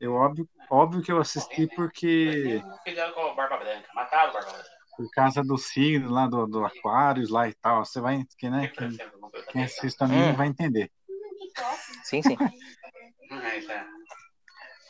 Eu 0.00 0.14
óbvio, 0.14 0.48
óbvio 0.70 1.02
que 1.02 1.12
eu 1.12 1.18
assisti 1.20 1.66
porque 1.68 2.62
Fizeram 2.84 3.12
com 3.12 3.20
a 3.20 3.34
Barba 3.34 3.58
Branca. 3.58 3.88
Mataram 3.94 4.30
a 4.30 4.32
Barba 4.32 4.52
Branca. 4.52 4.68
por 4.96 5.10
causa 5.10 5.42
do 5.42 5.56
signo 5.56 6.10
lá 6.10 6.26
do, 6.26 6.46
do 6.46 6.64
Aquários 6.64 7.30
lá 7.30 7.48
e 7.48 7.54
tal. 7.54 7.84
Você 7.84 8.00
vai, 8.00 8.24
que, 8.38 8.48
né, 8.50 8.68
quem, 8.68 8.98
quem 9.50 9.64
assiste 9.64 10.02
anime 10.02 10.32
Hum. 10.32 10.36
vai 10.36 10.46
entender. 10.48 10.90
Sim, 12.02 12.22
sim. 12.22 12.36
É. 13.30 13.84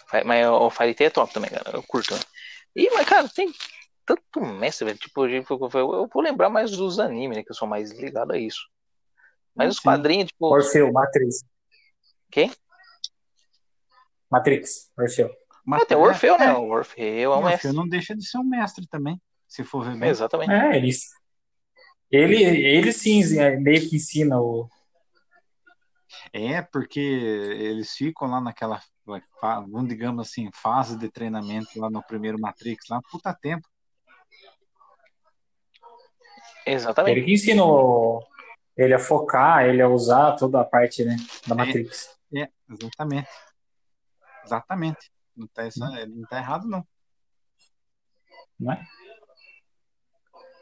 Fa- 0.09 0.25
Mas 0.25 0.47
o 0.47 0.71
Tail 0.71 0.95
é 0.99 1.11
top 1.11 1.33
também, 1.33 1.51
cara. 1.51 1.71
Eu 1.77 1.83
curto. 1.83 2.15
Né? 2.15 2.21
E, 2.77 2.91
mas, 2.91 3.07
cara, 3.09 3.29
tem 3.29 3.53
tanto 4.05 4.41
mestre, 4.41 4.85
velho. 4.87 4.99
Tipo, 4.99 5.27
eu 5.27 6.09
vou 6.13 6.23
lembrar 6.23 6.51
mais 6.51 6.71
dos 6.71 6.99
animes, 6.99 7.37
né? 7.37 7.43
Que 7.45 7.51
eu 7.51 7.57
sou 7.57 7.69
mais 7.69 7.91
ligado 7.93 8.33
a 8.33 8.39
isso. 8.39 8.61
Mas 9.55 9.71
os 9.71 9.77
Sim. 9.77 9.83
quadrinhos, 9.85 10.27
tipo. 10.29 10.47
Orfeu, 10.47 10.93
Matrix. 10.93 11.45
Quem? 12.31 12.53
Matrix, 14.35 14.91
Orfeu. 14.99 15.31
Mas 15.65 15.85
tem 15.85 15.97
o 15.97 16.01
Orfeu, 16.01 16.37
né? 16.37 16.47
é, 16.47 16.53
O 16.53 16.69
Orfeu 16.69 17.05
é 17.05 17.29
o 17.29 17.39
um 17.39 17.45
mestre. 17.45 17.69
Orfeu 17.69 17.73
não 17.73 17.89
deixa 17.89 18.15
de 18.17 18.27
ser 18.27 18.39
um 18.39 18.45
mestre 18.45 18.87
também, 18.87 19.21
se 19.47 19.63
for 19.63 19.85
ver 19.85 19.97
bem. 19.97 20.11
Exatamente. 20.11 20.53
É, 20.53 20.77
ele, 20.77 20.93
ele, 22.11 22.67
ele 22.67 22.93
sim 22.93 23.39
é, 23.39 23.57
meio 23.57 23.89
que 23.89 23.97
ensina 23.97 24.41
o. 24.41 24.69
É, 26.33 26.61
porque 26.63 27.01
eles 27.01 27.93
ficam 27.93 28.29
lá 28.29 28.41
naquela, 28.41 28.81
digamos 29.87 30.29
assim, 30.29 30.51
fase 30.53 30.99
de 30.99 31.09
treinamento 31.09 31.79
lá 31.81 31.89
no 31.89 32.03
primeiro 32.03 32.39
Matrix, 32.41 32.89
lá, 32.89 33.01
puta 33.11 33.33
tempo. 33.33 33.67
Exatamente. 36.67 37.19
Ele 37.19 37.27
que 37.27 37.33
ensina 37.33 37.65
o- 37.65 38.21
ele 38.77 38.95
a 38.95 38.99
focar, 38.99 39.65
ele 39.67 39.81
a 39.81 39.89
usar 39.89 40.33
toda 40.37 40.61
a 40.61 40.65
parte 40.65 41.05
né, 41.05 41.17
da 41.47 41.55
Matrix. 41.55 42.09
É, 42.35 42.49
exatamente. 42.69 43.29
Exatamente. 44.45 45.11
Não 45.37 45.47
tá, 45.49 45.65
essa- 45.65 46.07
não 46.07 46.23
tá 46.27 46.39
errado, 46.39 46.69
não. 46.69 46.87
Não 48.59 48.73
é? 48.73 48.87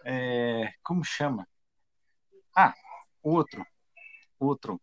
É, 0.05 0.72
como 0.83 1.05
chama? 1.05 1.47
Ah, 2.57 2.74
outro. 3.22 3.64
Outro. 4.39 4.80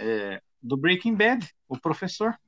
É, 0.00 0.40
do 0.62 0.76
Breaking 0.76 1.14
Bad, 1.14 1.48
o 1.68 1.78
professor. 1.78 2.38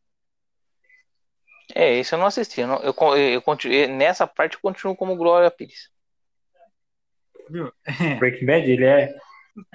É, 1.75 1.95
esse 1.99 2.15
eu 2.15 2.19
não 2.19 2.27
assisti. 2.27 2.61
Eu, 2.61 2.67
não- 2.67 2.83
eu, 2.83 2.95
eu 3.17 3.43
continuo, 3.43 3.89
nessa 3.89 4.27
parte 4.27 4.55
eu 4.55 4.61
continuo 4.61 4.97
como 4.97 5.17
Glória 5.17 5.51
Pires. 5.51 5.91
Viu? 7.49 7.73
Breaking 8.19 8.47
Bad, 8.47 8.71
ele 8.71 8.85
é... 8.85 9.03
é. 9.03 9.19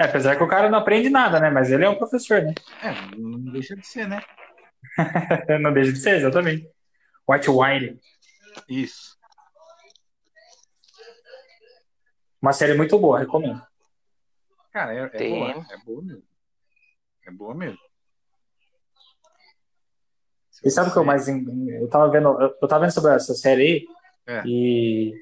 Apesar 0.05 0.35
que 0.35 0.43
o 0.43 0.47
cara 0.47 0.69
não 0.69 0.79
aprende 0.79 1.09
nada, 1.09 1.39
né? 1.39 1.49
Mas 1.49 1.71
ele 1.71 1.85
é 1.85 1.89
um 1.89 1.97
professor, 1.97 2.41
né? 2.41 2.53
É, 2.81 2.91
não 3.17 3.39
deixa 3.51 3.75
de 3.75 3.85
ser, 3.85 4.07
né? 4.07 4.21
Não 5.61 5.73
deixa 5.73 5.91
de 5.93 5.99
ser, 5.99 6.17
exatamente. 6.17 6.69
White 7.27 7.49
Wine. 7.49 7.99
Isso. 8.69 9.15
Uma 12.41 12.53
série 12.53 12.73
muito 12.75 12.97
boa, 12.99 13.19
recomendo. 13.19 13.61
Cara, 14.71 14.93
é, 14.93 15.09
é 15.11 15.29
boa. 15.29 15.65
É 15.71 15.77
boa 15.85 16.03
mesmo. 16.03 16.23
É 17.27 17.31
boa 17.31 17.55
mesmo. 17.55 17.79
Se 20.51 20.67
E 20.67 20.71
sabe 20.71 20.89
o 20.89 20.93
que 20.93 20.99
eu 20.99 21.03
mais. 21.03 21.27
Eu 21.27 21.89
tava 21.89 22.09
vendo, 22.09 22.29
eu 22.41 22.55
eu 22.61 22.67
tava 22.67 22.81
vendo 22.81 22.93
sobre 22.93 23.13
essa 23.13 23.33
série 23.33 23.61
aí, 23.63 24.35
É. 24.37 24.43
e 24.45 25.13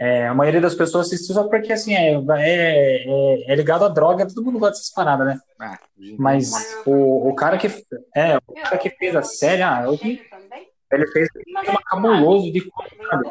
é, 0.00 0.28
a 0.28 0.34
maioria 0.34 0.60
das 0.60 0.76
pessoas 0.76 1.08
assistiu 1.08 1.34
só 1.34 1.48
porque 1.48 1.72
assim, 1.72 1.92
é, 1.92 2.14
é, 2.14 3.04
é, 3.04 3.52
é 3.52 3.54
ligado 3.56 3.84
à 3.84 3.88
droga, 3.88 4.28
todo 4.28 4.44
mundo 4.44 4.58
gosta 4.58 4.74
dessas 4.74 4.92
paradas, 4.92 5.26
né? 5.26 5.40
Ah, 5.58 5.76
Mas 6.16 6.52
o, 6.86 7.28
o 7.28 7.34
cara 7.34 7.58
que 7.58 7.66
é, 8.14 8.36
o 8.46 8.54
cara 8.54 8.78
que 8.78 8.90
fez 8.90 9.16
a 9.16 9.22
série, 9.22 9.62
ah, 9.62 9.82
eu 9.84 9.96
vi, 9.96 10.18
também? 10.30 10.68
ele 10.92 11.06
fez 11.08 11.28
um 11.34 11.58
esquema 11.58 11.82
cabuloso 11.82 12.52
de 12.52 12.60
cor, 12.70 12.86
sabe? 13.10 13.28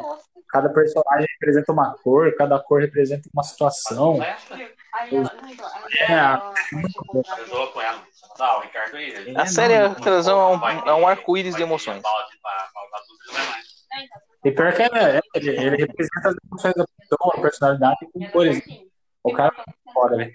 Cada 0.50 0.68
personagem 0.68 1.26
representa 1.40 1.72
uma 1.72 1.94
cor, 2.02 2.34
cada 2.36 2.58
cor 2.58 2.80
representa 2.80 3.28
uma 3.32 3.42
situação. 3.42 4.22
É, 4.22 4.36
aí. 9.18 9.36
A 9.36 9.46
série 9.46 9.72
é, 9.72 9.84
é 9.84 10.34
um, 10.34 10.88
é 10.88 10.94
um 10.94 11.08
arco-íris 11.08 11.54
de 11.54 11.62
emoções. 11.62 12.02
E 14.44 14.52
pior 14.52 14.72
que 14.74 14.82
é, 14.82 14.86
é, 14.86 15.20
ele, 15.34 15.50
ele 15.50 15.76
representa 15.76 16.28
as 16.28 16.36
emoções 16.46 16.74
da 16.74 16.86
pessoa, 16.86 17.34
a 17.36 17.40
personalidade 17.40 17.96
com 18.12 18.30
cores. 18.30 18.60
O 19.22 19.32
cara 19.32 19.52
é 19.68 19.92
foda, 19.92 20.16
velho. 20.16 20.32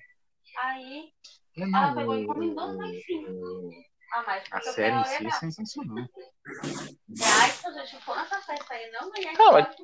Aí 0.62 1.10
É, 1.58 1.62
ela 1.64 1.93
pegou 1.95 2.16
e 2.16 2.20
o- 2.20 2.22
encomendou 2.24 2.78
lá 2.78 2.88
em 2.88 2.99
cima. 4.14 4.22
A 4.22 4.24
mais 4.24 4.43
A 4.51 4.61
série 4.61 4.95
em 4.95 5.03
si 5.05 5.16
é 5.16 5.20
olha, 5.22 5.32
sensacional. 5.32 5.95
não 5.95 6.09
Ah, 9.47 9.51
mas-. 9.51 9.76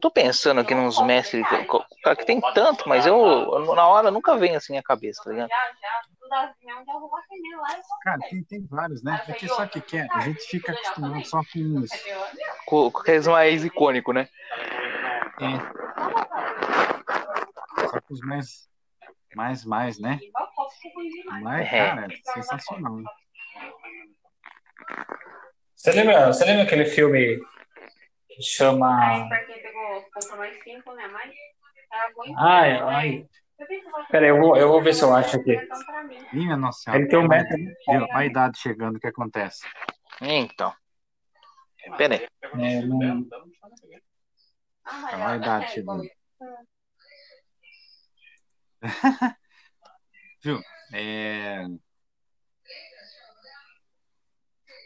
Tô 0.00 0.10
pensando 0.10 0.60
aqui 0.60 0.74
nos 0.74 1.00
mestres, 1.02 1.44
co- 1.66 1.84
cara, 2.02 2.16
que 2.16 2.24
tem 2.24 2.40
tanto, 2.54 2.88
mas 2.88 3.06
eu, 3.06 3.74
na 3.74 3.86
hora 3.86 4.10
nunca 4.10 4.36
vem 4.36 4.56
assim 4.56 4.76
a 4.78 4.82
cabeça, 4.82 5.22
tá 5.24 5.30
ligado? 5.30 5.50
Cara, 8.02 8.18
tem, 8.30 8.42
tem 8.44 8.66
vários, 8.66 9.02
né? 9.02 9.22
É 9.28 9.32
que 9.34 9.48
sabe 9.48 9.66
o 9.66 9.70
que 9.70 9.80
que 9.82 9.96
é? 9.98 10.08
A 10.12 10.20
gente 10.20 10.42
fica 10.48 10.72
acostumado 10.72 11.24
só 11.26 11.40
com 11.52 11.78
os. 11.80 11.90
Com 12.66 12.90
com 12.90 12.98
aqueles 13.00 13.26
mais 13.26 13.64
icônico, 13.64 14.12
né? 14.12 14.28
É, 15.40 15.58
só 17.88 18.00
com 18.00 18.14
os 18.14 18.20
mais. 18.20 18.68
Mais, 19.34 19.64
mais, 19.64 19.98
né? 19.98 20.20
Mas, 21.42 21.66
É. 21.72 21.88
cara, 21.88 22.06
é 22.06 22.32
sensacional. 22.32 22.96
né? 22.96 23.04
Você 25.76 25.92
lembra, 25.92 26.26
você 26.32 26.44
lembra 26.44 26.62
aquele 26.62 26.86
filme 26.86 27.38
que 28.28 28.42
chama. 28.42 29.28
porque 29.28 29.54
pegou, 29.60 30.02
comprou 30.12 30.38
mais 30.38 30.62
cinco, 30.62 30.92
né? 30.94 31.06
Mas 31.08 31.32
era 31.92 32.12
muito. 32.16 32.38
Ai, 32.38 32.78
ai. 32.80 33.26
Pera 34.10 34.24
aí, 34.24 34.30
eu 34.30 34.38
vou, 34.40 34.56
eu 34.56 34.68
vou 34.68 34.82
ver 34.82 34.94
se 34.94 35.02
eu 35.04 35.14
acho 35.14 35.36
aqui. 35.36 35.56
Minha 36.32 36.56
nossa 36.56 36.80
senhora. 36.80 37.00
Ele 37.00 37.08
tem 37.08 37.18
um 37.18 37.28
metro. 37.28 37.56
Olha 37.88 38.08
a 38.12 38.24
idade 38.24 38.58
chegando, 38.58 38.96
o 38.96 39.00
que 39.00 39.06
acontece? 39.06 39.66
Então. 40.20 40.72
Pera 41.96 42.14
aí. 42.14 42.26
É, 42.54 42.82
não- 42.82 43.26
Olha 45.12 45.26
a 45.28 45.36
idade 45.36 45.70
chegando. 45.72 46.04
Viu? 50.42 50.60
É... 50.92 51.64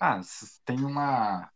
Ah, 0.00 0.20
tem 0.64 0.84
uma. 0.84 1.50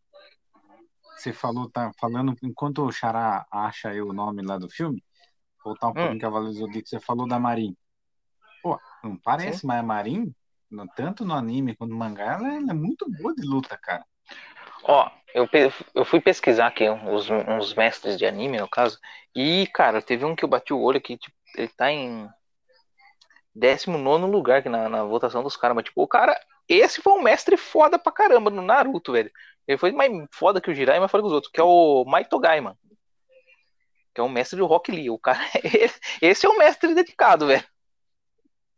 Você 1.17 1.33
falou, 1.33 1.71
tá 1.71 1.93
falando, 2.01 2.35
enquanto 2.43 2.85
o 2.85 2.91
Xará 2.91 3.47
acha 3.51 3.91
aí 3.91 4.03
o 4.03 4.13
nome 4.13 4.43
lá 4.43 4.59
do 4.59 4.69
filme, 4.69 5.03
voltar 5.65 5.89
um 5.89 5.93
pouquinho 5.93 6.17
em 6.17 6.19
Cavaleiro 6.19 6.55
do 6.55 6.59
Zodíaco, 6.59 6.89
você 6.89 6.99
falou 6.99 7.29
da 7.29 7.39
Marin. 7.39 7.77
Pô, 8.63 8.79
não 9.05 9.17
parece, 9.17 9.65
mas 9.65 9.79
a 9.79 9.83
Marin, 9.83 10.35
tanto 10.97 11.25
no 11.25 11.35
anime 11.35 11.77
quanto 11.77 11.91
no 11.91 11.97
mangá, 11.97 12.35
ela, 12.35 12.55
ela 12.55 12.71
é 12.71 12.75
muito 12.75 13.09
boa 13.11 13.35
de 13.35 13.47
luta, 13.47 13.77
cara. 13.77 14.05
Ó, 14.85 15.09
eu, 15.35 15.49
eu 15.95 16.05
fui 16.05 16.21
pesquisar 16.21 16.67
aqui 16.67 16.89
uns, 16.89 17.29
uns 17.31 17.75
mestres 17.75 18.19
de 18.19 18.27
anime, 18.27 18.59
no 18.59 18.69
caso, 18.69 18.99
e, 19.35 19.69
cara, 19.69 20.03
teve 20.03 20.25
um 20.25 20.35
que 20.35 20.45
eu 20.45 20.49
bati 20.49 20.73
o 20.73 20.81
olho 20.81 21.01
que, 21.01 21.17
tipo, 21.17 21.37
ele 21.57 21.69
tá 21.69 21.91
em 21.91 22.29
19 23.55 24.27
lugar 24.27 24.59
aqui 24.59 24.69
na, 24.69 24.89
na 24.89 25.05
votação 25.05 25.43
dos 25.43 25.57
caras, 25.57 25.77
mas, 25.77 25.85
tipo, 25.85 26.03
o 26.03 26.09
cara, 26.09 26.39
esse 26.75 27.01
foi 27.03 27.13
um 27.13 27.23
mestre 27.23 27.57
foda 27.57 27.99
pra 27.99 28.13
caramba 28.13 28.51
no 28.51 28.63
Naruto, 28.63 29.13
velho. 29.13 29.31
Ele 29.67 29.79
foi 29.79 29.93
mais 29.93 30.11
foda 30.33 30.61
que 30.61 30.71
o 30.71 30.75
Jirai, 30.75 30.99
mas 31.01 31.11
foda 31.11 31.23
que 31.23 31.27
os 31.29 31.33
outros, 31.33 31.53
que 31.53 31.61
é 31.61 31.65
o 31.65 32.05
Maitogai, 32.05 32.61
mano. 32.61 32.79
Que 34.15 34.21
é 34.21 34.25
o 34.25 34.29
mestre 34.29 34.59
do 34.59 34.67
Rock 34.67 34.91
Lee. 34.93 35.09
O 35.11 35.19
cara, 35.19 35.39
esse 36.21 36.47
é 36.47 36.49
o 36.49 36.59
mestre 36.59 36.95
dedicado, 36.95 37.47
velho. 37.47 37.65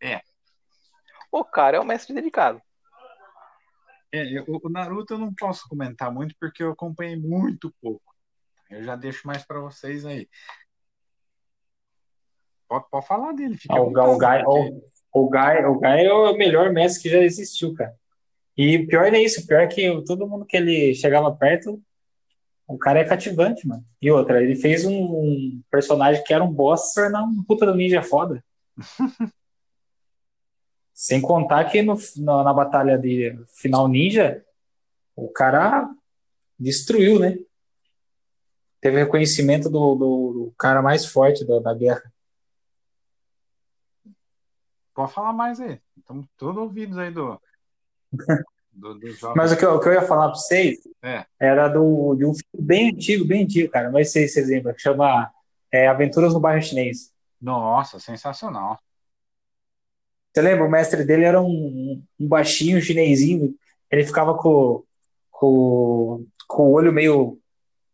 É. 0.00 0.20
O 1.32 1.44
cara 1.44 1.76
é 1.78 1.80
o 1.80 1.84
mestre 1.84 2.14
dedicado. 2.14 2.60
É, 4.12 4.22
eu- 4.38 4.44
o 4.46 4.68
Naruto 4.68 5.14
eu 5.14 5.18
não 5.18 5.34
posso 5.34 5.68
comentar 5.68 6.12
muito 6.12 6.36
porque 6.38 6.62
eu 6.62 6.70
acompanhei 6.70 7.16
muito 7.16 7.74
pouco. 7.82 8.14
Eu 8.70 8.82
já 8.84 8.94
deixo 8.94 9.26
mais 9.26 9.44
pra 9.44 9.58
vocês 9.58 10.06
aí. 10.06 10.28
Pode, 12.68 12.88
pode 12.90 13.06
falar 13.06 13.32
dele, 13.32 13.56
fica 13.56 13.74
Ah, 13.74 13.80
o, 13.80 13.90
Gai, 14.18 14.44
porque- 14.44 14.93
o, 15.14 15.28
Gai, 15.28 15.64
o 15.64 15.78
Gai 15.78 16.04
é 16.04 16.12
o 16.12 16.36
melhor 16.36 16.72
mestre 16.72 17.04
que 17.04 17.08
já 17.08 17.18
existiu, 17.18 17.72
cara. 17.72 17.94
E 18.56 18.76
o 18.76 18.86
pior 18.88 19.14
é 19.14 19.18
isso, 19.20 19.40
o 19.40 19.46
pior 19.46 19.62
é 19.62 19.66
que 19.68 20.02
todo 20.04 20.26
mundo 20.26 20.44
que 20.44 20.56
ele 20.56 20.92
chegava 20.94 21.34
perto, 21.34 21.80
o 22.66 22.76
cara 22.76 22.98
é 22.98 23.04
cativante, 23.04 23.66
mano. 23.66 23.84
E 24.02 24.10
outra, 24.10 24.42
ele 24.42 24.56
fez 24.56 24.84
um, 24.84 24.92
um 24.92 25.62
personagem 25.70 26.22
que 26.24 26.34
era 26.34 26.42
um 26.42 26.52
boss 26.52 26.88
se 26.88 26.94
tornar 26.94 27.22
um 27.22 27.44
puta 27.44 27.64
do 27.64 27.76
ninja 27.76 28.02
foda. 28.02 28.44
Sem 30.92 31.20
contar 31.20 31.64
que 31.66 31.80
no, 31.82 31.96
na, 32.18 32.44
na 32.44 32.52
batalha 32.52 32.98
de 32.98 33.36
final 33.60 33.86
ninja, 33.86 34.44
o 35.14 35.28
cara 35.28 35.88
destruiu, 36.58 37.20
né? 37.20 37.38
Teve 38.80 38.98
reconhecimento 38.98 39.70
do, 39.70 39.94
do, 39.94 40.32
do 40.32 40.54
cara 40.58 40.82
mais 40.82 41.06
forte 41.06 41.44
da, 41.44 41.58
da 41.58 41.74
guerra. 41.74 42.13
Pode 44.94 45.12
falar 45.12 45.32
mais 45.32 45.60
aí. 45.60 45.80
Estamos 45.98 46.26
todos 46.36 46.62
ouvidos 46.62 46.96
aí 46.98 47.10
do, 47.10 47.40
do, 48.72 48.94
do. 48.94 49.06
Mas 49.34 49.52
o 49.52 49.56
que, 49.56 49.64
eu, 49.64 49.74
o 49.74 49.80
que 49.80 49.88
eu 49.88 49.92
ia 49.94 50.02
falar 50.02 50.28
pra 50.28 50.36
vocês 50.36 50.78
É. 51.02 51.24
era 51.38 51.68
do, 51.68 52.14
de 52.14 52.24
um 52.24 52.32
filme 52.32 52.66
bem 52.66 52.90
antigo, 52.90 53.24
bem 53.24 53.42
antigo, 53.44 53.70
cara. 53.70 53.90
Não 53.90 54.02
sei 54.04 54.28
se 54.28 54.34
vocês 54.34 54.48
lembram, 54.48 54.74
que 54.74 54.80
chama 54.80 55.30
é, 55.72 55.88
Aventuras 55.88 56.32
no 56.32 56.40
Bairro 56.40 56.62
Chinês. 56.62 57.12
Nossa, 57.40 57.98
sensacional. 57.98 58.78
Você 60.32 60.40
lembra? 60.42 60.64
O 60.64 60.70
mestre 60.70 61.04
dele 61.04 61.24
era 61.24 61.40
um, 61.40 62.02
um 62.18 62.28
baixinho 62.28 62.80
chinesinho. 62.80 63.54
Ele 63.90 64.04
ficava 64.04 64.36
com, 64.36 64.82
com, 65.30 66.24
com 66.48 66.62
o 66.68 66.72
olho 66.72 66.92
meio. 66.92 67.38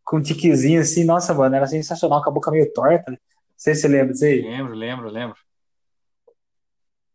com 0.05 0.18
um 0.18 0.22
tiquezinho 0.22 0.80
assim. 0.80 1.05
Nossa, 1.05 1.34
mano, 1.34 1.55
era 1.57 1.66
sensacional, 1.66 2.22
com 2.22 2.30
a 2.30 2.32
boca 2.32 2.51
meio 2.51 2.72
torta. 2.72 3.11
Não 3.11 3.18
sei 3.57 3.74
se 3.74 3.82
você 3.82 3.88
lembra 3.88 4.12
disso 4.12 4.24
aí. 4.24 4.40
Lembro, 4.42 4.74
lembro, 4.74 5.11
lembro. 5.11 5.36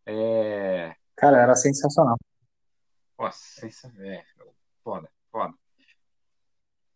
É. 0.05 0.95
Cara, 1.15 1.41
era 1.41 1.55
sensacional. 1.55 2.17
Nossa, 3.17 3.39
sensa- 3.61 3.91
é, 3.99 4.23
foda, 4.83 5.09
foda. 5.31 5.53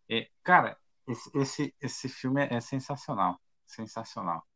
É, 0.08 0.28
cara, 0.42 0.76
esse, 1.08 1.30
esse, 1.38 1.74
esse 1.80 2.08
filme 2.08 2.42
é, 2.46 2.54
é 2.54 2.60
sensacional. 2.60 3.40
Sensacional. 3.66 4.46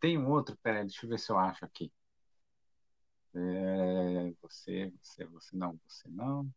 Tem 0.00 0.18
um 0.18 0.28
outro, 0.28 0.56
peraí, 0.62 0.82
deixa 0.82 1.06
eu 1.06 1.10
ver 1.10 1.18
se 1.18 1.30
eu 1.30 1.38
acho 1.38 1.64
aqui. 1.64 1.92
É, 3.34 4.32
você, 4.42 4.92
você, 5.00 5.24
você 5.26 5.56
não, 5.56 5.78
você 5.86 6.08
não. 6.08 6.50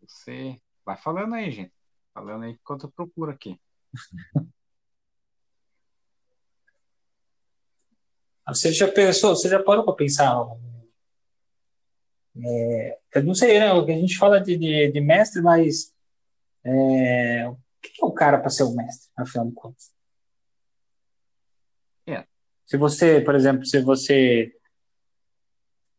Você. 0.00 0.60
Vai 0.84 0.96
falando 0.96 1.34
aí, 1.34 1.50
gente. 1.50 1.72
Falando 2.12 2.44
aí 2.44 2.52
enquanto 2.52 2.86
eu 2.86 2.90
procuro 2.90 3.30
aqui. 3.30 3.60
Você 8.48 8.72
já 8.72 8.90
pensou, 8.90 9.36
você 9.36 9.48
já 9.48 9.62
parou 9.62 9.84
pra 9.84 9.94
pensar? 9.94 10.34
É, 12.42 12.98
eu 13.14 13.24
não 13.24 13.34
sei, 13.34 13.58
né? 13.58 13.72
O 13.72 13.84
que 13.84 13.92
a 13.92 13.96
gente 13.96 14.16
fala 14.16 14.40
de, 14.40 14.56
de, 14.56 14.90
de 14.90 15.00
mestre, 15.00 15.42
mas 15.42 15.92
é, 16.64 17.46
o 17.48 17.56
que 17.82 18.02
é 18.02 18.06
o 18.06 18.12
cara 18.12 18.38
para 18.38 18.50
ser 18.50 18.62
o 18.62 18.74
mestre, 18.74 19.10
afinal 19.16 19.46
de 19.46 19.54
contas? 19.54 19.92
É. 22.06 22.24
Se 22.64 22.76
você, 22.76 23.20
por 23.20 23.34
exemplo, 23.34 23.66
se 23.66 23.82
você 23.82 24.52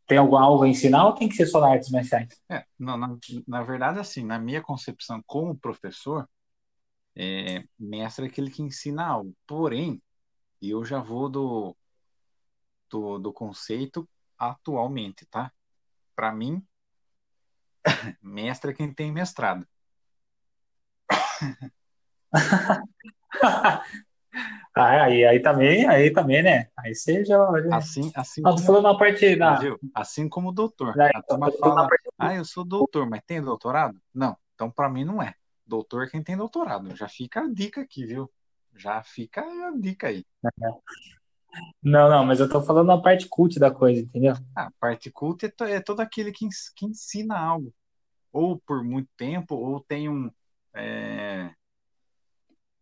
tem 0.07 0.17
algum, 0.17 0.37
algo 0.37 0.63
a 0.63 0.67
ensinar, 0.67 1.05
ou 1.05 1.13
tem 1.13 1.29
que 1.29 1.35
ser 1.35 1.45
só 1.45 1.61
na 1.61 1.73
artes 1.73 1.91
marciais? 1.91 2.41
É, 2.49 2.65
não, 2.79 2.97
na, 2.97 3.15
na 3.47 3.61
verdade, 3.61 3.99
assim, 3.99 4.25
na 4.25 4.39
minha 4.39 4.61
concepção 4.61 5.21
como 5.27 5.55
professor, 5.55 6.27
é, 7.15 7.63
mestre 7.77 8.25
é 8.25 8.27
aquele 8.27 8.49
que 8.49 8.63
ensina 8.63 9.05
algo. 9.05 9.35
Porém, 9.45 10.01
eu 10.59 10.83
já 10.83 10.99
vou 10.99 11.29
do, 11.29 11.75
do, 12.89 13.19
do 13.19 13.33
conceito 13.33 14.07
atualmente, 14.37 15.25
tá? 15.25 15.51
Para 16.15 16.31
mim, 16.31 16.65
mestre 18.21 18.71
é 18.71 18.73
quem 18.73 18.93
tem 18.93 19.11
mestrado. 19.11 19.67
Ah, 24.75 25.05
aí, 25.05 25.25
aí 25.25 25.41
também, 25.41 25.87
aí 25.87 26.11
também, 26.11 26.43
né? 26.43 26.69
Aí 26.77 26.93
já... 27.25 27.37
Assim, 27.71 28.11
assim 28.15 28.41
tô 28.43 28.57
falando 28.59 28.83
na 28.83 28.97
parte 28.97 29.35
da. 29.35 29.55
viu? 29.55 29.79
Assim 29.93 30.29
como 30.29 30.51
doutor. 30.51 30.95
da- 30.95 31.09
A 31.13 31.21
turma 31.23 31.51
falando 31.51 31.61
na 31.61 31.75
fala, 31.75 31.89
parte- 31.89 32.09
ah, 32.17 32.35
eu 32.35 32.45
sou 32.45 32.63
doutor, 32.63 33.09
mas 33.09 33.21
tem 33.25 33.41
doutorado? 33.41 33.99
Não. 34.13 34.37
Então, 34.55 34.69
para 34.69 34.87
mim, 34.87 35.03
não 35.03 35.21
é. 35.21 35.33
Doutor 35.65 36.05
é 36.05 36.09
quem 36.09 36.23
tem 36.23 36.37
doutorado. 36.37 36.95
Já 36.95 37.09
fica 37.09 37.41
a 37.41 37.49
dica 37.51 37.81
aqui, 37.81 38.05
viu? 38.05 38.31
Já 38.75 39.01
fica 39.03 39.41
a 39.41 39.71
dica 39.75 40.07
aí. 40.07 40.23
Não, 41.83 42.09
não, 42.09 42.25
mas 42.25 42.39
eu 42.39 42.49
tô 42.49 42.61
falando 42.61 42.87
na 42.87 43.01
parte 43.01 43.27
cult 43.27 43.59
da 43.59 43.71
coisa, 43.71 44.01
entendeu? 44.01 44.33
A 44.55 44.69
parte 44.79 45.09
culta 45.11 45.45
é, 45.47 45.49
to- 45.49 45.63
é 45.65 45.79
todo 45.81 46.01
aquele 46.01 46.31
que, 46.31 46.45
ens- 46.45 46.69
que 46.75 46.85
ensina 46.85 47.37
algo. 47.39 47.73
Ou 48.33 48.59
por 48.61 48.83
muito 48.83 49.09
tempo, 49.17 49.55
ou 49.55 49.81
tem 49.83 50.09
um. 50.09 50.31
é, 50.75 51.51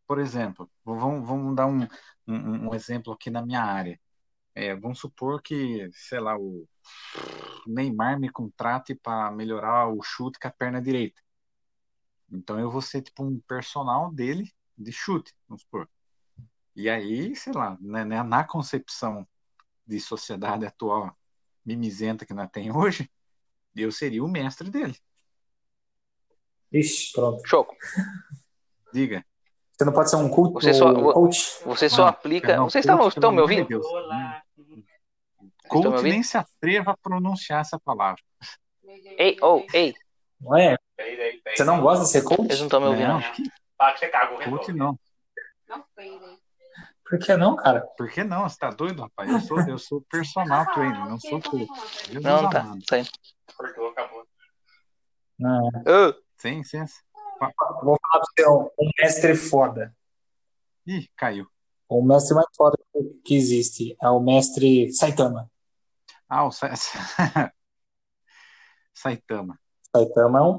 Por 0.07 0.19
exemplo, 0.19 0.69
vamos, 0.85 1.27
vamos 1.27 1.55
dar 1.55 1.67
um, 1.67 1.81
um, 2.27 2.69
um 2.69 2.75
exemplo 2.75 3.11
aqui 3.13 3.29
na 3.29 3.45
minha 3.45 3.61
área. 3.61 3.99
É, 4.55 4.75
vamos 4.75 4.99
supor 4.99 5.41
que, 5.41 5.89
sei 5.93 6.19
lá, 6.19 6.37
o 6.37 6.67
Neymar 7.67 8.19
me 8.19 8.29
contrate 8.31 8.95
para 8.95 9.31
melhorar 9.31 9.87
o 9.89 10.01
chute 10.01 10.39
com 10.39 10.47
a 10.47 10.51
perna 10.51 10.81
direita. 10.81 11.21
Então 12.31 12.59
eu 12.59 12.69
vou 12.71 12.81
ser 12.81 13.01
tipo 13.01 13.23
um 13.23 13.39
personal 13.41 14.11
dele 14.13 14.49
de 14.77 14.91
chute, 14.91 15.33
vamos 15.47 15.61
supor. 15.63 15.89
E 16.77 16.87
aí, 16.91 17.35
sei 17.35 17.53
lá, 17.53 17.75
né, 17.81 18.05
né, 18.05 18.21
na 18.21 18.43
concepção 18.43 19.27
de 19.85 19.99
sociedade 19.99 20.63
atual 20.63 21.11
mimizenta 21.65 22.23
que 22.23 22.35
nós 22.35 22.47
tem 22.51 22.71
hoje, 22.71 23.09
eu 23.75 23.91
seria 23.91 24.23
o 24.23 24.27
mestre 24.27 24.69
dele. 24.69 24.95
Ixi, 26.71 27.13
pronto. 27.13 27.41
Choco. 27.47 27.75
Diga. 28.93 29.25
Você 29.71 29.85
não 29.85 29.91
pode 29.91 30.11
ser 30.11 30.17
um 30.17 30.29
culto 30.29 30.61
Você 30.61 30.71
só- 30.71 30.93
coach. 31.13 31.63
Você 31.65 31.89
só 31.89 32.03
Não, 32.03 32.07
aplica. 32.09 32.55
não, 32.57 32.69
Vocês 32.69 32.85
coach, 32.85 33.07
estão 33.17 33.31
me 33.31 33.41
ouvindo? 33.41 33.67
Deus. 33.67 33.85
Olá. 33.87 34.43
Estão 34.55 34.75
me 34.75 34.83
Coach 35.67 35.87
ouvindo? 35.87 36.11
nem 36.13 36.21
se 36.21 36.37
atreva 36.37 36.91
a 36.91 36.97
pronunciar 36.97 37.61
essa 37.61 37.79
palavra. 37.79 38.21
Ei, 39.17 39.35
oh, 39.41 39.65
ei, 39.73 39.95
é? 40.55 40.77
Peidei. 40.95 41.41
Você 41.55 41.63
não 41.63 41.81
gosta 41.81 42.05
de 42.05 42.11
ser 42.11 42.23
coach? 42.23 42.41
eles 42.41 42.59
não 42.59 42.67
estão 42.67 42.81
me 42.81 42.87
ouvindo. 42.87 43.07
Não, 43.07 43.19
não. 43.19 43.33
Ah, 43.79 43.93
que 43.93 44.07
cagou, 44.09 44.39
coach 44.39 44.71
não. 44.73 44.97
Não. 45.67 45.83
Por 47.09 47.19
que 47.19 47.37
não, 47.37 47.55
cara? 47.55 47.81
Por 47.97 48.09
que 48.09 48.23
não? 48.23 48.47
Você 48.47 48.57
tá 48.57 48.69
doido, 48.69 49.03
rapaz? 49.03 49.29
Eu 49.29 49.39
sou, 49.39 49.59
eu 49.61 49.77
sou 49.77 50.01
personal 50.01 50.65
trainer, 50.73 51.07
não 51.07 51.17
sou 51.19 51.41
coach. 51.41 51.67
Não, 52.21 52.41
não 52.43 52.49
tá. 52.49 52.63
tá 52.85 52.97
acabou. 53.91 54.27
Não. 55.39 55.67
Ô, 55.67 56.13
Sem 56.35 56.59
licença. 56.59 56.95
Vou 57.83 57.97
falar 58.01 58.23
pra 58.23 58.31
você 58.35 58.49
um, 58.49 58.69
um 58.79 58.89
mestre 58.99 59.35
foda. 59.35 59.95
Ih, 60.85 61.07
caiu. 61.15 61.47
O 61.87 62.03
mestre 62.03 62.35
mais 62.35 62.47
foda 62.55 62.77
que 63.23 63.35
existe 63.35 63.95
é 64.01 64.09
o 64.09 64.19
mestre 64.19 64.91
Saitama. 64.91 65.49
Ah, 66.27 66.45
o 66.45 66.51
Sa... 66.51 66.69
Saitama. 68.93 69.57
Saitama 69.95 70.39
é 70.39 70.41
um. 70.41 70.57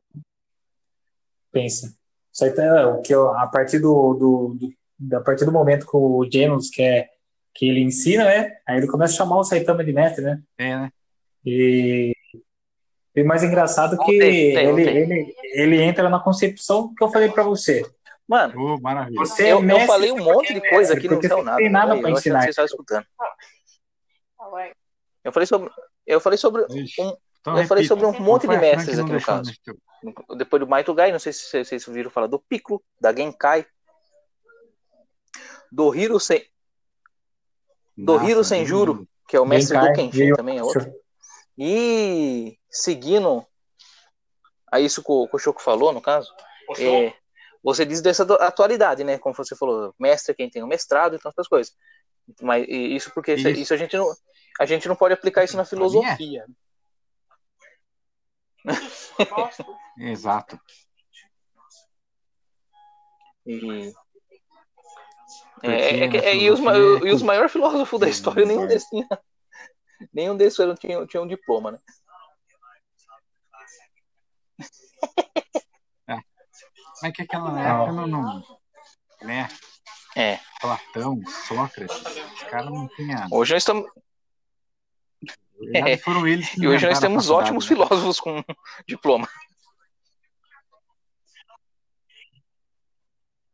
Pensa. 1.50 1.94
Saitama, 2.32 2.96
o 2.96 3.02
que 3.02 3.14
eu, 3.14 3.34
a 3.36 3.46
partir 3.48 3.80
do, 3.80 4.14
do, 4.14 4.54
do- 4.54 4.77
a 5.12 5.20
partir 5.20 5.44
do 5.44 5.52
momento 5.52 5.86
que 5.86 5.96
o 5.96 6.26
Genos 6.30 6.70
quer 6.70 7.10
que 7.54 7.68
ele 7.68 7.80
ensina, 7.80 8.24
né? 8.24 8.56
Aí 8.66 8.76
ele 8.78 8.86
começa 8.86 9.14
a 9.14 9.16
chamar 9.16 9.38
o 9.38 9.44
Saitama 9.44 9.84
de 9.84 9.92
mestre, 9.92 10.24
né? 10.24 10.40
É, 10.58 10.76
né? 10.76 10.92
E, 11.44 12.14
e 13.14 13.22
mais 13.24 13.42
engraçado 13.42 13.96
que 13.98 14.04
Voltei, 14.04 14.20
voltei, 14.54 14.56
ele, 14.56 14.66
voltei. 14.84 14.96
ele, 15.02 15.34
ele 15.54 15.82
entra 15.82 16.08
na 16.08 16.20
concepção 16.20 16.94
que 16.94 17.02
eu 17.02 17.10
falei 17.10 17.28
pra 17.30 17.42
você. 17.42 17.82
mano, 18.28 18.78
maravilha. 18.80 19.18
Você 19.18 19.44
é 19.46 19.52
eu, 19.52 19.56
eu 19.56 19.62
mestre 19.62 19.86
falei 19.86 20.12
um 20.12 20.22
monte 20.22 20.52
de 20.54 20.60
coisa 20.68 20.94
aqui, 20.94 21.08
não 21.08 21.16
você 21.20 21.28
nada. 21.42 21.56
tem 21.56 21.68
nada 21.70 21.94
eu 21.94 21.98
achei 22.00 22.12
ensinar. 22.12 22.48
estavam 22.48 22.66
escutando. 22.66 23.04
Ué. 24.52 24.72
Eu 25.24 25.32
falei 25.32 25.46
sobre. 25.46 25.70
Eu 26.06 26.20
falei 26.20 26.36
sobre. 26.38 26.62
Ixi. 26.70 27.02
um- 27.02 27.16
Então, 27.40 27.56
eu 27.58 27.66
falei 27.66 27.82
repita. 27.84 28.00
sobre 28.00 28.06
um 28.06 28.20
monte 28.24 28.42
de 28.42 28.48
Fran 28.48 28.60
mestres 28.60 28.98
aqui 28.98 29.12
no 29.12 29.20
caso. 29.22 29.52
Depois 30.36 30.60
do 30.60 30.66
Maito 30.68 30.94
Gai, 30.94 31.10
não 31.12 31.18
sei 31.18 31.32
se 31.32 31.64
vocês 31.64 31.86
ouviram 31.88 32.10
falar 32.10 32.26
do 32.26 32.38
Piccolo, 32.38 32.82
da 33.00 33.12
Genkai, 33.14 33.64
do 35.70 35.94
Hiro, 35.94 36.18
Sen, 36.18 36.44
do 37.96 38.14
Nossa, 38.14 38.30
Hiro 38.30 38.44
Senjuro, 38.44 39.08
que 39.28 39.36
é 39.36 39.40
o 39.40 39.46
mestre 39.46 39.78
do 39.78 39.92
Kenshin 39.92 40.32
também, 40.34 40.58
é 40.58 40.62
outro. 40.62 40.92
E 41.56 42.56
seguindo 42.70 43.46
a 44.70 44.80
isso 44.80 45.02
que 45.02 45.10
o, 45.10 45.26
que 45.28 45.36
o 45.36 45.38
Choco 45.38 45.60
falou, 45.60 45.92
no 45.92 46.00
caso, 46.00 46.32
é, 46.78 47.12
você 47.62 47.84
diz 47.84 48.00
dessa 48.00 48.22
atualidade, 48.22 49.02
né? 49.02 49.18
Como 49.18 49.34
você 49.34 49.56
falou, 49.56 49.94
mestre 49.98 50.32
é 50.32 50.34
quem 50.34 50.48
tem 50.48 50.62
o 50.62 50.66
mestrado 50.66 51.16
e 51.16 51.18
tantas 51.18 51.48
coisas. 51.48 51.74
Mas 52.40 52.66
isso 52.68 53.10
porque 53.12 53.34
isso, 53.34 53.48
Isso. 53.48 53.60
isso 53.60 53.74
a 53.74 53.76
gente 53.76 53.96
não 53.96 54.14
a 54.60 54.66
gente 54.66 54.88
não 54.88 54.96
pode 54.96 55.14
aplicar 55.14 55.44
isso 55.44 55.56
na 55.56 55.62
é. 55.62 55.66
filosofia. 55.66 56.46
Exato. 59.98 60.60
E, 63.46 63.92
é, 65.62 66.00
é 66.04 66.08
que- 66.08 66.16
na 66.18 66.24
é, 66.24 66.36
e, 66.36 66.50
os, 66.50 66.60
é 66.60 67.08
e 67.08 67.12
os 67.12 67.22
maiores 67.22 67.52
filósofos 67.52 68.00
da 68.00 68.08
história, 68.08 68.44
nenhum 68.44 68.64
é. 68.64 68.66
desses 68.66 68.88
tinha, 68.88 69.06
nenhum 70.12 70.36
desses 70.36 70.58
eram- 70.58 70.74
tinha, 70.74 71.06
tinha 71.06 71.22
um 71.22 71.26
diploma, 71.28 71.72
né? 71.72 71.78
Mas 77.02 77.12
que 77.12 77.22
aquela 77.22 77.52
Não. 77.52 77.58
época 77.60 77.92
não, 77.92 78.06
não. 78.08 78.58
Né? 79.22 79.48
É. 80.16 80.40
Platão, 80.60 81.20
Sócrates, 81.46 81.96
os 81.96 82.42
caras 82.44 82.70
não 82.72 82.88
tinham. 82.88 83.28
Hoje 83.30 83.54
nós 83.54 83.62
estamos 83.62 83.88
verdade, 85.60 86.02
foram 86.02 86.26
eles 86.26 86.48
que 86.50 86.62
e 86.62 86.68
hoje 86.68 86.86
nós 86.86 86.98
temos 86.98 87.30
ótimos 87.30 87.64
né? 87.64 87.68
filósofos 87.68 88.18
com 88.20 88.42
diploma. 88.86 89.28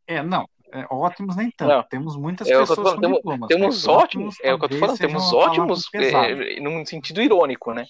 É, 0.07 0.21
não. 0.23 0.47
É, 0.75 0.85
ótimos 0.91 1.35
nem 1.35 1.49
tanto. 1.51 1.69
Não. 1.69 1.83
Temos 1.83 2.15
muitas 2.17 2.47
É 2.47 2.57
pessoas 2.57 2.75
falando, 2.77 2.95
com 2.95 3.01
temos, 3.01 3.17
diplomas. 3.17 3.47
temos 3.47 3.87
ótimos, 3.87 4.35
é 4.41 4.53
o 4.53 4.59
que 4.59 4.65
eu 4.65 4.69
tô 4.69 4.77
falando, 4.77 4.97
temos 4.97 5.33
ótimos 5.33 5.89
pesada. 5.89 6.27
é, 6.27 6.59
num 6.59 6.85
sentido 6.85 7.21
irônico, 7.21 7.73
né? 7.73 7.85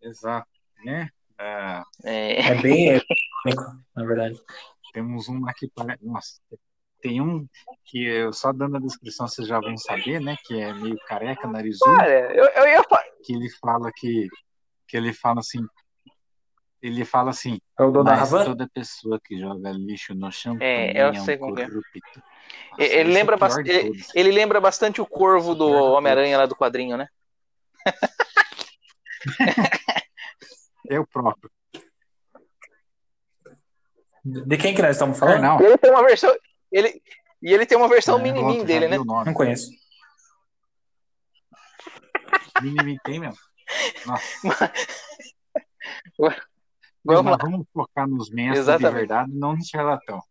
Exato. 0.00 0.48
Né? 0.84 1.08
É, 1.38 1.82
É, 2.04 2.40
É 2.50 2.54
bem 2.62 2.86
irônico, 3.44 3.84
na 3.94 4.04
verdade. 4.04 4.40
temos 4.92 5.28
um 5.28 5.48
aqui 5.48 5.70
para. 5.74 5.96
Nossa, 6.02 6.40
tem 7.00 7.20
um 7.20 7.46
que 7.84 8.04
eu 8.04 8.32
só 8.32 8.52
dando 8.52 8.76
a 8.76 8.80
descrição 8.80 9.26
vocês 9.26 9.46
já 9.48 9.58
vão 9.60 9.76
saber, 9.76 10.20
né? 10.20 10.36
Que 10.44 10.60
é 10.60 10.72
meio 10.74 10.96
careca, 11.06 11.46
narizudo, 11.48 11.96
Cara, 11.96 12.34
eu, 12.34 12.44
eu 12.46 12.66
ia 12.68 12.82
falar. 12.84 13.04
que 13.24 13.32
ele 13.32 13.48
fala 13.60 13.90
que. 13.94 14.28
Que 14.88 14.96
ele 14.96 15.12
fala 15.12 15.40
assim. 15.40 15.60
Ele 16.82 17.04
fala 17.04 17.30
assim, 17.30 17.60
É 17.78 17.82
o 17.84 17.92
dono 17.92 18.04
da 18.04 18.26
toda 18.26 18.68
pessoa 18.68 19.20
que 19.22 19.38
joga 19.38 19.70
lixo 19.70 20.14
no 20.14 20.32
chão 20.32 20.58
É, 20.60 20.90
eu 21.00 21.06
é 21.08 21.12
um 21.12 21.24
sei 21.24 21.38
como 21.38 21.54
que 21.54 21.62
é. 21.62 21.68
corrupto. 21.68 21.90
Ele- 21.94 22.22
Nossa, 22.70 22.82
ele 22.82 23.10
é 23.10 23.14
lembra 23.14 23.36
de 23.36 23.70
ele-. 23.70 24.04
Ele 24.14 24.30
lembra 24.32 24.60
bastante 24.60 25.00
o 25.00 25.06
corvo 25.06 25.54
do. 25.54 25.68
Homem-Aranha 25.70 26.38
lá 26.38 26.46
do 26.46 26.56
quadrinho, 26.56 26.96
né? 26.96 27.06
É 30.90 30.98
o 30.98 31.06
próprio. 31.06 31.48
De 34.24 34.56
quem 34.56 34.74
que 34.74 34.82
nós 34.82 34.96
estamos 34.96 35.18
falando? 35.18 35.34
Carnal. 35.40 35.60
E 35.62 35.64
ele 35.64 35.78
tem 35.78 35.90
uma 35.90 36.02
versão. 36.02 36.36
Ele, 36.70 37.02
e 37.40 37.52
ele 37.54 37.64
tem 37.66 37.78
uma 37.78 37.88
versão 37.88 38.18
É, 38.18 38.22
mini-min 38.22 38.56
Pronto, 38.56 38.66
dele, 38.66 38.88
né? 38.88 38.98
Não 38.98 39.32
conheço. 39.32 39.70
Mini 42.60 42.98
tem 43.04 43.20
mesmo. 43.20 43.38
Nossa. 44.06 44.72
Vamos 47.04 47.24
Mas 47.24 47.32
lá. 47.32 47.38
vamos 47.42 47.66
focar 47.72 48.08
nos 48.08 48.30
mestres 48.30 48.58
Exatamente. 48.60 48.92
de 48.92 48.98
verdade, 48.98 49.32
não 49.32 49.56
nos 49.56 49.68
charlatão. 49.68 50.22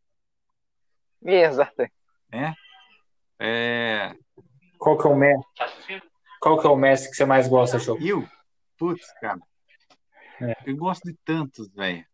Exato. 1.23 1.83
É, 3.39 4.15
Qual 4.77 4.97
que 4.97 5.07
é 5.07 5.09
o 5.09 5.15
mestre? 5.15 6.01
Qual 6.39 6.59
que 6.59 6.65
é 6.65 6.69
o 6.69 6.75
mestre 6.75 7.09
que 7.09 7.15
você 7.15 7.25
mais 7.25 7.47
gosta, 7.47 7.77
show? 7.77 7.97
eu, 8.01 8.27
putz, 8.77 9.11
cara, 9.19 9.39
É. 10.41 10.55
eu 10.65 10.75
gosto 10.75 11.03
de 11.03 11.13
tantos, 11.25 11.69
velho. 11.71 12.05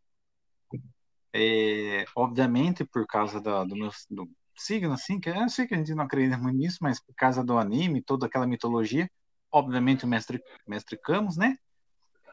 É, 1.34 2.06
obviamente, 2.16 2.84
por 2.84 3.06
causa 3.06 3.40
do, 3.40 3.66
do 3.66 3.76
meu 3.76 3.92
do 4.10 4.28
signo, 4.56 4.94
assim, 4.94 5.20
que 5.20 5.30
eu 5.30 5.48
sei 5.50 5.68
que 5.68 5.76
a 5.76 5.78
gente 5.78 5.94
não 5.94 6.04
acredita 6.04 6.38
muito 6.38 6.58
nisso, 6.58 6.80
mas 6.82 7.00
por 7.00 7.14
causa 7.16 7.44
do 7.44 7.58
anime, 7.58 8.02
toda 8.02 8.26
aquela 8.26 8.48
mitologia, 8.48 9.10
obviamente 9.52 10.04
o 10.04 10.08
mestre, 10.08 10.42
mestre 10.68 10.98
Camus, 10.98 11.38
né? 11.38 11.58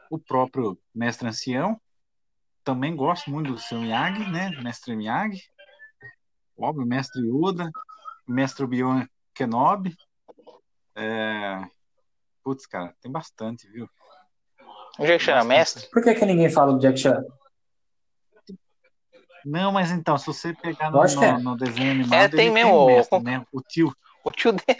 O 0.09 0.17
próprio 0.17 0.77
mestre 0.93 1.27
ancião. 1.27 1.79
Também 2.65 2.95
gosto 2.95 3.29
muito 3.29 3.53
do 3.53 3.59
seu 3.59 3.79
Miyagi, 3.79 4.27
né? 4.31 4.49
Mestre 4.61 4.95
Miyagi. 4.95 5.43
Óbvio, 6.57 6.85
mestre 6.85 7.21
Yoda, 7.21 7.69
mestre 8.27 8.63
Obi-Wan 8.65 9.07
Kenobi. 9.35 9.95
É... 10.95 11.61
Putz, 12.43 12.65
cara, 12.65 12.95
tem 13.01 13.11
bastante, 13.11 13.67
viu? 13.69 13.87
O 14.97 15.05
Jack 15.05 15.23
Chan 15.23 15.37
é 15.37 15.43
mestre? 15.43 15.87
Por 15.91 16.01
que, 16.03 16.15
que 16.15 16.25
ninguém 16.25 16.49
fala 16.49 16.73
do 16.73 16.79
Jack 16.79 16.97
Chan? 16.97 17.23
Não, 19.45 19.71
mas 19.71 19.91
então, 19.91 20.17
se 20.17 20.25
você 20.25 20.53
pegar 20.55 20.89
no, 20.89 21.05
que 21.05 21.23
é. 21.23 21.33
no, 21.33 21.39
no 21.39 21.57
desenho 21.57 21.91
animado, 21.91 22.13
É, 22.19 22.27
tem 22.27 22.51
mesmo, 22.51 22.69
tem 22.71 22.79
um 22.79 22.83
o- 22.83 22.85
mestre, 22.87 23.19
né? 23.21 23.45
O 23.51 23.61
tio. 23.61 23.95
O 24.23 24.31
tio 24.31 24.51
dele. 24.53 24.79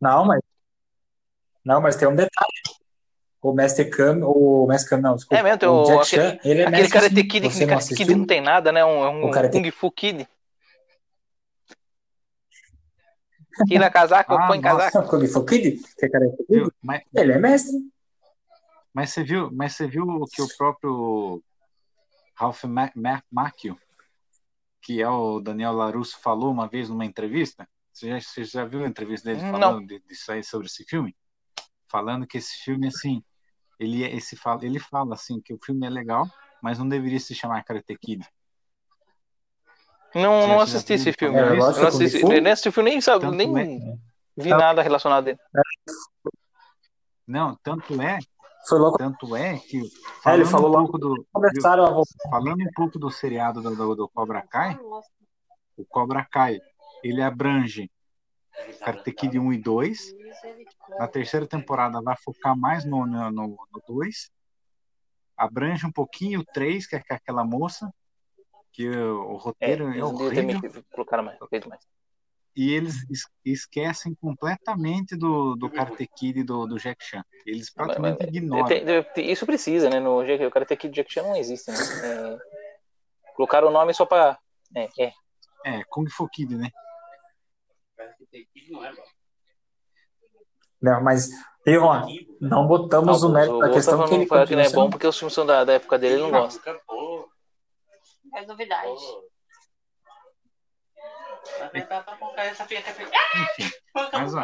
Não, 0.00 0.24
mas. 0.24 0.40
Não, 1.64 1.80
mas 1.80 1.94
tem 1.94 2.08
um 2.08 2.16
detalhe. 2.16 2.61
O 3.42 3.52
Mestre 3.52 3.90
Kami, 3.90 4.22
o 4.24 4.66
Mestre 4.68 4.90
Kami, 4.90 5.02
não, 5.02 5.16
desculpa. 5.16 5.40
É 5.40 5.42
mesmo, 5.42 5.68
o 5.68 5.82
o- 5.82 5.84
Jack 5.84 6.00
aquele- 6.02 6.22
Chan, 6.30 6.38
ele 6.44 6.60
é 6.60 6.62
Aquele 6.62 6.80
mestre 6.82 6.92
Karate. 7.00 7.14
Kid, 7.24 7.46
aquele 7.48 7.66
não 7.66 7.78
Kid 7.96 8.14
não 8.14 8.24
tem 8.26 8.40
nada, 8.40 8.70
né? 8.72 8.84
Um, 8.84 9.04
é 9.04 9.08
um 9.10 9.24
O 9.24 9.30
Karate- 9.32 9.58
Kung 9.60 9.70
Fu 9.72 9.90
Kid. 9.90 10.28
Tira 13.68 13.90
casaco, 13.90 14.32
Ah, 14.34 14.46
põe 14.46 14.60
nossa. 14.60 14.90
casaco. 14.90 15.08
Kung 15.10 15.26
Fu 15.26 15.44
Kid? 15.44 15.82
Que 15.98 16.06
é 16.06 16.08
Karate 16.08 16.36
Kid? 16.36 16.46
Viu? 16.48 16.72
Mas, 16.80 17.02
Ele 17.14 17.32
é 17.32 17.38
mestre. 17.38 17.78
mas 18.94 19.10
você 19.10 19.22
viu, 19.24 19.50
mas 19.52 19.74
você 19.74 19.86
viu 19.86 20.04
o 20.04 20.24
que 20.26 20.40
o 20.40 20.48
próprio 20.56 21.42
Ralph 22.34 22.64
Ma- 22.64 22.92
Ma- 22.94 23.22
Macchio, 23.30 23.76
que 24.80 25.02
é 25.02 25.08
o 25.08 25.40
Daniel 25.40 25.72
Larusso, 25.72 26.18
falou 26.20 26.50
uma 26.50 26.68
vez 26.68 26.88
numa 26.88 27.04
entrevista? 27.04 27.68
Você 27.92 28.08
já, 28.08 28.20
você 28.20 28.44
já 28.44 28.64
viu 28.64 28.84
a 28.84 28.88
entrevista 28.88 29.28
dele 29.28 29.40
falando 29.50 29.86
de- 29.86 30.00
disso 30.00 30.32
aí 30.32 30.42
sobre 30.42 30.66
esse 30.66 30.84
filme? 30.84 31.14
Falando 31.88 32.26
que 32.26 32.38
esse 32.38 32.56
filme, 32.64 32.86
assim, 32.86 33.22
ele, 33.82 34.04
é- 34.04 34.14
esse 34.14 34.36
fala, 34.36 34.64
ele 34.64 34.78
fala 34.78 35.14
assim 35.14 35.40
que 35.40 35.52
o 35.52 35.58
filme 35.62 35.86
é 35.86 35.90
legal, 35.90 36.26
mas 36.62 36.78
não 36.78 36.88
deveria 36.88 37.18
se 37.18 37.34
chamar 37.34 37.64
Karate 37.64 37.96
Kid. 37.98 38.24
Não, 40.14 40.42
Você 40.42 40.48
não 40.48 40.60
assisti 40.60 40.92
esse 40.92 41.12
filme. 41.12 41.38
É, 41.38 41.42
Eu 41.50 41.56
não 41.56 41.66
assisti, 41.88 42.20
Fu. 42.20 42.28
nem 42.28 42.52
assisti 42.52 42.68
o 42.68 42.72
filme, 42.72 42.90
nem, 42.90 43.00
sabe, 43.00 43.20
Tanto 43.22 43.34
nem 43.36 43.58
é- 43.58 43.96
vi 44.36 44.50
nada 44.50 44.82
relacionado 44.82 45.26
a 45.26 45.30
ele. 45.30 45.38
Não, 47.26 47.56
tanto 47.62 48.00
é, 48.00 48.18
Foi 48.68 48.78
louco. 48.78 48.98
tanto 48.98 49.34
é 49.34 49.58
que 49.58 49.78
É, 50.26 50.34
ele 50.34 50.44
falando 50.44 50.50
falou 50.50 50.80
um 50.80 50.98
do, 50.98 51.26
Começaram 51.32 51.84
a 52.00 52.04
falando 52.30 52.60
um 52.62 52.72
pouco 52.74 52.98
do 52.98 53.10
seriado 53.10 53.62
do, 53.62 53.74
do, 53.74 53.94
do 53.94 54.08
Cobra 54.08 54.42
Kai, 54.42 54.78
o 55.76 55.84
Cobra 55.88 56.26
Kai, 56.30 56.60
ele 57.02 57.22
abrange 57.22 57.90
Karate 58.80 59.12
Kid 59.12 59.38
1 59.38 59.52
e 59.52 59.58
2. 59.58 60.14
Na 60.98 61.08
terceira 61.08 61.46
temporada 61.46 62.00
vai 62.02 62.16
focar 62.16 62.56
mais 62.56 62.84
no 62.84 62.98
2. 63.06 63.10
No, 63.10 63.30
no, 63.30 63.48
no 63.72 63.82
dois. 63.86 64.30
Abrange 65.36 65.86
um 65.86 65.92
pouquinho 65.92 66.40
o 66.40 66.44
3, 66.44 66.86
que 66.86 66.96
é 66.96 67.02
aquela 67.10 67.44
moça. 67.44 67.92
Que 68.72 68.88
o, 68.88 69.32
o 69.32 69.36
É, 69.36 69.38
roteiro 69.38 69.88
é, 69.90 69.92
ter 69.94 70.02
horrível. 70.02 70.84
colocaram 70.92 71.24
mais, 71.24 71.38
feito 71.50 71.68
mais. 71.68 71.80
E 72.54 72.70
eles 72.72 73.08
es- 73.10 73.26
esquecem 73.44 74.14
completamente 74.14 75.16
do, 75.16 75.54
do 75.56 75.70
Karate 75.70 76.06
Kid 76.06 76.40
e 76.40 76.42
do, 76.44 76.66
do 76.66 76.78
Jack 76.78 77.02
Chan. 77.02 77.24
Eles 77.46 77.70
praticamente 77.72 78.18
Mas- 78.20 78.28
ignoram. 78.28 78.66
Tem- 78.66 78.84
tem- 79.14 79.30
Isso 79.30 79.46
precisa, 79.46 79.88
né? 79.88 79.98
No 80.00 80.20
o 80.20 80.50
Karate 80.50 80.76
Kid 80.76 80.94
Jack 80.94 81.10
Chan 81.12 81.22
não 81.22 81.36
existe, 81.36 81.70
né? 81.70 81.76
É, 82.04 82.38
colocaram 83.34 83.68
o 83.68 83.70
nome 83.72 83.94
só 83.94 84.04
pra. 84.06 84.38
É, 84.76 84.88
é. 84.98 85.12
É, 85.64 85.84
Kung 85.84 86.08
Fu 86.10 86.28
Kid, 86.28 86.54
né? 86.56 86.70
Não 88.70 88.84
é, 88.84 88.92
bom. 88.94 89.02
Não, 90.80 91.02
mas 91.02 91.28
e, 91.64 91.76
ó, 91.78 92.06
não 92.40 92.66
botamos 92.66 93.22
Ah, 93.22 93.26
o 93.26 93.32
mérito 93.32 93.58
da 93.58 93.70
questão 93.70 94.04
que 94.04 94.14
ele 94.14 94.26
falando 94.26 94.48
que 94.48 94.54
não 94.54 94.62
é 94.62 94.64
continua 94.64 94.84
bom 94.84 94.90
porque 94.90 95.06
os 95.06 95.16
filmes 95.18 95.32
são 95.34 95.46
da, 95.46 95.64
da 95.64 95.74
época 95.74 95.98
dele, 95.98 96.14
ele 96.14 96.22
não 96.22 96.30
gosta. 96.30 96.80
É 98.34 98.46
novidade. 98.46 98.90
Enfim, 103.34 103.70
mas 104.12 104.34
ó, 104.34 104.40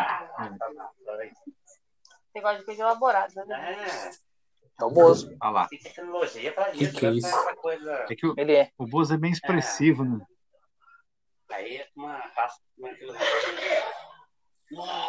Você 2.33 2.41
gosta 2.41 2.59
de 2.59 2.65
coisa 2.65 2.83
elaborada, 2.83 3.45
né? 3.47 3.73
É, 3.73 4.11
É 4.81 4.85
o 4.85 4.91
Bozo. 4.91 5.37
olha 5.41 5.51
lá. 5.51 5.69
tem 5.69 5.79
tecnologia 5.79 6.53
pra 6.53 6.71
Que 6.71 6.85
isso. 6.85 6.93
que 6.99 7.07
é 7.07 7.09
vai 7.09 7.19
isso? 7.19 7.29
É 8.09 8.15
que 8.15 8.27
o, 8.27 8.35
Ele 8.37 8.55
é. 8.55 8.71
o 8.79 8.87
Bozo 8.87 9.15
é 9.15 9.17
bem 9.17 9.31
expressivo, 9.33 10.05
né? 10.05 10.25
Aí 11.51 11.77
é 11.79 11.89
uma 11.97 12.19
raça. 12.37 12.61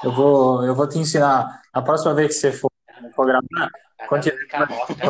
Eu 0.04 0.12
vou, 0.14 0.66
eu 0.66 0.74
vou 0.74 0.88
te 0.88 0.98
ensinar. 0.98 1.62
A 1.74 1.82
próxima 1.82 2.14
vez 2.14 2.28
que 2.36 2.40
você 2.40 2.52
for, 2.52 2.72
gravar, 3.26 3.70
Quando 4.08 4.24
tiver- 4.24 4.48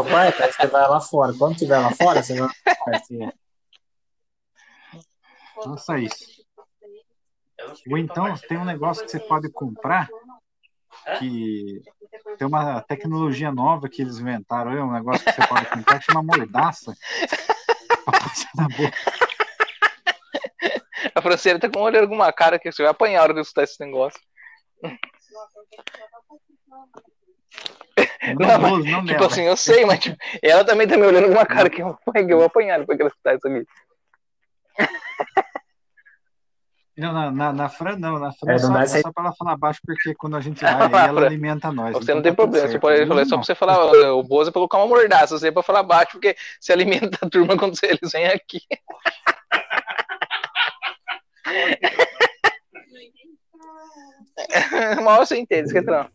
quarto, 0.10 0.42
aí 0.44 0.52
você 0.52 0.68
vai 0.68 0.88
lá 0.90 1.00
fora. 1.00 1.34
Quando 1.38 1.58
tiver 1.58 1.78
lá 1.78 1.92
fora, 1.92 2.24
você 2.24 2.40
vai 2.40 2.48
lá 2.48 2.76
fora. 2.76 2.98
assim, 2.98 3.32
Faça 5.56 6.00
isso. 6.00 6.46
eu 7.58 7.68
não 7.68 7.76
sei 7.76 7.92
Ou 7.92 7.98
então 7.98 8.36
tem 8.48 8.58
um 8.58 8.66
negócio 8.66 9.04
que 9.06 9.12
você 9.12 9.20
pode 9.20 9.52
comprar 9.52 10.10
que 11.20 11.82
tem 12.38 12.48
uma 12.48 12.82
tecnologia 12.82 13.52
nova 13.52 13.88
que 13.90 14.02
eles 14.02 14.18
inventaram, 14.18 14.72
é 14.72 14.84
um 14.84 14.92
negócio 14.92 15.24
que 15.26 15.32
você 15.32 15.48
pode 15.48 15.66
comprar 15.68 16.00
que 16.00 16.06
chama 16.06 16.24
mordaça. 16.24 16.94
pra 18.06 18.20
passar 18.20 18.50
na 18.56 18.68
boca. 18.70 19.29
A 21.16 21.22
Franciele 21.22 21.60
tá 21.60 21.70
com 21.70 21.82
olhando 21.82 22.04
alguma 22.04 22.32
cara 22.32 22.60
que 22.60 22.72
você 22.72 22.82
vai 22.82 22.92
apanhar 22.92 23.20
a 23.20 23.24
hora 23.24 23.34
que 23.34 23.40
eu 23.40 23.44
escutar 23.44 23.64
esse 23.64 23.80
negócio. 23.84 24.20
Não, 28.40 28.48
Não, 28.48 28.60
Bozo, 28.60 28.84
não 28.86 29.06
Tipo 29.06 29.24
assim, 29.26 29.44
eu 29.44 29.58
sei, 29.58 29.86
mas 29.86 30.00
tipo, 30.00 30.18
ela 30.42 30.64
também 30.64 30.88
tá 30.88 30.96
me 30.98 31.04
olhando 31.04 31.28
com 31.28 31.34
uma 31.34 31.46
cara 31.46 31.70
que 31.70 31.82
eu, 31.82 31.98
vou 32.30 32.44
apanhar 32.44 32.80
depois 32.80 32.98
que 32.98 33.02
ela 33.02 33.10
escutar 33.10 33.36
isso 33.36 33.48
aqui. 33.48 33.66
Não, 36.98 37.14
na, 37.14 37.32
na, 37.32 37.54
na 37.54 37.70
Fran 37.70 37.96
não, 37.98 38.20
na 38.20 38.34
Fran 38.34 38.52
É, 38.52 38.56
é, 38.56 38.60
não 38.60 38.74
só, 38.74 38.78
é 38.78 38.82
aí. 38.82 39.02
só 39.02 39.12
pra 39.14 39.24
ela 39.24 39.34
falar 39.34 39.56
baixo, 39.56 39.80
porque 39.86 40.14
quando 40.16 40.36
a 40.36 40.42
gente 40.42 40.60
vai, 40.62 40.74
aí 40.74 41.08
ela 41.08 41.26
alimenta 41.26 41.72
nós. 41.72 41.94
Você 41.94 42.14
não 42.14 42.20
então 42.20 42.22
tem 42.22 42.32
tá 42.32 42.36
problema, 42.36 42.68
você 42.68 42.78
pode 42.78 43.00
Eu 43.00 43.08
falar 43.08 43.26
só 43.26 43.32
não. 43.32 43.38
pra 43.38 43.46
você 43.46 43.56
falar, 43.56 44.14
o 44.14 44.24
Bozo 44.24 44.50
é 44.50 44.52
pra 44.52 44.60
colocar 44.60 44.80
uma 44.80 44.88
mordaça, 44.88 45.40
você 45.40 45.48
é 45.48 45.52
pra 45.52 45.64
falar 45.64 45.84
baixo, 45.84 46.12
porque 46.14 46.36
se 46.60 46.74
alimenta 46.74 47.18
a 47.26 47.30
turma 47.30 47.58
quando 47.58 47.78
eles 47.84 48.12
vêm 48.12 48.28
aqui. 48.28 48.60
Uma 55.00 55.14
hora 55.14 55.26
você 55.26 55.38
entende, 55.38 55.68
esquece 55.68 55.88
não. 55.88 56.10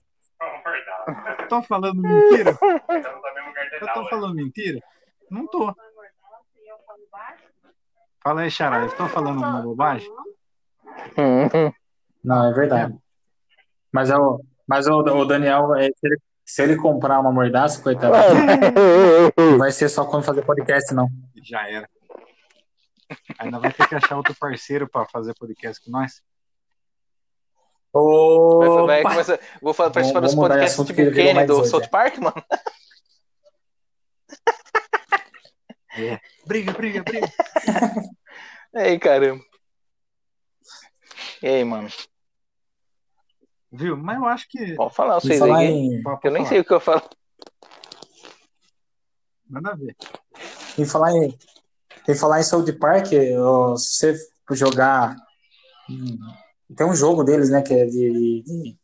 Falando 1.69 2.03
mentira? 2.03 2.59
Eu 3.81 3.93
tô 3.93 4.09
falando 4.09 4.35
mentira? 4.35 4.81
Não 5.31 5.47
tô. 5.47 5.75
Fala 8.23 8.43
aí, 8.43 8.51
Xará, 8.51 8.85
eu 8.85 8.97
tô 8.97 9.07
falando 9.09 9.39
uma 9.39 9.61
bobagem? 9.61 10.09
Não, 12.23 12.51
é 12.51 12.55
verdade. 12.55 12.97
Mas, 13.93 14.11
o, 14.11 14.41
mas 14.67 14.87
o, 14.87 15.01
o 15.01 15.25
Daniel, 15.27 15.75
é, 15.75 15.89
se, 15.89 16.07
ele, 16.07 16.19
se 16.45 16.63
ele 16.63 16.77
comprar 16.77 17.21
uma 17.21 17.31
mordaça, 17.31 17.83
coitado, 17.83 18.15
não 19.37 19.59
vai 19.59 19.71
ser 19.71 19.91
só 19.91 20.07
quando 20.07 20.25
fazer 20.25 20.43
podcast, 20.43 20.95
não. 20.95 21.11
Já 21.43 21.69
era. 21.69 21.87
Ainda 23.39 23.59
vai 23.59 23.73
ter 23.73 23.89
que 23.89 23.95
achar 23.95 24.17
outro 24.17 24.35
parceiro 24.35 24.89
pra 24.89 25.07
fazer 25.07 25.35
podcast 25.35 25.83
com 25.85 25.91
nós. 25.91 26.23
Vai, 27.93 28.87
vai 28.87 29.01
Opa! 29.01 29.11
começar, 29.11 29.41
vou 29.63 29.73
falar, 29.73 29.91
participar 29.91 30.21
Vamos 30.21 30.35
dos 30.35 30.41
podcasts 30.41 30.87
tipo 30.87 31.13
Kenny 31.15 31.47
do 31.47 31.55
dois, 31.57 31.71
South 31.71 31.81
né? 31.83 31.89
Park, 31.89 32.19
mano. 32.19 32.45
Briga, 36.47 36.73
briga, 36.73 37.03
briga. 37.05 37.29
Ei, 38.75 38.99
caramba. 38.99 39.43
Ei, 41.43 41.63
mano. 41.63 41.89
Viu? 43.71 43.97
Mas 43.97 44.17
eu 44.17 44.25
acho 44.27 44.49
que. 44.49 44.75
Pode 44.75 44.95
falar 44.95 45.19
E 45.19 45.21
vocês 45.21 45.39
falar 45.39 45.59
aí. 45.59 45.67
em, 45.69 46.03
Pode 46.03 46.21
Eu 46.25 46.31
nem 46.33 46.43
falar. 46.43 46.49
sei 46.49 46.61
o 46.61 46.65
que 46.65 46.73
eu 46.73 46.81
falo. 46.81 47.03
Nada 49.49 49.71
a 49.73 49.77
ver. 49.77 49.97
em 50.79 50.85
falar 50.85 51.13
em, 51.13 51.39
em 52.09 52.15
falar 52.15 52.41
em 52.41 52.45
South 52.45 52.67
Park, 52.79 53.09
ó, 53.39 53.77
se 53.77 54.15
você 54.17 54.29
jogar. 54.53 55.17
hum, 55.89 56.19
Tem 56.77 56.87
um 56.87 56.95
jogo 56.95 57.25
deles, 57.25 57.51
né? 57.51 57.63
Que 57.63 57.75
é 57.75 57.87
de, 57.87 58.43
de, 58.43 58.77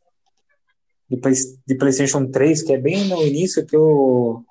de, 1.10 1.16
Play- 1.16 1.34
de 1.66 1.74
PlayStation 1.74 2.26
3, 2.30 2.62
que 2.62 2.72
é 2.72 2.78
bem 2.78 3.04
no 3.04 3.22
início 3.22 3.66
que 3.66 3.76
o. 3.76 4.42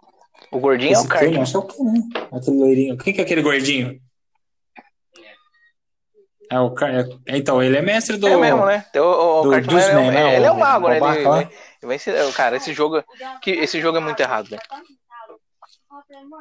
O 0.51 0.59
gordinho 0.59 0.95
é 0.95 0.99
o. 0.99 1.07
Kenny, 1.07 1.37
acho 1.37 1.51
que 1.51 1.57
é 1.57 1.59
o 1.59 1.63
Kenny, 1.67 1.99
né? 1.99 2.27
Aquele 2.31 2.57
loirinho. 2.57 2.97
Quem 2.97 3.13
que 3.13 3.21
é 3.21 3.23
aquele 3.23 3.41
gordinho? 3.41 3.99
É 6.51 6.59
o 6.59 6.71
Car- 6.71 6.89
é- 6.95 7.37
Então, 7.37 7.61
ele 7.61 7.77
é 7.77 7.81
mestre 7.81 8.17
do. 8.17 8.27
É 8.27 8.35
mesmo, 8.35 8.65
né? 8.65 8.83
Tem 8.91 8.99
o, 9.01 9.05
o, 9.05 9.39
o 9.41 9.43
do 9.43 9.49
Cartman, 9.51 9.81
ele, 9.83 10.17
é, 10.17 10.23
né? 10.23 10.35
ele 10.35 10.45
é 10.45 10.51
O 10.51 10.59
mago, 10.59 10.89
né? 10.89 10.97
Ele, 10.97 11.47
ele 11.83 11.95
ensinar. 11.95 12.33
Cara, 12.33 12.57
esse 12.57 12.73
jogo, 12.73 13.03
que, 13.41 13.51
esse 13.51 13.79
jogo 13.79 13.97
é 13.97 14.01
muito 14.01 14.19
errado, 14.19 14.49
velho. 14.49 14.61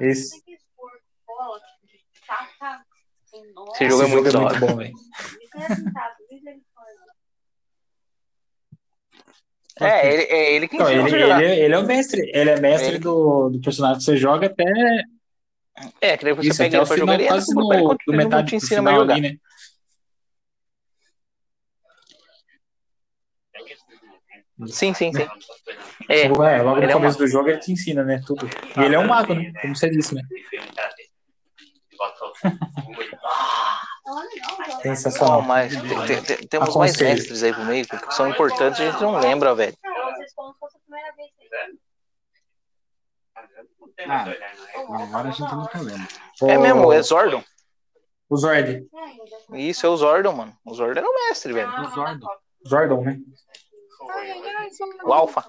Esse, 0.00 0.42
Esse 3.74 3.88
jogo 3.88 4.02
é 4.02 4.06
muito 4.06 4.30
jogo 4.30 4.46
é 4.46 4.48
muito 4.50 4.60
bom, 4.60 4.76
velho. 4.76 4.94
É, 9.80 10.12
ele, 10.12 10.22
é 10.24 10.54
ele 10.54 10.68
que 10.68 10.74
Então, 10.74 10.90
ensina 10.90 11.08
ele, 11.08 11.22
ele, 11.22 11.44
é- 11.44 11.58
ele 11.64 11.74
é 11.74 11.78
o 11.78 11.86
mestre. 11.86 12.30
Ele 12.34 12.50
é 12.50 12.58
mestre 12.60 12.88
Ele- 12.90 12.98
do, 12.98 13.48
do 13.50 13.60
personagem 13.60 13.98
que 13.98 14.04
você 14.04 14.16
joga 14.16 14.46
até 14.46 14.64
É, 16.00 16.16
que 16.16 16.24
daí 16.24 16.34
você 16.34 16.48
isso, 16.48 16.58
pega 16.58 16.76
ele 16.76 16.82
o 16.82 16.86
pra 16.86 16.96
final, 16.96 17.06
jogar, 17.06 17.14
ele 17.14 17.22
entra 17.24 17.34
quase 17.36 17.52
ele 17.52 17.60
no, 17.60 17.96
do 18.06 18.12
metade 18.12 18.48
te 18.48 18.56
ensina 18.56 18.82
mais 18.82 18.96
a 18.96 18.98
final 18.98 19.00
jogar. 19.00 19.14
ali, 19.14 19.22
né? 19.22 19.38
Sim, 24.68 24.92
sim, 24.92 25.12
sim. 25.12 25.22
É, 26.08 26.22
É, 26.22 26.28
logo 26.28 26.80
no 26.80 26.90
é 26.90 26.96
um 26.96 26.98
começo 26.98 27.18
do 27.18 27.26
jogo 27.28 27.48
ele 27.48 27.58
te 27.58 27.70
ensina, 27.70 28.02
né? 28.02 28.20
Tudo. 28.26 28.48
E 28.76 28.82
ele 28.82 28.94
é 28.96 28.98
um 28.98 29.06
mago, 29.06 29.34
né? 29.34 29.52
Como 29.60 29.76
você 29.76 29.88
disse, 29.88 30.14
né? 30.14 30.22
Não, 34.06 34.80
Sensacional. 34.80 35.42
mas 35.42 35.72
tem- 35.74 36.06
tem- 36.06 36.22
tem- 36.22 36.46
temos 36.48 36.74
mais 36.76 36.96
mestres 36.96 37.42
aí 37.42 37.52
pro 37.52 37.64
meio 37.64 37.86
que 37.86 38.12
são 38.14 38.28
importantes 38.28 38.78
e 38.80 38.84
a 38.84 38.90
gente 38.90 39.02
não 39.02 39.18
lembra, 39.18 39.54
velho. 39.54 39.76
Ah, 44.06 44.24
não, 44.76 45.02
agora 45.02 45.28
a 45.28 45.30
gente 45.32 45.54
nunca 45.54 45.80
lembra. 45.80 46.08
É 46.42 46.56
mesmo, 46.58 46.92
é 46.92 47.02
Zordon. 47.02 47.42
O 48.30 48.36
Zord. 48.36 48.86
Isso, 49.54 49.86
é 49.86 49.88
o 49.88 49.96
Zordon, 49.96 50.32
mano. 50.32 50.56
O 50.64 50.74
Zordon 50.74 51.00
era 51.00 51.08
o 51.08 51.14
mestre, 51.14 51.52
velho. 51.52 51.68
O 51.68 51.88
Zordon. 51.90 52.26
Zordon, 52.66 53.00
né? 53.02 53.18
O 55.04 55.12
Alpha. 55.12 55.44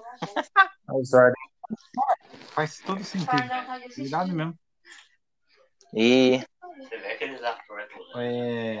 É 0.88 0.92
o 0.92 1.04
Zord. 1.04 1.34
Faz 2.54 2.78
todo 2.80 3.02
sentido. 3.04 3.30
Cuidado 3.94 4.32
mesmo. 4.32 4.58
E 5.94 6.38
Você 6.78 6.98
vê 6.98 7.12
aqueles 7.12 7.42
atores. 7.42 7.88
É... 8.16 8.78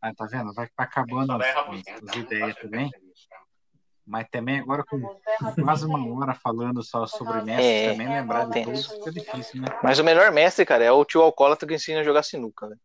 Ah, 0.00 0.14
tá 0.14 0.26
vendo? 0.26 0.54
Vai 0.54 0.68
acabando 0.76 1.32
as, 1.32 1.44
as- 1.46 2.02
as 2.08 2.14
ideias 2.14 2.56
também. 2.56 2.90
Mas 4.06 4.26
também 4.30 4.60
agora 4.60 4.84
com 4.88 4.98
quase 5.62 5.84
uma 5.84 5.98
hora 6.16 6.34
falando 6.34 6.82
só 6.82 7.06
sobre 7.06 7.42
mestre, 7.42 7.88
É, 7.88 7.92
também 7.92 8.08
lembrar 8.08 8.44
de 8.46 8.52
tem 8.52 8.64
tudo 8.64 8.74
isso. 8.78 8.90
fica 8.94 9.10
difícil, 9.12 9.60
né? 9.60 9.68
Mas 9.82 9.98
o 9.98 10.04
melhor 10.04 10.30
mestre, 10.32 10.64
cara, 10.64 10.84
é 10.84 10.90
o 10.92 11.04
tio 11.04 11.20
alcoólatra 11.20 11.68
que 11.68 11.74
ensina 11.74 12.00
a 12.00 12.04
jogar 12.04 12.22
sinuca, 12.22 12.68
velho. 12.68 12.80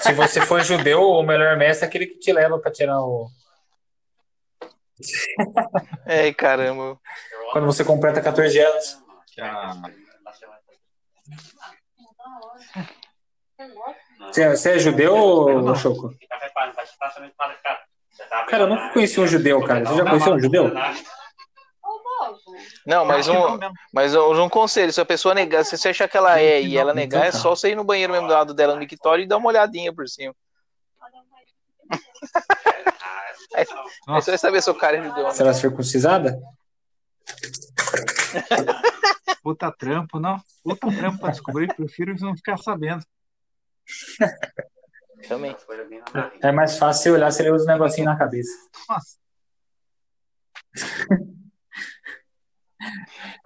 Se 0.00 0.12
você 0.12 0.40
for 0.40 0.62
judeu, 0.62 1.00
o 1.02 1.22
melhor 1.22 1.56
mestre 1.56 1.84
é 1.84 1.88
aquele 1.88 2.06
que 2.06 2.18
te 2.18 2.32
leva 2.32 2.58
pra 2.58 2.70
tirar 2.72 3.00
o. 3.00 3.28
Ei, 6.06 6.32
caramba. 6.32 6.98
Quando 7.52 7.66
você 7.66 7.84
completa 7.84 8.20
14 8.20 8.58
anos. 8.58 9.02
Que 9.32 9.40
a, 9.40 9.72
Você, 14.28 14.48
você 14.50 14.72
é 14.72 14.78
judeu, 14.78 15.14
ô, 15.14 15.74
Choco? 15.74 16.14
Cara. 16.18 17.86
Tá 18.50 18.58
eu 18.58 18.66
nunca 18.66 18.92
conheci 18.92 19.20
um 19.20 19.26
judeu, 19.26 19.62
cara. 19.62 19.84
Você 19.84 19.96
já 19.96 20.04
conheceu 20.04 20.34
um 20.34 20.40
judeu? 20.40 20.72
Não, 22.86 23.04
mas 23.04 23.28
um, 23.28 23.58
mas 23.92 24.14
um, 24.14 24.44
um 24.44 24.48
conselho, 24.48 24.92
se 24.92 25.00
a 25.00 25.04
pessoa 25.04 25.34
negar, 25.34 25.64
se 25.64 25.76
você 25.76 25.90
achar 25.90 26.08
que 26.08 26.16
ela 26.16 26.40
é 26.40 26.60
e 26.62 26.76
ela 26.78 26.94
negar, 26.94 27.26
é 27.26 27.32
só 27.32 27.50
você 27.50 27.70
ir 27.70 27.74
no 27.74 27.84
banheiro 27.84 28.12
mesmo 28.12 28.28
do 28.28 28.32
lado 28.32 28.54
dela 28.54 28.74
no 28.74 28.80
mictório 28.80 29.24
e 29.24 29.28
dar 29.28 29.36
uma 29.36 29.48
olhadinha 29.48 29.92
por 29.92 30.08
cima. 30.08 30.34
Nossa, 34.06 34.30
vai 34.32 34.38
saber 34.38 34.62
se 34.62 34.70
o 34.70 34.74
cara 34.74 34.98
é 34.98 35.02
judeu. 35.02 35.30
Será 35.32 35.52
circuncisada? 35.54 36.38
puta 39.42 39.72
trampo, 39.72 40.18
não. 40.18 40.40
Puta 40.62 40.88
trampo 40.92 41.18
pra 41.18 41.30
descobrir, 41.30 41.74
prefiro 41.74 42.14
não 42.20 42.36
ficar 42.36 42.56
sabendo. 42.58 43.04
Também. 45.28 45.56
É 46.42 46.52
mais 46.52 46.76
fácil 46.78 47.02
você 47.04 47.10
olhar 47.10 47.30
se 47.30 47.42
ele 47.42 47.50
usa 47.50 47.64
um 47.64 47.68
negocinho 47.68 48.04
na 48.04 48.16
cabeça. 48.18 48.50
Nossa, 48.88 49.16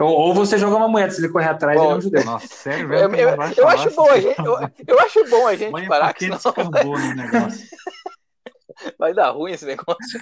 Ou, 0.01 0.34
você 0.34 0.59
joga 0.59 0.76
uma 0.76 0.88
moeda, 0.88 1.11
se 1.12 1.20
ele 1.20 1.28
correr 1.28 1.49
atrás, 1.49 1.80
ele 1.80 1.91
é 1.91 1.95
um 1.95 2.01
judeu. 2.01 2.24
nossa, 2.24 2.47
sério, 2.49 2.93
Eu, 2.93 3.09
velho. 3.09 3.28
eu- 3.30 3.53
eu 3.57 3.68
acho 3.68 3.91
bom 3.95 4.11
a 4.11 4.18
gente, 4.20 4.38
eu, 4.38 4.57
eu 4.86 5.01
acho 5.01 5.24
bom 5.28 5.47
a 5.47 5.55
gente 5.55 5.72
Olha 5.74 5.86
parar, 5.88 6.14
descambou 6.18 6.99
no 6.99 7.14
negócio. 7.14 7.68
vai 8.98 9.14
dar 9.14 9.30
ruim 9.30 9.52
esse 9.52 9.66
negócio. 9.66 10.20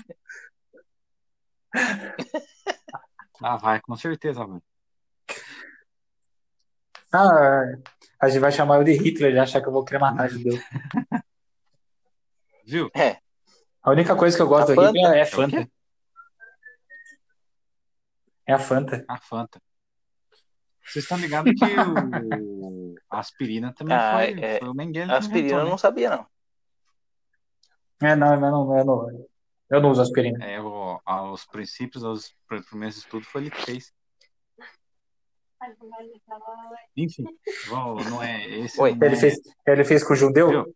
Ah, 3.42 3.56
vai, 3.56 3.80
com 3.80 3.96
certeza, 3.96 4.44
vai. 4.44 4.60
Ah, 7.12 7.62
a 8.20 8.28
gente 8.28 8.40
vai 8.40 8.52
chamar 8.52 8.76
eu 8.76 8.84
de 8.84 8.92
Hitler, 8.92 9.30
ele 9.30 9.38
acha 9.38 9.60
que 9.60 9.68
eu 9.68 9.72
vou 9.72 9.84
querer 9.84 9.98
matar 9.98 10.28
judeu. 10.28 10.54
Viu? 12.66 12.90
A 13.82 13.90
única 13.90 14.14
coisa 14.14 14.36
que 14.36 14.42
eu 14.42 14.48
gosto 14.48 14.72
A 14.72 14.74
do 14.74 14.80
Hitler 14.86 15.12
é 15.12 15.20
É 15.20 15.24
Fanta. 15.24 15.68
É 18.46 18.52
a 18.52 18.58
Fanta. 18.58 19.04
A 19.08 19.16
Fanta. 19.18 19.62
Vocês 20.84 21.04
estão 21.04 21.18
ligados 21.18 21.52
que 21.52 21.64
o... 21.64 22.94
a 23.10 23.18
aspirina 23.20 23.72
também 23.74 23.94
Ah, 23.96 24.12
foi, 24.14 24.40
é. 24.40 24.58
foi 24.58 24.68
o 24.68 24.74
Mengele 24.74 25.06
que 25.06 25.12
Aspirina 25.12 25.38
inventou, 25.40 25.58
eu 25.60 25.64
né? 25.64 25.70
não 25.70 25.78
sabia, 25.78 26.10
não. 26.10 26.26
É, 28.02 28.14
não, 28.14 28.28
mas 28.28 28.40
não, 28.40 28.78
eu 28.78 28.84
não, 28.84 29.26
eu 29.70 29.80
não 29.80 29.90
uso 29.90 30.02
aspirina. 30.02 30.44
É, 30.44 30.60
o, 30.60 31.00
a- 31.04 31.30
os 31.30 31.44
princípios, 31.46 32.02
os 32.04 32.34
pr- 32.46 32.62
primeiros 32.68 32.96
estudos 32.96 33.26
foi 33.28 33.42
ele 33.42 33.50
que 33.50 33.62
fez. 33.62 33.92
Enfim, 36.96 37.24
vamos- 37.68 38.06
não 38.06 38.22
é 38.22 38.46
esse. 38.60 38.80
Oi. 38.80 38.94
não 38.94 39.02
é- 39.02 39.06
Ele 39.06 39.16
fez, 39.16 39.34
ele 39.66 39.84
fez 39.84 40.04
com 40.04 40.12
o 40.12 40.16
judeu? 40.16 40.72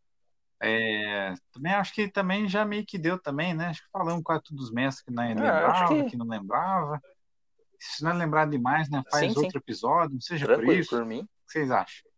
É, 0.64 1.34
também 1.52 1.72
acho 1.72 1.92
que 1.92 2.08
também 2.08 2.48
já 2.48 2.64
meio 2.64 2.84
que 2.86 2.96
deu 2.98 3.18
também, 3.18 3.52
né? 3.52 3.66
Acho 3.68 3.82
que 3.82 3.90
falamos 3.90 4.22
quase 4.22 4.42
todos 4.44 4.64
os 4.66 4.72
meses 4.72 5.00
que 5.02 5.10
não 5.10 5.22
Ah, 5.22 5.26
lembrava, 5.26 5.88
que... 5.88 6.10
que- 6.10 6.16
não 6.16 6.26
lembrava. 6.26 7.00
Se 7.80 8.04
não 8.04 8.12
lembrar 8.16 8.46
demais, 8.48 8.88
né? 8.88 9.02
Faz 9.10 9.26
Sim, 9.26 9.32
sim. 9.32 9.44
outro 9.44 9.58
episódio, 9.58 10.14
não 10.14 10.20
seja 10.20 10.46
por 10.46 10.54
Tranquilo, 10.54 10.80
isso. 10.80 10.90
por 10.90 11.04
mim. 11.04 11.20
O 11.22 11.24
que 11.46 11.52
vocês 11.52 11.70
acham? 11.70 12.11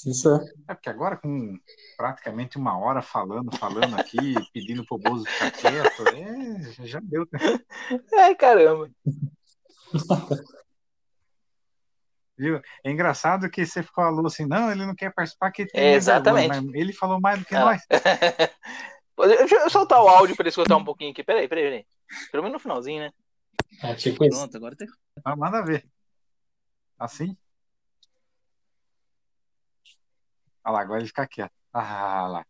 Sim, 0.00 0.14
senhor. 0.14 0.42
É 0.66 0.72
porque 0.72 0.88
agora 0.88 1.14
com 1.14 1.58
praticamente 1.94 2.56
uma 2.56 2.78
hora 2.78 3.02
falando, 3.02 3.54
falando 3.58 4.00
aqui, 4.00 4.16
pedindo 4.50 4.82
pro 4.86 4.96
Bozo 4.96 5.26
ficar 5.26 5.50
quieto, 5.50 6.02
é, 6.08 6.86
já 6.86 7.00
deu. 7.02 7.28
Ai, 8.18 8.34
caramba. 8.34 8.90
Viu? 12.38 12.62
É 12.82 12.90
engraçado 12.90 13.50
que 13.50 13.66
você 13.66 13.82
falou 13.82 14.26
assim, 14.26 14.46
não, 14.46 14.72
ele 14.72 14.86
não 14.86 14.94
quer 14.94 15.12
participar, 15.12 15.50
que 15.50 15.66
tem 15.66 15.82
É, 15.82 15.92
exatamente. 15.92 16.56
ele 16.72 16.94
falou 16.94 17.20
mais 17.20 17.38
do 17.38 17.44
que 17.44 17.54
Ah. 17.54 17.60
nós. 17.60 17.82
Deixa 19.38 19.54
eu 19.56 19.68
soltar 19.68 20.02
o 20.02 20.08
áudio 20.08 20.34
pra 20.34 20.44
ele 20.44 20.48
escutar 20.48 20.78
um 20.78 20.84
pouquinho 20.84 21.10
aqui. 21.10 21.22
Peraí, 21.22 21.46
peraí, 21.46 21.64
peraí. 21.64 21.86
Pelo 22.32 22.42
menos 22.42 22.54
no 22.54 22.58
finalzinho, 22.58 23.00
né? 23.02 23.12
É 23.82 23.94
tipo 23.94 24.24
isso. 24.24 24.38
Pronto, 24.38 24.56
agora 24.56 24.74
tem. 24.74 24.88
Ah, 25.22 25.36
manda 25.36 25.62
ver. 25.62 25.84
Assim? 26.98 27.36
Olha 30.64 30.72
lá, 30.72 30.80
agora 30.80 31.00
ele 31.00 31.08
fica 31.08 31.26
quieto. 31.26 31.52
Ah 31.72 32.26
lá. 32.26 32.46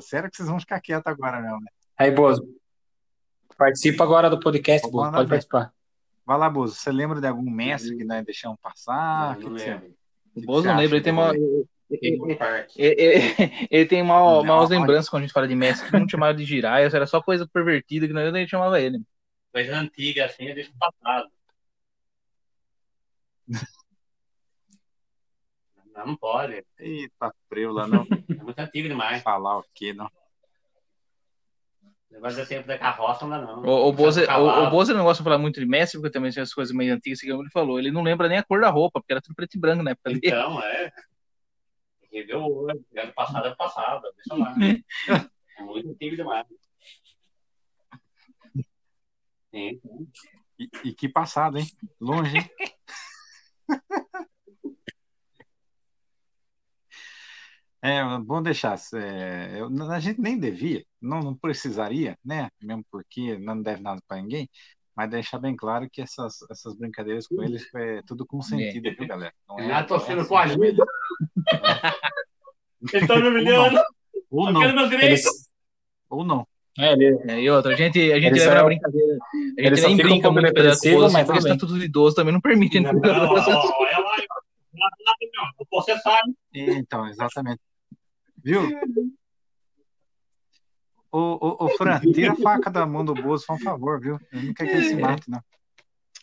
Sério 0.00 0.30
que 0.30 0.36
vocês 0.36 0.48
vão 0.48 0.60
ficar 0.60 0.80
quietos 0.80 1.06
agora 1.06 1.40
mesmo, 1.40 1.60
né? 1.60 1.66
Aí, 1.96 2.10
Bozo. 2.10 2.46
Participa 3.56 4.04
agora 4.04 4.28
do 4.28 4.38
podcast, 4.38 4.88
Bozo. 4.90 5.12
Pode 5.12 5.28
participar. 5.28 5.72
Vai 6.24 6.38
lá, 6.38 6.48
Bozo. 6.48 6.74
Você 6.74 6.90
lembra 6.90 7.20
de 7.20 7.26
algum 7.26 7.48
mestre 7.50 7.96
que 7.96 8.04
nós 8.04 8.24
deixamos 8.24 8.58
passar? 8.60 9.36
O 9.36 9.40
que 9.40 9.44
que 9.46 9.70
O 9.70 10.40
que 10.40 10.46
Bozo 10.46 10.66
não 10.66 10.76
lembra, 10.76 10.96
ele 10.96 11.04
tem 11.04 11.12
uma. 11.12 11.32
Ele, 12.76 13.86
tem 13.86 14.02
mal, 14.02 14.42
Não, 14.42 14.44
maus 14.44 14.70
lembranças 14.70 15.08
quando 15.08 15.22
a 15.22 15.26
gente 15.26 15.34
fala 15.34 15.46
de 15.46 15.54
mestre. 15.54 15.88
Todo 15.88 16.00
mundo 16.00 16.10
chamava 16.10 16.34
de 16.34 16.44
Jiraiya, 16.44 16.88
era 16.92 17.06
só 17.06 17.22
coisa 17.22 17.46
pervertida 17.46 18.06
que 18.08 18.12
nós 18.12 18.32
nem 18.32 18.48
chamava 18.48 18.80
ele. 18.80 19.02
Coisa 19.52 19.76
antiga 19.76 20.24
assim, 20.24 20.48
eu 20.48 20.54
deixo 20.54 20.72
passado. 20.78 21.28
Não, 25.94 26.06
não 26.06 26.16
pode. 26.16 26.64
Eita, 26.78 27.32
preula, 27.48 27.86
não 27.86 28.06
É 28.28 28.42
muito 28.42 28.58
antigo 28.58 28.88
demais. 28.88 29.22
falar 29.22 29.58
o 29.58 29.64
quê, 29.72 29.92
não. 29.92 30.10
O 32.10 32.14
negócio 32.14 32.42
do 32.42 32.48
tempo 32.48 32.66
da 32.66 32.78
carroça 32.78 33.26
não 33.26 33.30
dá, 33.30 33.46
não. 33.46 33.62
O, 33.62 33.88
o, 33.88 33.92
Bozo, 33.92 34.20
o, 34.20 34.64
o 34.66 34.70
Bozo 34.70 34.94
não 34.94 35.04
gosta 35.04 35.22
de 35.22 35.24
falar 35.24 35.38
muito 35.38 35.58
de 35.58 35.66
mestre, 35.66 36.00
porque 36.00 36.12
também 36.12 36.30
tem 36.30 36.42
as 36.42 36.52
coisas 36.52 36.74
meio 36.74 36.94
antigas, 36.94 37.20
que 37.20 37.30
ele 37.30 37.50
falou. 37.50 37.78
Ele 37.78 37.90
não 37.90 38.02
lembra 38.02 38.28
nem 38.28 38.38
a 38.38 38.42
cor 38.42 38.60
da 38.60 38.70
roupa, 38.70 39.00
porque 39.00 39.12
era 39.12 39.22
tudo 39.22 39.34
preto 39.34 39.56
e 39.56 39.60
branco 39.60 39.82
na 39.82 39.92
época 39.92 40.10
dele. 40.10 40.20
Então, 40.24 40.62
é. 40.62 40.92
O 42.36 42.64
olho. 42.66 42.84
Ano 42.96 43.12
passado 43.12 43.48
é 43.48 43.54
passado. 43.56 44.02
Deixa 44.16 44.34
lá. 44.40 44.54
É 45.58 45.62
muito 45.62 45.90
antigo 45.90 46.14
demais. 46.14 46.46
Sim, 49.50 49.80
sim. 49.80 50.08
E, 50.58 50.70
e 50.84 50.92
que 50.94 51.08
passado, 51.08 51.58
hein? 51.58 51.66
Longe, 52.00 52.36
hein? 52.36 52.50
É, 57.84 58.02
bom 58.20 58.42
deixar. 58.42 58.78
é, 58.94 59.60
eu- 59.60 59.68
a 59.92 60.00
gente 60.00 60.18
nem 60.18 60.38
devia, 60.38 60.82
não, 61.02 61.20
não 61.20 61.34
precisaria, 61.36 62.16
né? 62.24 62.48
Mesmo 62.62 62.82
porque 62.90 63.36
não 63.36 63.60
deve 63.60 63.82
nada 63.82 64.00
para 64.08 64.22
ninguém, 64.22 64.48
mas 64.96 65.10
deixar 65.10 65.38
bem 65.38 65.54
claro 65.54 65.86
que 65.92 66.00
essas, 66.00 66.38
essas 66.50 66.74
brincadeiras 66.74 67.26
com 67.26 67.42
eles 67.42 67.68
é 67.74 68.00
tudo 68.06 68.24
com 68.26 68.40
sentido, 68.40 68.90
viu, 68.96 69.06
galera? 69.06 69.34
Não 69.46 69.60
é, 69.60 69.68
Já 69.68 69.84
tô 69.84 69.96
não 69.98 70.02
é 70.02 70.06
sendo 70.06 70.20
assim, 70.22 70.28
com 70.30 70.38
ajuda. 70.38 70.84
Eles 72.80 73.02
estão 73.02 73.20
me 73.20 73.28
humilhando. 73.28 73.78
Ou 74.30 74.50
não, 74.50 74.60
meus 74.74 74.88
direitos. 74.88 75.24
Eles, 75.26 75.48
ou 76.08 76.24
não. 76.24 76.46
é, 76.78 76.92
ele, 76.92 77.18
É, 77.28 77.38
e 77.40 77.50
outra, 77.50 77.74
a 77.74 77.76
gente, 77.76 78.00
a 78.12 78.18
gente 78.18 78.38
leva 78.38 78.60
só- 78.60 78.64
brincadeira. 78.64 79.18
A 79.58 79.62
gente 79.62 79.80
nem 79.82 79.96
brinca 79.96 80.28
um 80.30 80.32
muito 80.32 80.44
com 80.46 80.50
o 80.50 80.52
depressivos, 80.54 81.00
Bozo, 81.02 81.12
mas 81.12 81.26
porque 81.26 81.40
tudo 81.40 81.52
está 81.52 81.66
tudo 81.66 81.84
idoso 81.84 82.16
também 82.16 82.32
não 82.32 82.40
permite. 82.40 82.80
Não, 82.80 82.92
ó, 82.92 83.02
ó, 83.02 83.82
olha 83.82 83.98
lá. 83.98 84.16
Você 85.70 85.98
sabe. 85.98 86.34
Então, 86.52 87.06
exatamente. 87.08 87.60
Viu? 88.44 88.62
Ô, 91.10 91.18
ô, 91.40 91.64
ô, 91.64 91.68
Fran, 91.76 92.00
tira 92.00 92.32
a 92.32 92.36
faca 92.36 92.70
da 92.70 92.84
mão 92.84 93.04
do 93.04 93.14
Bozo, 93.14 93.46
por 93.46 93.58
favor, 93.60 94.00
viu? 94.00 94.18
Eu 94.32 94.42
não 94.42 94.52
quero 94.54 94.70
que 94.70 94.76
ele 94.76 94.84
se 94.88 94.96
mate, 94.96 95.30
não. 95.30 95.40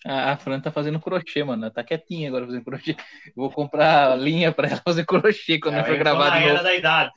A, 0.06 0.34
a 0.34 0.38
Fran 0.38 0.60
tá 0.60 0.72
fazendo 0.72 1.00
crochê, 1.00 1.44
mano. 1.44 1.64
Ela 1.64 1.74
tá 1.74 1.84
quietinha 1.84 2.28
agora 2.28 2.46
fazendo 2.46 2.64
crochê. 2.66 2.96
Eu 3.28 3.34
vou 3.36 3.52
comprar 3.52 4.18
linha 4.20 4.52
pra 4.52 4.68
ela 4.68 4.82
fazer 4.84 5.06
crochê 5.06 5.60
quando 5.60 5.76
É, 5.76 5.84
for 5.84 5.92
eu 5.92 5.98
tô 5.98 6.04
gravar 6.04 6.30
na 6.32 6.38
de 6.40 6.44
era 6.44 6.52
novo. 6.54 6.64
da 6.64 6.76
idade. 6.76 7.12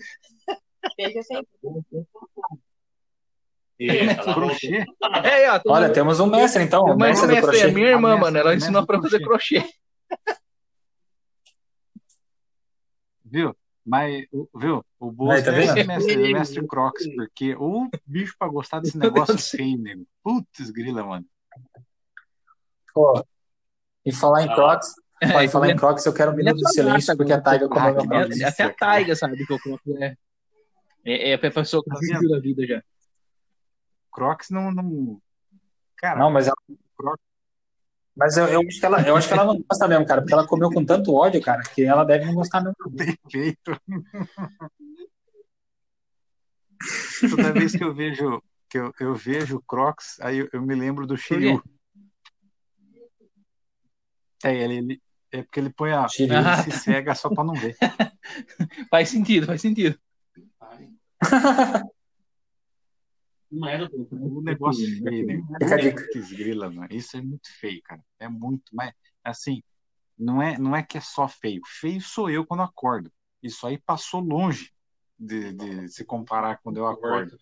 Veja 0.99 1.23
sempre. 1.23 1.49
Isso, 3.79 4.21
ela 4.21 4.35
Crochê? 4.35 4.85
É, 5.25 5.51
ó, 5.51 5.61
olha, 5.67 5.87
uma- 5.87 5.93
temos 5.93 6.21
um 6.21 6.27
mestre, 6.27 6.63
então. 6.63 6.83
Um 6.85 6.89
uma 6.95 7.07
mestre 7.07 7.27
do 7.27 7.33
mestre, 7.33 7.51
crochê. 7.51 7.67
é 7.69 7.73
minha 7.73 7.89
irmã, 7.89 8.11
A 8.13 8.13
mestre- 8.13 8.21
mano. 8.21 8.39
Ela 8.39 8.51
mestre 8.51 8.65
ensinou 8.69 8.87
pra 8.87 9.03
fazer 9.03 9.21
crochê. 9.21 9.65
Viu? 13.25 13.57
Mas, 13.85 14.27
o- 14.33 14.49
viu? 14.57 14.85
O 14.99 15.11
Bozo 15.13 15.33
Aí, 15.33 15.43
tá 15.45 15.53
é 15.53 15.65
esse 15.65 15.75
vendo? 15.75 15.87
mestre, 15.89 16.33
mestre 16.33 16.67
Crocs, 16.67 17.07
porque 17.15 17.55
o 17.57 17.89
bicho 18.07 18.35
pra 18.39 18.49
gostar 18.49 18.81
desse 18.81 18.97
negócio 18.99 19.39
feio, 19.39 19.79
nego. 19.79 20.07
Putz, 20.23 20.71
grila, 20.71 21.05
mano. 21.05 21.27
Pô, 22.95 23.25
e 24.05 24.13
falar 24.13 24.43
em 24.43 24.49
Ah. 24.51 24.55
Crocs, 24.55 24.95
É, 25.21 25.45
e 25.45 25.49
falar 25.49 25.71
em 25.71 25.77
Crocs, 25.77 26.05
eu 26.07 26.15
quero 26.15 26.33
um 26.33 26.37
minuto 26.37 26.59
de 26.59 26.73
silêncio, 26.73 27.17
porque 27.17 27.33
a 27.33 27.41
Taiga 27.41 27.69
comeu 27.69 27.93
meu 27.95 28.03
Ah, 28.03 28.07
Crocs. 28.07 28.37
que 28.37 28.45
Até 28.45 28.63
a 28.65 28.75
Taiga 28.75 29.17
sabe 29.17 29.45
que 29.47 29.53
eu 29.53 29.59
coloco, 29.61 29.93
né? 29.93 30.17
É, 31.05 31.31
é 31.31 31.35
a 31.35 31.39
pessoa 31.39 31.83
que 31.83 31.91
Tá 31.91 31.97
tá 31.97 32.01
vendo? 32.01 32.21
vivendo 32.21 32.35
a 32.37 32.41
vida 32.41 32.67
já. 32.67 32.83
Crocs 34.13 34.51
não. 34.51 34.71
não... 34.73 35.21
Cara, 35.97 36.19
Não, 36.19 36.31
mas 36.31 36.47
ela. 36.47 36.57
Crocs. 36.97 37.23
Mas 38.17 38.37
eu, 38.37 38.47
eu, 38.47 38.61
acho 38.61 38.79
que 38.79 38.87
ela, 38.87 39.01
eu 39.09 39.17
acho 39.17 39.27
que 39.27 39.35
ela 39.35 39.45
não 39.45 39.61
gosta 39.61 39.89
mesmo, 39.89 40.07
cara, 40.07 40.21
porque 40.21 40.35
ela 40.35 40.47
comeu 40.47 40.71
com 40.71 40.85
tanto 40.85 41.13
ódio, 41.13 41.43
cara, 41.43 41.63
que 41.63 41.83
ela 41.83 42.05
deve 42.05 42.25
não 42.25 42.35
gostar 42.35 42.61
mesmo. 42.61 42.77
defeito. 42.91 43.77
Toda 47.29 47.53
vez 47.53 47.73
que 47.73 47.83
eu 47.83 47.93
vejo 47.93 48.43
que 48.69 48.79
eu, 48.79 48.93
eu 49.01 49.15
vejo 49.15 49.63
Crocs, 49.67 50.21
aí 50.21 50.39
eu, 50.39 50.49
eu 50.53 50.63
me 50.63 50.75
lembro 50.75 51.07
do 51.07 51.17
Shiryu. 51.17 51.63
É, 54.45 54.55
ele, 54.55 54.79
ele, 54.79 55.03
É 55.33 55.43
porque 55.43 55.61
ele 55.61 55.71
põe 55.71 55.93
a. 55.93 56.09
Shiryu. 56.09 56.37
Ele 56.37 56.57
se 56.63 56.71
cega 56.73 57.15
só 57.15 57.29
pra 57.29 57.45
não 57.45 57.55
ver. 57.55 57.77
Faz 58.91 59.09
sentido, 59.11 59.47
faz 59.47 59.61
sentido. 59.61 59.99
Não 63.55 63.69
era 63.69 63.89
do 63.89 64.09
O 64.11 64.43
negócio 64.43 64.85
feio, 65.03 65.27
né? 65.27 65.43
Fica 65.61 65.75
a 65.75 65.79
dica. 65.79 66.05
Putz, 66.13 66.33
grila, 66.33 66.71
mano. 66.71 66.89
Isso 66.91 67.17
é 67.17 67.23
muito 67.23 67.49
feio, 67.61 67.81
cara. 67.85 68.03
É 68.19 68.29
muito, 68.29 68.65
mas 68.73 68.93
assim, 69.23 69.63
não 70.19 70.43
é, 70.43 70.59
não 70.59 70.75
é 70.75 70.83
que 70.83 70.99
é 70.99 71.01
só 71.01 71.29
feio. 71.29 71.61
Feio 71.65 72.01
sou 72.01 72.29
eu 72.29 72.45
quando 72.45 72.63
acordo. 72.63 73.13
Isso 73.43 73.67
aí 73.67 73.79
passou 73.79 74.21
longe 74.21 74.73
de, 75.19 75.53
de 75.53 75.89
se 75.89 76.05
comparar 76.05 76.59
quando 76.63 76.79
eu 76.79 76.87
acordo. 76.87 77.39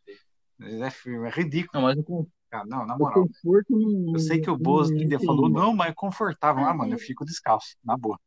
É, 0.60 0.90
feio, 0.90 1.24
é 1.24 1.30
ridículo, 1.30 1.80
Não, 1.80 1.88
mas 1.88 1.98
o 2.06 2.28
cara. 2.50 2.66
Não, 2.66 2.86
na 2.86 2.96
moral. 2.98 3.26
Eu 4.12 4.18
sei 4.18 4.40
que 4.40 4.50
o 4.50 4.56
Boas 4.56 4.90
ainda 4.90 5.18
falou, 5.18 5.48
não, 5.48 5.74
mas 5.74 5.90
é 5.90 5.94
confortável. 5.94 6.64
Ah, 6.64 6.74
mano, 6.74 6.94
eu 6.94 6.98
fico 6.98 7.24
descalço, 7.24 7.76
na 7.82 7.96
boa. 7.96 8.20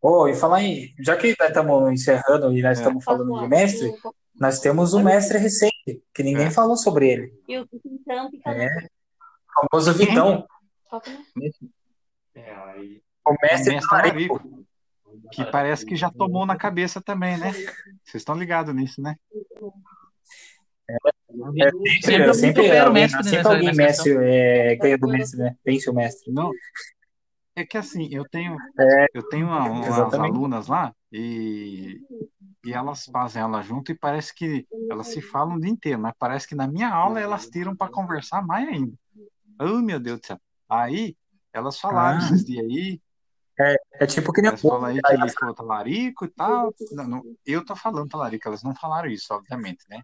Oh, 0.00 0.26
e 0.26 0.34
falar 0.34 0.62
em. 0.62 0.92
Já 0.98 1.16
que 1.16 1.36
nós 1.38 1.48
estamos 1.48 1.92
encerrando 1.92 2.52
e 2.56 2.60
nós 2.60 2.78
É. 2.78 2.82
estamos 2.82 3.04
falando 3.04 3.38
de 3.40 3.48
mestre, 3.48 3.94
nós 4.38 4.60
temos 4.60 4.94
um 4.94 5.02
mestre 5.02 5.38
recente, 5.38 6.02
que 6.14 6.22
ninguém 6.22 6.46
É. 6.46 6.50
falou 6.50 6.76
sobre 6.76 7.08
ele. 7.10 7.32
E 7.48 7.58
o 7.58 7.66
fica 7.66 8.50
É. 8.50 8.68
O 8.68 9.68
famoso 9.70 9.92
Vitão, 9.94 10.46
É, 12.34 12.54
aí. 12.54 13.02
o 13.26 13.32
mestre 13.42 13.74
mestre 13.74 13.88
talarico. 13.90 14.38
talarico. 14.38 14.66
Que 15.30 15.44
parece 15.44 15.84
que 15.84 15.94
já 15.94 16.10
tomou 16.10 16.46
na 16.46 16.56
cabeça 16.56 17.00
também, 17.00 17.36
né? 17.36 17.52
Vocês 18.02 18.22
estão 18.22 18.34
ligados 18.34 18.74
nisso, 18.74 19.00
né? 19.02 19.14
É, 20.88 20.96
Sempre 21.30 22.02
sempre, 22.02 22.22
alguém 22.22 22.34
sempre, 22.34 22.62
o 22.62 22.80
alguém, 22.80 22.92
mestre 22.92 23.24
sempre 23.24 23.48
alguém 23.48 23.74
mestre 23.74 24.16
é, 24.20 24.76
ganha 24.76 24.98
do 24.98 25.08
mestre, 25.08 25.38
né? 25.38 25.56
Vence 25.64 25.88
o 25.90 25.94
mestre. 25.94 26.32
Não. 26.32 26.50
É 27.54 27.64
que 27.64 27.76
assim, 27.78 28.08
eu 28.10 28.24
tenho, 28.28 28.56
É. 28.78 29.06
eu 29.14 29.22
tenho 29.28 29.46
uma- 29.46 29.64
umas 29.70 30.14
alunas 30.14 30.68
lá 30.68 30.94
e, 31.12 32.00
e 32.64 32.72
elas 32.72 33.04
fazem 33.06 33.42
aula 33.42 33.62
junto 33.62 33.92
e 33.92 33.94
parece 33.94 34.34
que 34.34 34.66
elas 34.90 35.08
se 35.08 35.20
falam 35.20 35.56
o 35.56 35.60
dia 35.60 35.70
inteiro, 35.70 36.00
mas 36.00 36.14
parece 36.18 36.46
que 36.46 36.54
na 36.54 36.66
minha 36.66 36.88
aula 36.88 37.20
elas 37.20 37.48
tiram 37.48 37.74
para 37.76 37.90
conversar 37.92 38.42
mais 38.46 38.68
ainda. 38.68 38.96
Oh, 39.60 39.80
meu 39.80 40.00
Deus 40.00 40.20
do 40.20 40.26
céu. 40.26 40.40
Aí 40.68 41.16
elas 41.52 41.78
falaram 41.78 42.18
Ah. 42.18 42.26
esses 42.26 42.44
dias 42.44 42.64
aí, 42.64 43.00
É 44.00 44.06
tipo 44.06 44.32
que 44.32 44.42
nem 44.42 44.50
elas 44.50 44.60
falam 44.62 44.84
aí 44.86 45.00
que 45.00 45.12
ele 45.12 45.30
falou 45.30 45.54
talarico 45.54 46.24
e 46.24 46.28
tal. 46.28 46.74
Não, 46.92 47.06
não, 47.08 47.22
eu 47.46 47.64
tô 47.64 47.76
falando 47.76 48.08
talarico, 48.08 48.48
elas 48.48 48.62
não 48.62 48.74
falaram 48.74 49.08
isso, 49.10 49.32
obviamente, 49.32 49.84
né? 49.88 50.02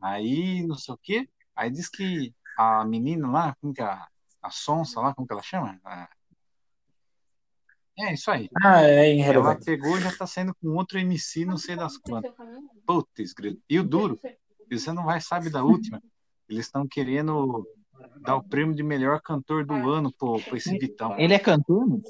Aí, 0.00 0.66
não 0.66 0.76
sei 0.76 0.94
o 0.94 0.98
quê. 0.98 1.28
Aí 1.56 1.70
diz 1.70 1.88
que 1.88 2.34
a 2.56 2.84
menina 2.84 3.30
lá, 3.30 3.56
como 3.60 3.74
que 3.74 3.82
é 3.82 3.84
a, 3.84 4.06
a 4.42 4.50
Sonsa 4.50 5.00
lá, 5.00 5.14
como 5.14 5.26
que 5.26 5.32
ela 5.32 5.42
chama? 5.42 5.80
A- 5.84 6.08
É 8.00 8.14
isso 8.14 8.30
aí. 8.30 8.48
Ah, 8.62 8.82
é 8.82 8.94
Ela 9.00 9.06
irrelevante. 9.08 9.64
pegou 9.64 9.98
e 9.98 10.00
já 10.00 10.12
tá 10.16 10.26
saindo 10.26 10.54
com 10.54 10.68
outro 10.76 10.98
MC, 10.98 11.44
não 11.44 11.56
sei 11.56 11.74
das 11.74 11.96
quantas. 11.98 12.32
Putz, 12.86 13.32
grilo. 13.32 13.58
E 13.68 13.78
o 13.78 13.82
duro, 13.84 14.18
você 14.70 14.92
não 14.92 15.04
vai 15.04 15.20
saber 15.20 15.50
da 15.50 15.64
última. 15.64 16.00
Eles 16.48 16.66
estão 16.66 16.86
querendo 16.86 17.66
dar 18.20 18.36
o 18.36 18.42
prêmio 18.42 18.74
de 18.74 18.82
melhor 18.82 19.20
cantor 19.20 19.64
do 19.66 19.74
ano 19.90 20.12
pro, 20.12 20.40
pro 20.40 20.56
esse 20.56 20.78
Vitão. 20.78 21.18
Ele 21.18 21.34
é 21.34 21.38
cantor? 21.38 22.00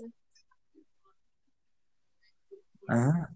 Ah, 2.89 3.29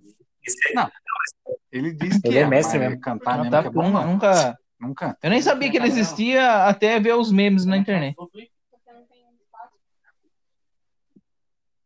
Ele 1.70 1.92
disse 1.92 2.20
que 2.20 2.28
Ele 2.28 2.38
é 2.38 2.42
é, 2.42 2.46
mestre 2.46 2.78
mesmo. 2.78 3.00
cantar 3.00 3.34
Ah, 3.34 3.38
mesmo 3.38 3.50
tá, 3.50 3.62
que 3.62 3.68
é 3.68 3.70
bom, 3.70 3.82
nunca, 3.82 4.00
não. 4.04 4.12
nunca- 4.12 4.58
Nunca. 4.80 5.16
Eu 5.22 5.30
nem 5.30 5.40
sabia 5.40 5.70
que 5.70 5.76
ele 5.76 5.86
existia 5.86 6.66
até 6.66 6.98
ver 6.98 7.14
os 7.14 7.30
memes 7.30 7.64
na 7.64 7.76
internet. 7.76 8.16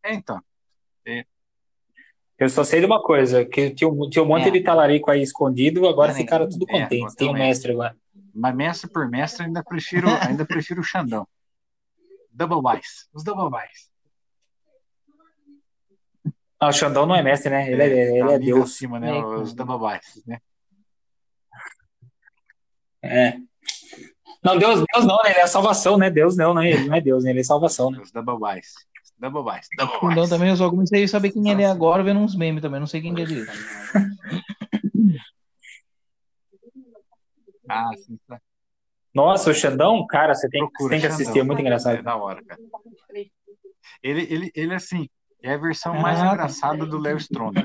É, 0.03 0.14
então. 0.14 0.43
Eu 2.38 2.48
só 2.50 2.62
sei 2.64 2.80
de 2.80 2.86
uma 2.86 3.02
coisa, 3.02 3.44
que 3.44 3.70
tinha 3.70 3.88
um, 3.88 4.09
tinha 4.11 4.22
um 4.22 4.26
monte 4.28 4.48
É. 4.48 4.50
de 4.50 4.61
talarico 4.61 5.11
aí 5.11 5.22
escondido, 5.22 5.86
agora 5.88 6.12
É, 6.12 6.14
ficaram 6.14 6.48
tudo 6.48 6.66
é, 6.68 6.72
contentes. 6.72 6.98
agora 6.98 7.16
Tem 7.16 7.28
um 7.28 7.32
mestre 7.32 7.72
agora. 7.72 7.96
Mas 8.34 8.54
mestre 8.54 8.90
por 8.90 9.09
mestre, 9.09 9.46
ainda 9.46 9.64
prefiro, 9.64 10.07
ainda 10.40 10.44
prefiro 10.44 10.80
o 10.80 10.84
Xandão. 10.84 11.26
Double 12.30 12.59
Wise. 12.62 13.07
Os 13.14 13.24
Double 13.24 13.44
Wise. 13.57 13.88
Ah, 16.61 16.68
o 16.68 16.72
Xandão 16.72 17.07
não 17.07 17.14
é 17.14 17.22
mestre, 17.22 17.50
né? 17.50 17.70
Ele 17.70 17.82
é, 17.82 17.86
ele 18.18 18.26
tá 18.26 18.32
é 18.32 18.34
ali 18.34 18.46
Deus. 18.46 18.70
acima, 18.72 18.98
né? 19.00 19.16
É, 19.18 19.24
Os 19.24 19.54
Double 19.54 19.76
Wise, 19.76 20.22
né? 20.26 20.38
É. 23.02 23.38
Não, 24.42 24.59
Deus, 24.59 24.84
Deus 24.92 25.07
não, 25.07 25.16
né? 25.22 25.30
Ele 25.30 25.40
é 25.40 25.46
salvação, 25.46 25.96
né? 25.98 26.11
Deus 26.11 26.36
não, 26.36 26.54
né? 26.54 26.70
Ele 26.70 26.88
não 26.88 26.94
é 26.96 27.00
Deus, 27.00 27.24
né? 27.24 27.30
Ele 27.30 27.40
é 27.40 27.44
salvação, 27.44 27.90
né? 27.90 28.00
Os 28.00 28.11
Double 28.12 28.36
Wise. 28.40 28.74
Double 29.18 29.40
Wise. 29.42 29.68
Double 29.76 29.96
Então 29.96 30.09
Wise. 30.22 30.30
também 30.30 30.48
eu 30.50 30.57
só 30.57 30.68
comecei 30.70 31.04
a 31.04 31.09
saber 31.09 31.30
quem 31.30 31.48
ele 31.50 31.62
é 31.62 31.66
agora 31.66 32.02
vendo 32.02 32.20
uns 32.20 32.34
memes 32.36 32.62
também. 32.62 32.80
Não 32.80 32.86
sei 32.86 33.00
quem 33.00 33.14
que 33.14 33.22
é 33.22 33.24
direito. 33.24 33.52
Ah, 37.68 37.90
sim, 37.96 38.16
tá. 38.28 38.40
Nossa, 39.12 39.50
o 39.50 39.54
Xandão, 39.54 40.07
cara, 40.07 40.34
você 40.34 40.48
tem, 40.48 40.62
você 40.78 40.88
tem 40.88 41.00
que 41.00 41.07
Xandão. 41.09 41.14
assistir, 41.16 41.38
é 41.40 41.42
muito 41.42 41.59
É 41.59 41.62
engraçado. 41.62 42.02
da 42.02 42.16
hora, 42.16 42.40
cara. 42.44 42.61
Ele, 44.02 44.22
ele, 44.30 44.52
ele 44.54 44.74
assim, 44.74 45.09
é 45.42 45.54
a 45.54 45.57
versão 45.57 45.94
mais 45.94 46.20
Ah, 46.20 46.26
tá. 46.28 46.32
engraçada 46.34 46.86
do 46.86 46.98
Léo 46.98 47.16
Stronda. 47.16 47.64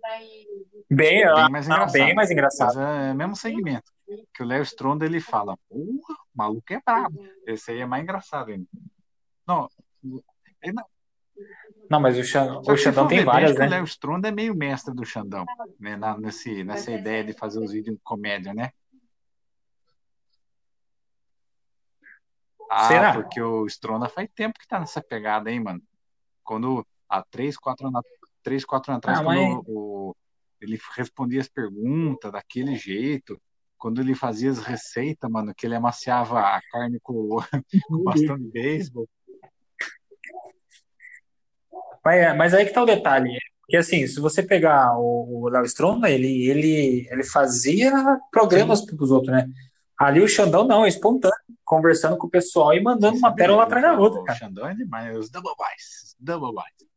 Bem, 0.00 0.46
Bem 0.90 1.24
ah, 1.24 1.48
mais 1.48 1.66
engraçado. 1.66 1.92
bem 1.92 2.14
mais 2.14 2.28
Mas 2.28 2.30
engraçado. 2.30 2.78
é 2.80 3.12
o 3.12 3.14
mesmo 3.16 3.34
segmento. 3.34 3.90
Que 4.34 4.42
o 4.42 4.46
Léo 4.46 4.62
Stronda 4.62 5.04
ele 5.06 5.18
fala, 5.20 5.56
porra, 5.68 6.16
o 6.34 6.38
maluco 6.38 6.72
é 6.72 6.80
brabo. 6.84 7.18
Esse 7.46 7.70
aí 7.70 7.80
é 7.80 7.86
mais 7.86 8.02
engraçado 8.02 8.50
ainda. 8.50 8.66
Não, 9.46 9.68
ele 10.62 10.72
não- 10.72 10.86
Não, 11.90 12.00
mas 12.00 12.18
o, 12.18 12.24
Xan, 12.24 12.60
o 12.60 12.76
Xandão 12.76 13.06
tem 13.06 13.24
várias, 13.24 13.56
né? 13.56 13.66
O 13.66 13.70
Léo 13.70 13.84
Stronda 13.84 14.28
é 14.28 14.30
meio 14.30 14.54
mestre 14.54 14.94
do 14.94 15.04
Xandão, 15.04 15.44
né? 15.78 15.96
Na, 15.96 16.16
nesse, 16.18 16.64
nessa 16.64 16.90
ideia 16.90 17.22
de 17.24 17.32
fazer 17.32 17.60
os 17.60 17.72
vídeos 17.72 17.96
de 17.96 18.02
comédia, 18.02 18.52
né? 18.54 18.72
Ah, 22.70 22.88
Será? 22.88 23.12
porque 23.12 23.40
o 23.40 23.66
Stronda 23.66 24.08
faz 24.08 24.28
tempo 24.34 24.58
que 24.58 24.66
tá 24.66 24.80
nessa 24.80 25.00
pegada, 25.02 25.50
hein, 25.50 25.60
mano? 25.60 25.82
Quando, 26.42 26.84
há 27.08 27.22
três, 27.22 27.56
quatro 27.56 27.86
anos, 27.86 28.02
três, 28.42 28.64
quatro 28.64 28.90
anos 28.90 28.98
atrás, 28.98 29.20
Ah, 29.20 29.24
quando 29.24 29.36
mas- 29.36 29.64
o, 29.66 30.10
o- 30.10 30.16
ele 30.60 30.78
respondia 30.96 31.40
as 31.40 31.48
perguntas 31.48 32.32
daquele 32.32 32.74
jeito, 32.76 33.40
quando 33.78 34.00
ele 34.00 34.14
fazia 34.14 34.50
as 34.50 34.58
receitas, 34.58 35.30
mano, 35.30 35.54
que 35.54 35.66
ele 35.66 35.74
amaciava 35.74 36.40
a 36.40 36.60
carne 36.70 36.98
com, 37.02 37.38
com 37.88 38.04
bastão 38.04 38.38
de 38.38 38.50
beisebol. 38.50 39.08
Mas, 42.04 42.36
mas 42.36 42.54
aí 42.54 42.66
que 42.66 42.72
tá 42.72 42.82
o 42.82 42.86
detalhe. 42.86 43.38
Porque 43.60 43.76
assim, 43.78 44.06
se 44.06 44.20
você 44.20 44.42
pegar 44.42 44.98
o, 44.98 45.44
o 45.44 45.48
Léo 45.48 45.64
Stronda, 45.64 46.10
ele, 46.10 46.46
ele, 46.48 47.08
ele 47.10 47.24
fazia 47.24 47.92
programas 48.30 48.84
pros 48.84 49.10
outros, 49.10 49.32
né? 49.32 49.48
Ali 49.98 50.20
o 50.20 50.28
Xandão 50.28 50.66
não, 50.66 50.84
é 50.84 50.88
espontâneo, 50.88 51.36
conversando 51.64 52.18
com 52.18 52.26
o 52.26 52.30
pessoal 52.30 52.74
e 52.74 52.82
mandando 52.82 53.16
uma 53.16 53.34
pérola 53.34 53.62
atrás 53.62 53.82
da 53.82 53.98
outra, 53.98 54.20
O. 54.20 54.36
Xandão 54.36 54.68
é 54.68 54.74
demais, 54.74 55.16
os 55.16 55.30
double 55.30 55.52
buys, 55.56 56.16
double 56.18 56.52
buys. 56.52 56.88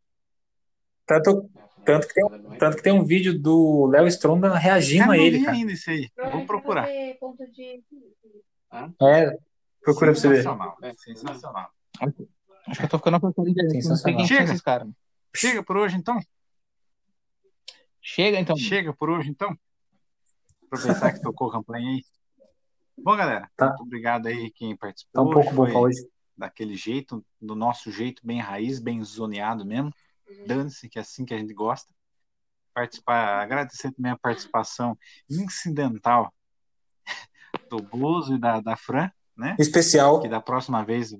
Tanto, 1.06 1.50
tanto, 1.88 2.08
que 2.08 2.14
tem, 2.14 2.26
um- 2.26 2.58
tanto 2.58 2.78
que 2.78 2.84
tem 2.84 2.94
um 2.94 3.04
vídeo 3.04 3.38
do 3.40 3.88
Léo 3.88 4.08
Stronda 4.08 4.56
reagindo 4.58 5.06
Cara, 5.06 5.14
a 5.14 5.18
ele, 5.18 5.44
cara. 5.44 5.58
ainda 5.58 5.72
isso 5.72 5.90
aí. 5.90 6.10
Vou 6.32 6.46
procurar. 6.46 6.90
É, 6.90 7.14
procura 9.82 10.12
pra 10.12 10.20
você 10.20 10.28
ver. 10.30 10.36
Sensacional, 10.38 10.78
é 10.82 10.94
sensacional. 10.94 11.70
Acho 12.68 12.80
que 12.80 12.86
eu 12.86 12.90
tô 12.90 12.98
ficando 12.98 13.16
internet. 13.50 13.74
Não 13.74 13.82
sei 13.82 13.82
Sensacional. 13.82 14.28
Chega. 14.28 14.44
esses 14.44 14.62
caras. 14.62 14.88
Chega 15.36 15.64
por 15.64 15.78
hoje, 15.78 15.96
então? 15.96 16.20
Chega 18.02 18.40
então. 18.40 18.58
Chega 18.58 18.94
por 18.94 19.10
hoje, 19.10 19.30
então? 19.30 19.56
Aproveitar 20.66 21.14
que 21.14 21.22
tocou 21.22 21.50
a 21.50 21.52
campanha 21.54 21.88
aí. 21.90 22.04
Bom, 22.98 23.16
galera, 23.16 23.50
Tá. 23.56 23.68
muito 23.70 23.84
obrigado 23.84 24.28
aí 24.28 24.50
quem 24.52 24.76
Tá 24.76 24.88
participou. 24.88 25.30
um 25.30 25.34
pouco 25.34 25.54
bom 25.54 25.80
hoje. 25.82 26.08
daquele 26.36 26.76
jeito, 26.76 27.24
do 27.42 27.56
nosso 27.56 27.92
jeito, 27.92 28.22
bem 28.26 28.40
raiz, 28.40 28.80
bem 28.80 29.04
zoneado 29.04 29.66
mesmo. 29.66 29.92
Dane-se, 30.46 30.90
que 30.90 30.98
é 30.98 31.02
assim 31.02 31.26
que 31.26 31.34
a 31.34 31.38
gente 31.38 31.54
gosta. 31.54 31.94
Participar, 32.74 33.42
agradecer 33.42 33.92
também 33.92 34.12
a 34.12 34.18
participação 34.18 34.98
incidental 35.30 36.32
do 37.70 37.78
Bozo 37.78 38.36
e 38.36 38.40
da, 38.40 38.60
da 38.62 38.76
Fran, 38.76 39.10
né? 39.36 39.56
Especial, 39.58 40.22
Que 40.22 40.28
da 40.30 40.40
próxima 40.42 40.84
vez. 40.86 41.12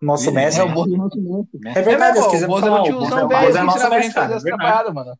nosso 0.00 0.24
Ele- 0.30 0.36
mestre. 0.36 0.62
É 0.62 0.64
o 0.64 0.72
Bozo 0.72 0.96
nosso 0.96 1.20
mestre. 1.20 1.60
É 1.66 1.82
verdade, 1.82 2.18
é, 2.18 2.22
pô, 2.22 2.28
o 2.28 2.46
Bozo 2.46 2.66
é 2.66 2.70
o 2.70 2.82
tiozão 2.84 3.28
velho 3.28 3.56
é 3.56 4.00
que 4.00 4.10
fazer 4.12 4.34
as 4.34 4.42
é 4.44 4.44
verdade. 4.44 4.44
trabalhadas, 4.44 4.94
mano. 4.94 5.18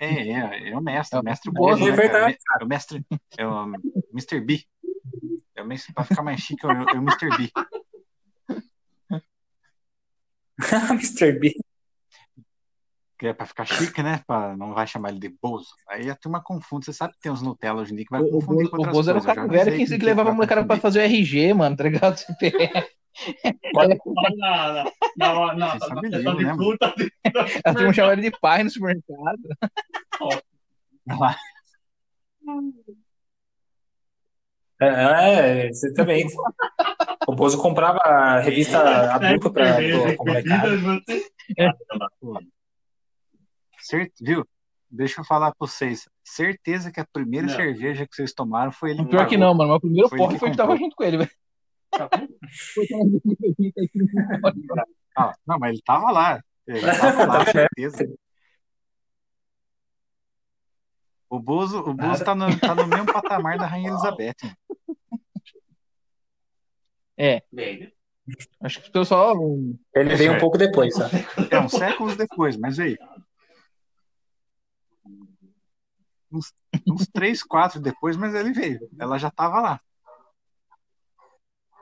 É, 0.00 0.28
é, 0.30 0.70
é 0.70 0.76
o 0.76 0.80
mestre, 0.80 1.16
É 1.18 1.20
o 1.20 1.24
mestre 1.24 1.50
Bozo, 1.50 1.78
Bozo, 1.80 1.88
é 1.88 1.90
né, 1.90 1.96
verdade? 1.96 2.38
É 2.60 2.64
o 2.64 2.68
mestre, 2.68 3.06
é 3.36 3.46
o 3.46 3.72
Mr. 4.12 4.40
B. 4.40 4.64
É 5.56 5.62
o 5.62 5.66
mestre, 5.66 5.92
pra 5.92 6.04
ficar 6.04 6.22
mais 6.22 6.40
chique, 6.40 6.64
é 6.64 6.68
o, 6.68 6.70
é 6.88 6.92
o 6.92 7.02
Mr. 7.02 7.36
B. 7.36 7.50
Mr. 10.92 11.32
B. 11.38 11.54
que 13.18 13.26
é 13.26 13.32
pra 13.32 13.46
ficar 13.46 13.64
chique, 13.64 14.02
né? 14.02 14.22
Pra, 14.26 14.56
não 14.56 14.74
vai 14.74 14.86
chamar 14.86 15.10
ele 15.10 15.18
de 15.18 15.28
Bozo. 15.28 15.68
Aí 15.88 16.08
a 16.10 16.14
turma 16.14 16.42
confunde. 16.42 16.86
Você 16.86 16.92
sabe 16.92 17.14
que 17.14 17.20
tem 17.20 17.32
uns 17.32 17.42
Nutella 17.42 17.82
hoje 17.82 17.92
em 17.92 17.96
dia 17.96 18.04
que 18.04 18.10
vai 18.10 18.20
O, 18.20 18.26
o, 18.26 18.30
confundir 18.30 18.64
Bozo- 18.64 18.70
com 18.70 18.76
o 18.76 18.78
outras 18.80 18.96
Bozo 18.96 19.10
era 19.10 19.18
o 19.18 19.24
cara 19.24 19.46
velho 19.46 19.72
que, 19.72 19.84
que 19.86 19.98
quem 19.98 19.98
levava 20.06 20.30
a 20.30 20.34
molecada 20.34 20.64
pra 20.64 20.76
fazer 20.76 21.00
o 21.00 21.02
RG, 21.02 21.52
mano, 21.54 21.76
tá 21.76 21.84
ligado? 21.84 22.16
CPF. 22.18 22.98
Olha 23.74 23.98
na, 24.36 24.84
na, 25.16 25.74
de 25.76 26.44
né. 26.44 26.52
A 27.64 27.74
turma 27.74 27.92
chamava 27.92 28.12
ele 28.12 28.30
de 28.30 28.38
pai 28.38 28.62
no 28.62 28.70
supermercado. 28.70 29.38
É, 34.80 35.66
é, 35.66 35.68
você 35.72 35.92
também. 35.92 36.24
O 37.28 37.34
Bozo 37.34 37.60
comprava 37.60 37.98
a 37.98 38.40
revista 38.40 38.78
adulta 39.12 39.50
pra, 39.50 39.74
pra, 39.74 40.16
pra 40.16 40.24
molecada. 40.24 40.68
Cert... 43.80 44.10
Viu? 44.18 44.48
Deixa 44.90 45.20
eu 45.20 45.24
falar 45.26 45.50
pra 45.50 45.66
vocês. 45.66 46.08
Certeza 46.24 46.90
que 46.90 47.00
a 47.00 47.06
primeira 47.12 47.46
Não. 47.46 47.54
cerveja 47.54 48.06
que 48.06 48.16
vocês 48.16 48.32
tomaram 48.32 48.72
foi 48.72 48.92
ele 48.92 49.04
Pior 49.04 49.26
que 49.26 49.36
não, 49.36 49.52
mano. 49.52 49.72
Meu 49.72 49.78
primeiro 49.78 50.08
Foi 50.08 50.16
porre 50.16 50.32
ele 50.32 50.38
foi 50.38 50.50
que 50.52 50.56
tava 50.56 50.74
junto 50.74 50.96
com 50.96 51.04
ele, 51.04 51.18
velho. 51.18 51.30
Ah, 55.14 55.34
não, 55.46 55.58
mas 55.58 55.72
ele 55.72 55.82
tava 55.84 56.10
lá. 56.10 56.42
Ele 56.66 56.80
tava 56.80 57.26
lá, 57.26 57.44
certeza. 57.52 58.08
O 61.28 61.38
Bozo, 61.38 61.80
o 61.80 61.92
Bozo 61.92 62.24
tá, 62.24 62.34
no, 62.34 62.58
tá 62.58 62.74
no 62.74 62.86
mesmo 62.86 63.12
patamar 63.12 63.58
da 63.58 63.66
Rainha 63.66 63.90
Elizabeth. 63.90 64.36
É, 67.18 67.42
Bem, 67.50 67.92
acho 68.60 68.80
que 68.80 68.88
o 68.90 68.92
pessoal. 68.92 69.36
Ele 69.92 70.14
veio 70.14 70.34
um 70.34 70.38
pouco 70.38 70.56
depois, 70.56 70.94
tá? 70.94 71.10
É, 71.50 71.58
uns 71.58 71.72
séculos 71.72 72.16
depois, 72.16 72.56
mas 72.56 72.78
aí. 72.78 72.96
Uns, 76.30 76.52
uns 76.86 77.08
três, 77.08 77.42
quatro 77.42 77.80
depois, 77.80 78.16
mas 78.16 78.34
ele 78.34 78.52
veio. 78.52 78.88
Ela 79.00 79.18
já 79.18 79.30
tava 79.30 79.60
lá. 79.60 79.80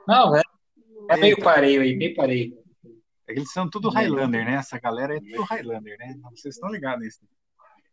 Não, 0.07 0.35
é, 0.35 0.41
é 1.09 1.17
meio 1.17 1.33
Eita. 1.33 1.43
pareio 1.43 1.81
aí, 1.81 1.95
meio 1.95 2.15
pareio. 2.15 2.57
Eles 3.27 3.51
são 3.51 3.69
tudo 3.69 3.89
Highlander, 3.89 4.45
né? 4.45 4.53
Essa 4.53 4.79
galera 4.79 5.17
é 5.17 5.19
tudo 5.19 5.43
Highlander, 5.43 5.97
né? 5.99 6.15
Vocês 6.31 6.55
estão 6.55 6.71
ligados 6.71 7.03
nisso. 7.03 7.19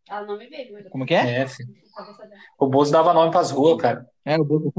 Ela 0.09 0.25
não 0.25 0.39
me 0.39 0.47
veio, 0.47 0.73
mas 0.73 0.85
eu 0.85 0.91
Como 0.91 1.05
que 1.05 1.15
é? 1.15 1.43
É. 1.43 1.47
O 2.59 2.69
Bozo 2.69 2.93
dava 2.93 3.13
nome 3.13 3.33
pras 3.33 3.51
ruas, 3.51 3.83
cara. 3.83 4.09
É, 4.25 4.39
o 4.39 4.45
Bozo. 4.45 4.73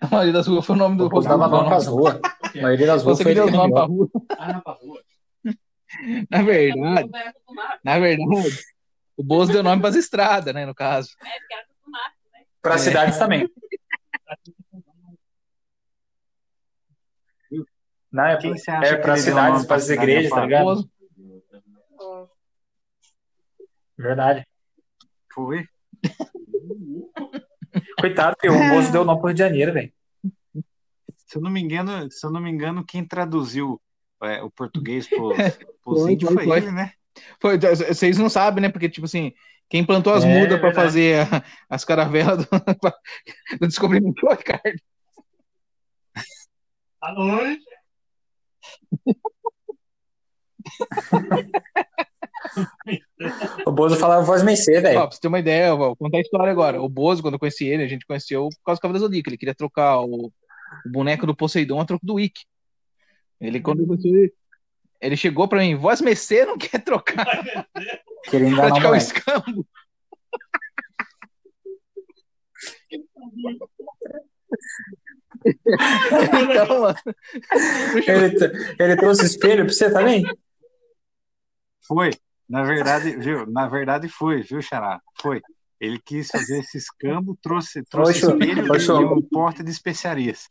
A 0.00 0.06
maioria 0.08 0.32
das 0.32 0.46
ruas 0.46 0.64
foi 0.66 0.76
o 0.76 0.78
nome 0.78 0.96
do 0.96 1.06
O 1.06 1.08
Bozo 1.08 1.28
dava 1.28 1.48
nome 1.48 1.68
pras 1.68 1.86
ruas. 1.86 2.14
A 2.56 2.62
maioria 2.62 2.86
das 2.86 3.02
ruas 3.02 3.18
Você 3.18 3.24
foi 3.24 3.34
deu 3.34 3.50
nome 3.50 3.72
pra 3.72 3.86
nomeou. 3.86 4.10
rua. 4.12 4.22
ah, 4.38 4.52
não, 4.52 4.60
pra 4.60 4.72
rua. 4.72 5.02
Na 6.30 6.42
verdade, 6.42 7.10
na 7.84 7.98
verdade, 8.00 8.58
o 9.16 9.22
Bozo 9.22 9.52
deu 9.52 9.62
nome 9.62 9.80
pras 9.80 9.94
estradas, 9.94 10.52
né, 10.54 10.66
no 10.66 10.74
caso. 10.74 11.10
É, 11.22 11.38
porque 11.38 11.54
era 11.54 11.66
do 11.84 11.90
Mar. 11.90 12.12
Para 12.62 12.78
cidades 12.78 13.18
também. 13.18 13.48
Não, 18.10 18.24
é, 18.24 18.36
Quem 18.38 18.56
você 18.56 18.70
acha 18.70 18.94
é 18.94 18.96
para 18.96 19.16
cidades, 19.16 19.66
para 19.66 19.76
as 19.76 19.88
igrejas, 19.90 20.30
tá 20.30 20.44
ligado? 20.44 20.64
Bozo. 20.64 20.90
Verdade. 23.98 24.46
Foi. 25.32 25.64
Coitado, 28.00 28.36
que 28.38 28.48
o 28.48 28.68
Bozo 28.68 28.90
deu 28.92 29.04
nome 29.04 29.18
pro 29.20 29.28
Rio 29.28 29.34
de 29.34 29.40
Janeiro, 29.40 29.72
velho. 29.72 29.92
Se 31.26 31.36
eu 31.38 31.42
não 31.42 31.50
me 31.50 31.60
engano, 31.60 32.10
se 32.10 32.24
eu 32.24 32.30
não 32.30 32.40
me 32.40 32.50
engano, 32.50 32.84
quem 32.84 33.04
traduziu 33.04 33.80
é, 34.22 34.42
o 34.42 34.50
português 34.50 35.08
pros 35.08 35.36
Foi, 35.84 36.12
índios 36.12 36.32
foi, 36.32 36.44
foi, 36.44 36.44
foi. 36.44 36.56
ele, 36.58 36.70
né? 36.72 36.92
Foi, 37.40 37.58
vocês 37.58 38.18
não 38.18 38.28
sabem, 38.28 38.62
né? 38.62 38.68
Porque, 38.68 38.88
tipo 38.88 39.04
assim, 39.06 39.32
quem 39.68 39.84
plantou 39.84 40.12
as 40.14 40.24
É, 40.24 40.28
mudas 40.28 40.58
pra 40.58 40.68
verdade. 40.68 40.74
fazer 40.74 41.26
a- 41.32 41.44
as 41.68 41.84
caravelas 41.84 42.38
do, 42.46 42.48
do 43.60 43.66
descobrimento 43.66 44.20
foi 44.20 44.34
o 44.34 44.36
Ricardo. 44.36 44.80
Noite. 47.16 47.64
O 53.66 53.72
Bozo 53.72 53.96
falava 53.96 54.24
voz 54.24 54.42
Mercê, 54.42 54.80
velho. 54.80 55.00
pra 55.00 55.10
você 55.10 55.20
ter 55.20 55.28
uma 55.28 55.38
ideia, 55.38 55.68
eu 55.68 55.78
vou 55.78 55.96
contar 55.96 56.18
a 56.18 56.20
história 56.20 56.50
agora. 56.50 56.80
O 56.80 56.88
Bozo, 56.88 57.22
quando 57.22 57.34
eu 57.34 57.38
conheci 57.40 57.66
ele, 57.66 57.82
a 57.82 57.88
gente 57.88 58.06
conheceu 58.06 58.48
por 58.48 58.64
causa 58.64 58.78
do 58.78 58.82
Cavaleiro 58.82 59.06
Zodíaco. 59.06 59.30
Ele 59.30 59.38
queria 59.38 59.54
trocar 59.54 60.00
o, 60.00 60.26
o 60.26 60.90
boneco 60.90 61.26
do 61.26 61.34
Poseidon 61.34 61.80
a 61.80 61.84
troco 61.84 62.04
do 62.04 62.14
Wiki. 62.14 62.44
Ele, 63.40 63.60
quando 63.60 63.80
eu 63.80 63.86
conheci 63.86 64.08
ele, 64.08 64.32
ele 65.00 65.16
chegou 65.16 65.48
pra 65.48 65.60
mim, 65.60 65.74
voz 65.74 66.00
Mercê 66.00 66.44
não 66.46 66.56
quer 66.56 66.82
trocar, 66.82 67.26
Queria 68.24 68.48
enganar 68.48 68.66
o 68.66 68.80
praticar 68.80 68.92
o 68.92 68.96
escambo. 68.96 69.66
Então, 75.46 76.80
mano, 76.80 76.96
Ele, 78.06 78.34
ele 78.78 78.96
trouxe 78.96 79.26
espelho 79.26 79.64
pra 79.64 79.74
você 79.74 79.92
também? 79.92 80.24
Foi. 81.86 82.10
Na 82.48 82.62
verdade, 82.62 83.16
viu? 83.16 83.46
Na 83.46 83.68
verdade 83.68 84.08
foi, 84.08 84.42
viu, 84.42 84.60
Xará? 84.60 85.00
Foi. 85.20 85.40
Ele 85.80 85.98
quis 85.98 86.28
fazer 86.28 86.60
esse 86.60 86.78
escambo, 86.78 87.36
trouxe, 87.42 87.82
trouxe 87.84 88.18
espelho 88.20 88.66
e 88.66 89.04
um 89.04 89.22
porte 89.22 89.62
de 89.62 89.70
especiarias. 89.70 90.48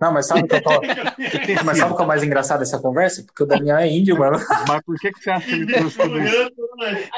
Não, 0.00 0.12
mas 0.12 0.28
sabe 0.28 0.42
o 0.42 0.46
que 0.46 0.54
eu 0.54 0.62
tô... 0.62 0.70
Mas 1.66 1.78
sabe 1.78 1.92
o 1.92 1.96
que 1.96 2.02
é 2.02 2.04
o 2.04 2.08
mais 2.08 2.22
engraçado 2.22 2.60
dessa 2.60 2.80
conversa? 2.80 3.24
Porque 3.24 3.42
o 3.42 3.46
Daniel 3.46 3.78
é 3.78 3.88
índio, 3.88 4.16
mano. 4.16 4.38
Mas 4.68 4.80
por 4.82 4.96
que, 4.96 5.10
que 5.10 5.20
você 5.20 5.30
acha 5.30 5.46
que 5.46 5.52
ele 5.52 5.74
trouxe 5.74 5.98
tudo 5.98 6.20
isso? 6.20 6.52
Você. 6.54 7.08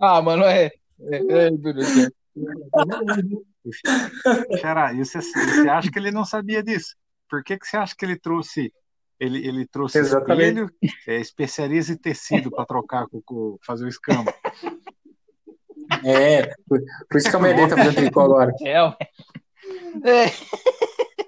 ah, 0.00 0.22
mano, 0.22 0.44
é. 0.44 0.70
é, 1.10 1.48
é 1.48 1.50
céu. 1.84 2.10
Xará, 4.58 4.94
e 4.94 5.04
você, 5.04 5.20
você 5.20 5.68
acha 5.68 5.90
que 5.90 5.98
ele 5.98 6.10
não 6.10 6.24
sabia 6.24 6.62
disso? 6.62 6.96
Por 7.28 7.44
que, 7.44 7.58
que 7.58 7.66
você 7.66 7.76
acha 7.76 7.94
que 7.96 8.04
ele 8.06 8.18
trouxe 8.18 8.72
ele, 9.22 9.46
ele 9.46 9.66
trouxe 9.68 9.98
Exatamente. 9.98 10.48
espelho, 10.48 10.70
é, 11.06 11.20
especiarias 11.20 11.88
e 11.88 11.96
tecido 11.96 12.50
para 12.50 12.66
trocar 12.66 13.06
com, 13.06 13.22
com 13.22 13.56
fazer 13.64 13.84
o 13.84 13.88
escambo? 13.88 14.32
É, 16.04 16.46
por, 16.66 16.80
por 17.08 17.18
isso 17.18 17.30
que 17.30 17.36
a 17.36 17.38
Medei 17.38 17.68
tá 17.68 17.76
fazendo 17.76 17.94
tricô 17.94 18.20
agora. 18.20 18.52
É, 18.62 18.78
é, 20.08 20.32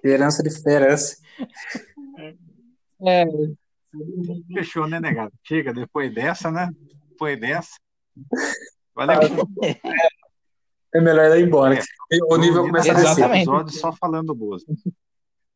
Herança 0.03 0.43
de 0.43 0.51
herança. 0.69 1.17
é, 3.07 3.25
Fechou, 4.53 4.89
né, 4.89 4.99
negado? 4.99 5.33
Chega, 5.45 5.73
depois 5.73 6.13
dessa, 6.13 6.51
né? 6.51 6.71
Depois 7.11 7.39
dessa. 7.39 7.77
Valeu. 8.95 9.21
É 10.93 11.01
melhor 11.01 11.39
ir 11.39 11.47
embora. 11.47 11.77
É. 11.77 11.83
O 12.29 12.37
nível 12.37 12.63
começa 12.63 12.91
a 12.91 12.95
descer. 12.95 13.11
Exatamente. 13.11 13.43
episódio 13.43 13.79
só 13.79 13.93
falando 13.93 14.29
do 14.29 14.35
Bozo. 14.35 14.67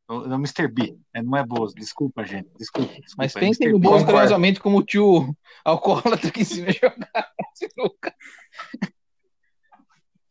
Não, 0.09 0.27
não, 0.27 0.37
Mr. 0.37 0.67
B. 0.69 0.99
É, 1.13 1.23
não 1.23 1.37
é 1.37 1.45
Bozo. 1.45 1.75
Desculpa, 1.75 2.25
gente. 2.25 2.49
Desculpa. 2.59 2.89
desculpa 2.95 3.15
Mas 3.19 3.37
é 3.37 3.41
pensem 3.41 3.71
no. 3.71 3.79
Bozo 3.79 3.99
Concordo. 3.99 4.13
carinhosamente 4.13 4.61
como 4.61 4.79
o 4.79 4.83
tio 4.83 5.37
alcoólatra 5.65 6.31
que 6.31 6.41
ensina 6.41 6.69
a 6.69 6.73
jogar 6.73 7.33
sinuca. 7.55 8.15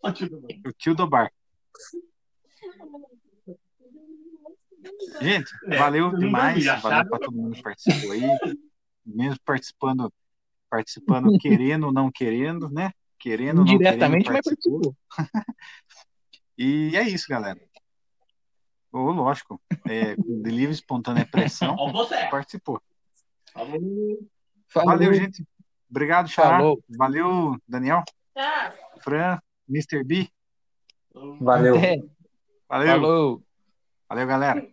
O 0.03 0.71
tio 0.73 0.95
do 0.95 1.07
bar. 1.07 1.31
Gente, 5.21 5.51
É, 5.67 5.77
valeu 5.77 6.05
todo 6.05 6.13
mundo 6.13 6.25
demais. 6.25 6.65
Valeu 6.65 7.09
para 7.09 7.19
todo 7.19 7.31
mundo 7.35 7.55
que 7.55 7.61
participou 7.61 8.11
aí. 8.11 8.21
Mesmo 9.05 9.39
participando, 9.45 10.13
participando, 10.69 11.37
querendo 11.39 11.87
ou 11.87 11.93
não 11.93 12.11
querendo, 12.11 12.69
né? 12.69 12.91
Querendo 13.19 13.59
ou 13.59 13.65
não 13.65 13.77
querendo, 13.77 14.23
participou. 14.23 14.95
E 16.59 16.97
é 16.97 17.07
isso, 17.07 17.27
galera. 17.29 17.59
Ô, 18.97 19.11
lógico. 19.11 19.61
É, 19.87 20.15
de 20.15 20.49
livre 20.49 20.73
espontânea 20.73 21.25
pressão, 21.25 21.75
Ó, 21.77 21.91
você. 21.91 22.15
participou. 22.27 22.81
Falou. 23.53 24.19
Valeu, 24.73 25.13
gente. 25.13 25.45
Obrigado, 25.89 26.27
Xará. 26.27 26.57
Falou. 26.57 26.83
Valeu, 26.89 27.55
Daniel, 27.67 28.03
Tá. 28.33 28.73
Fran, 28.99 29.39
Mr. 29.69 30.03
B. 30.03 30.29
Valeu. 31.39 31.75
É, 31.77 31.97
Valeu. 32.67 32.87
falou. 32.87 33.43
Valeu, 34.09 34.27
galera. 34.27 34.67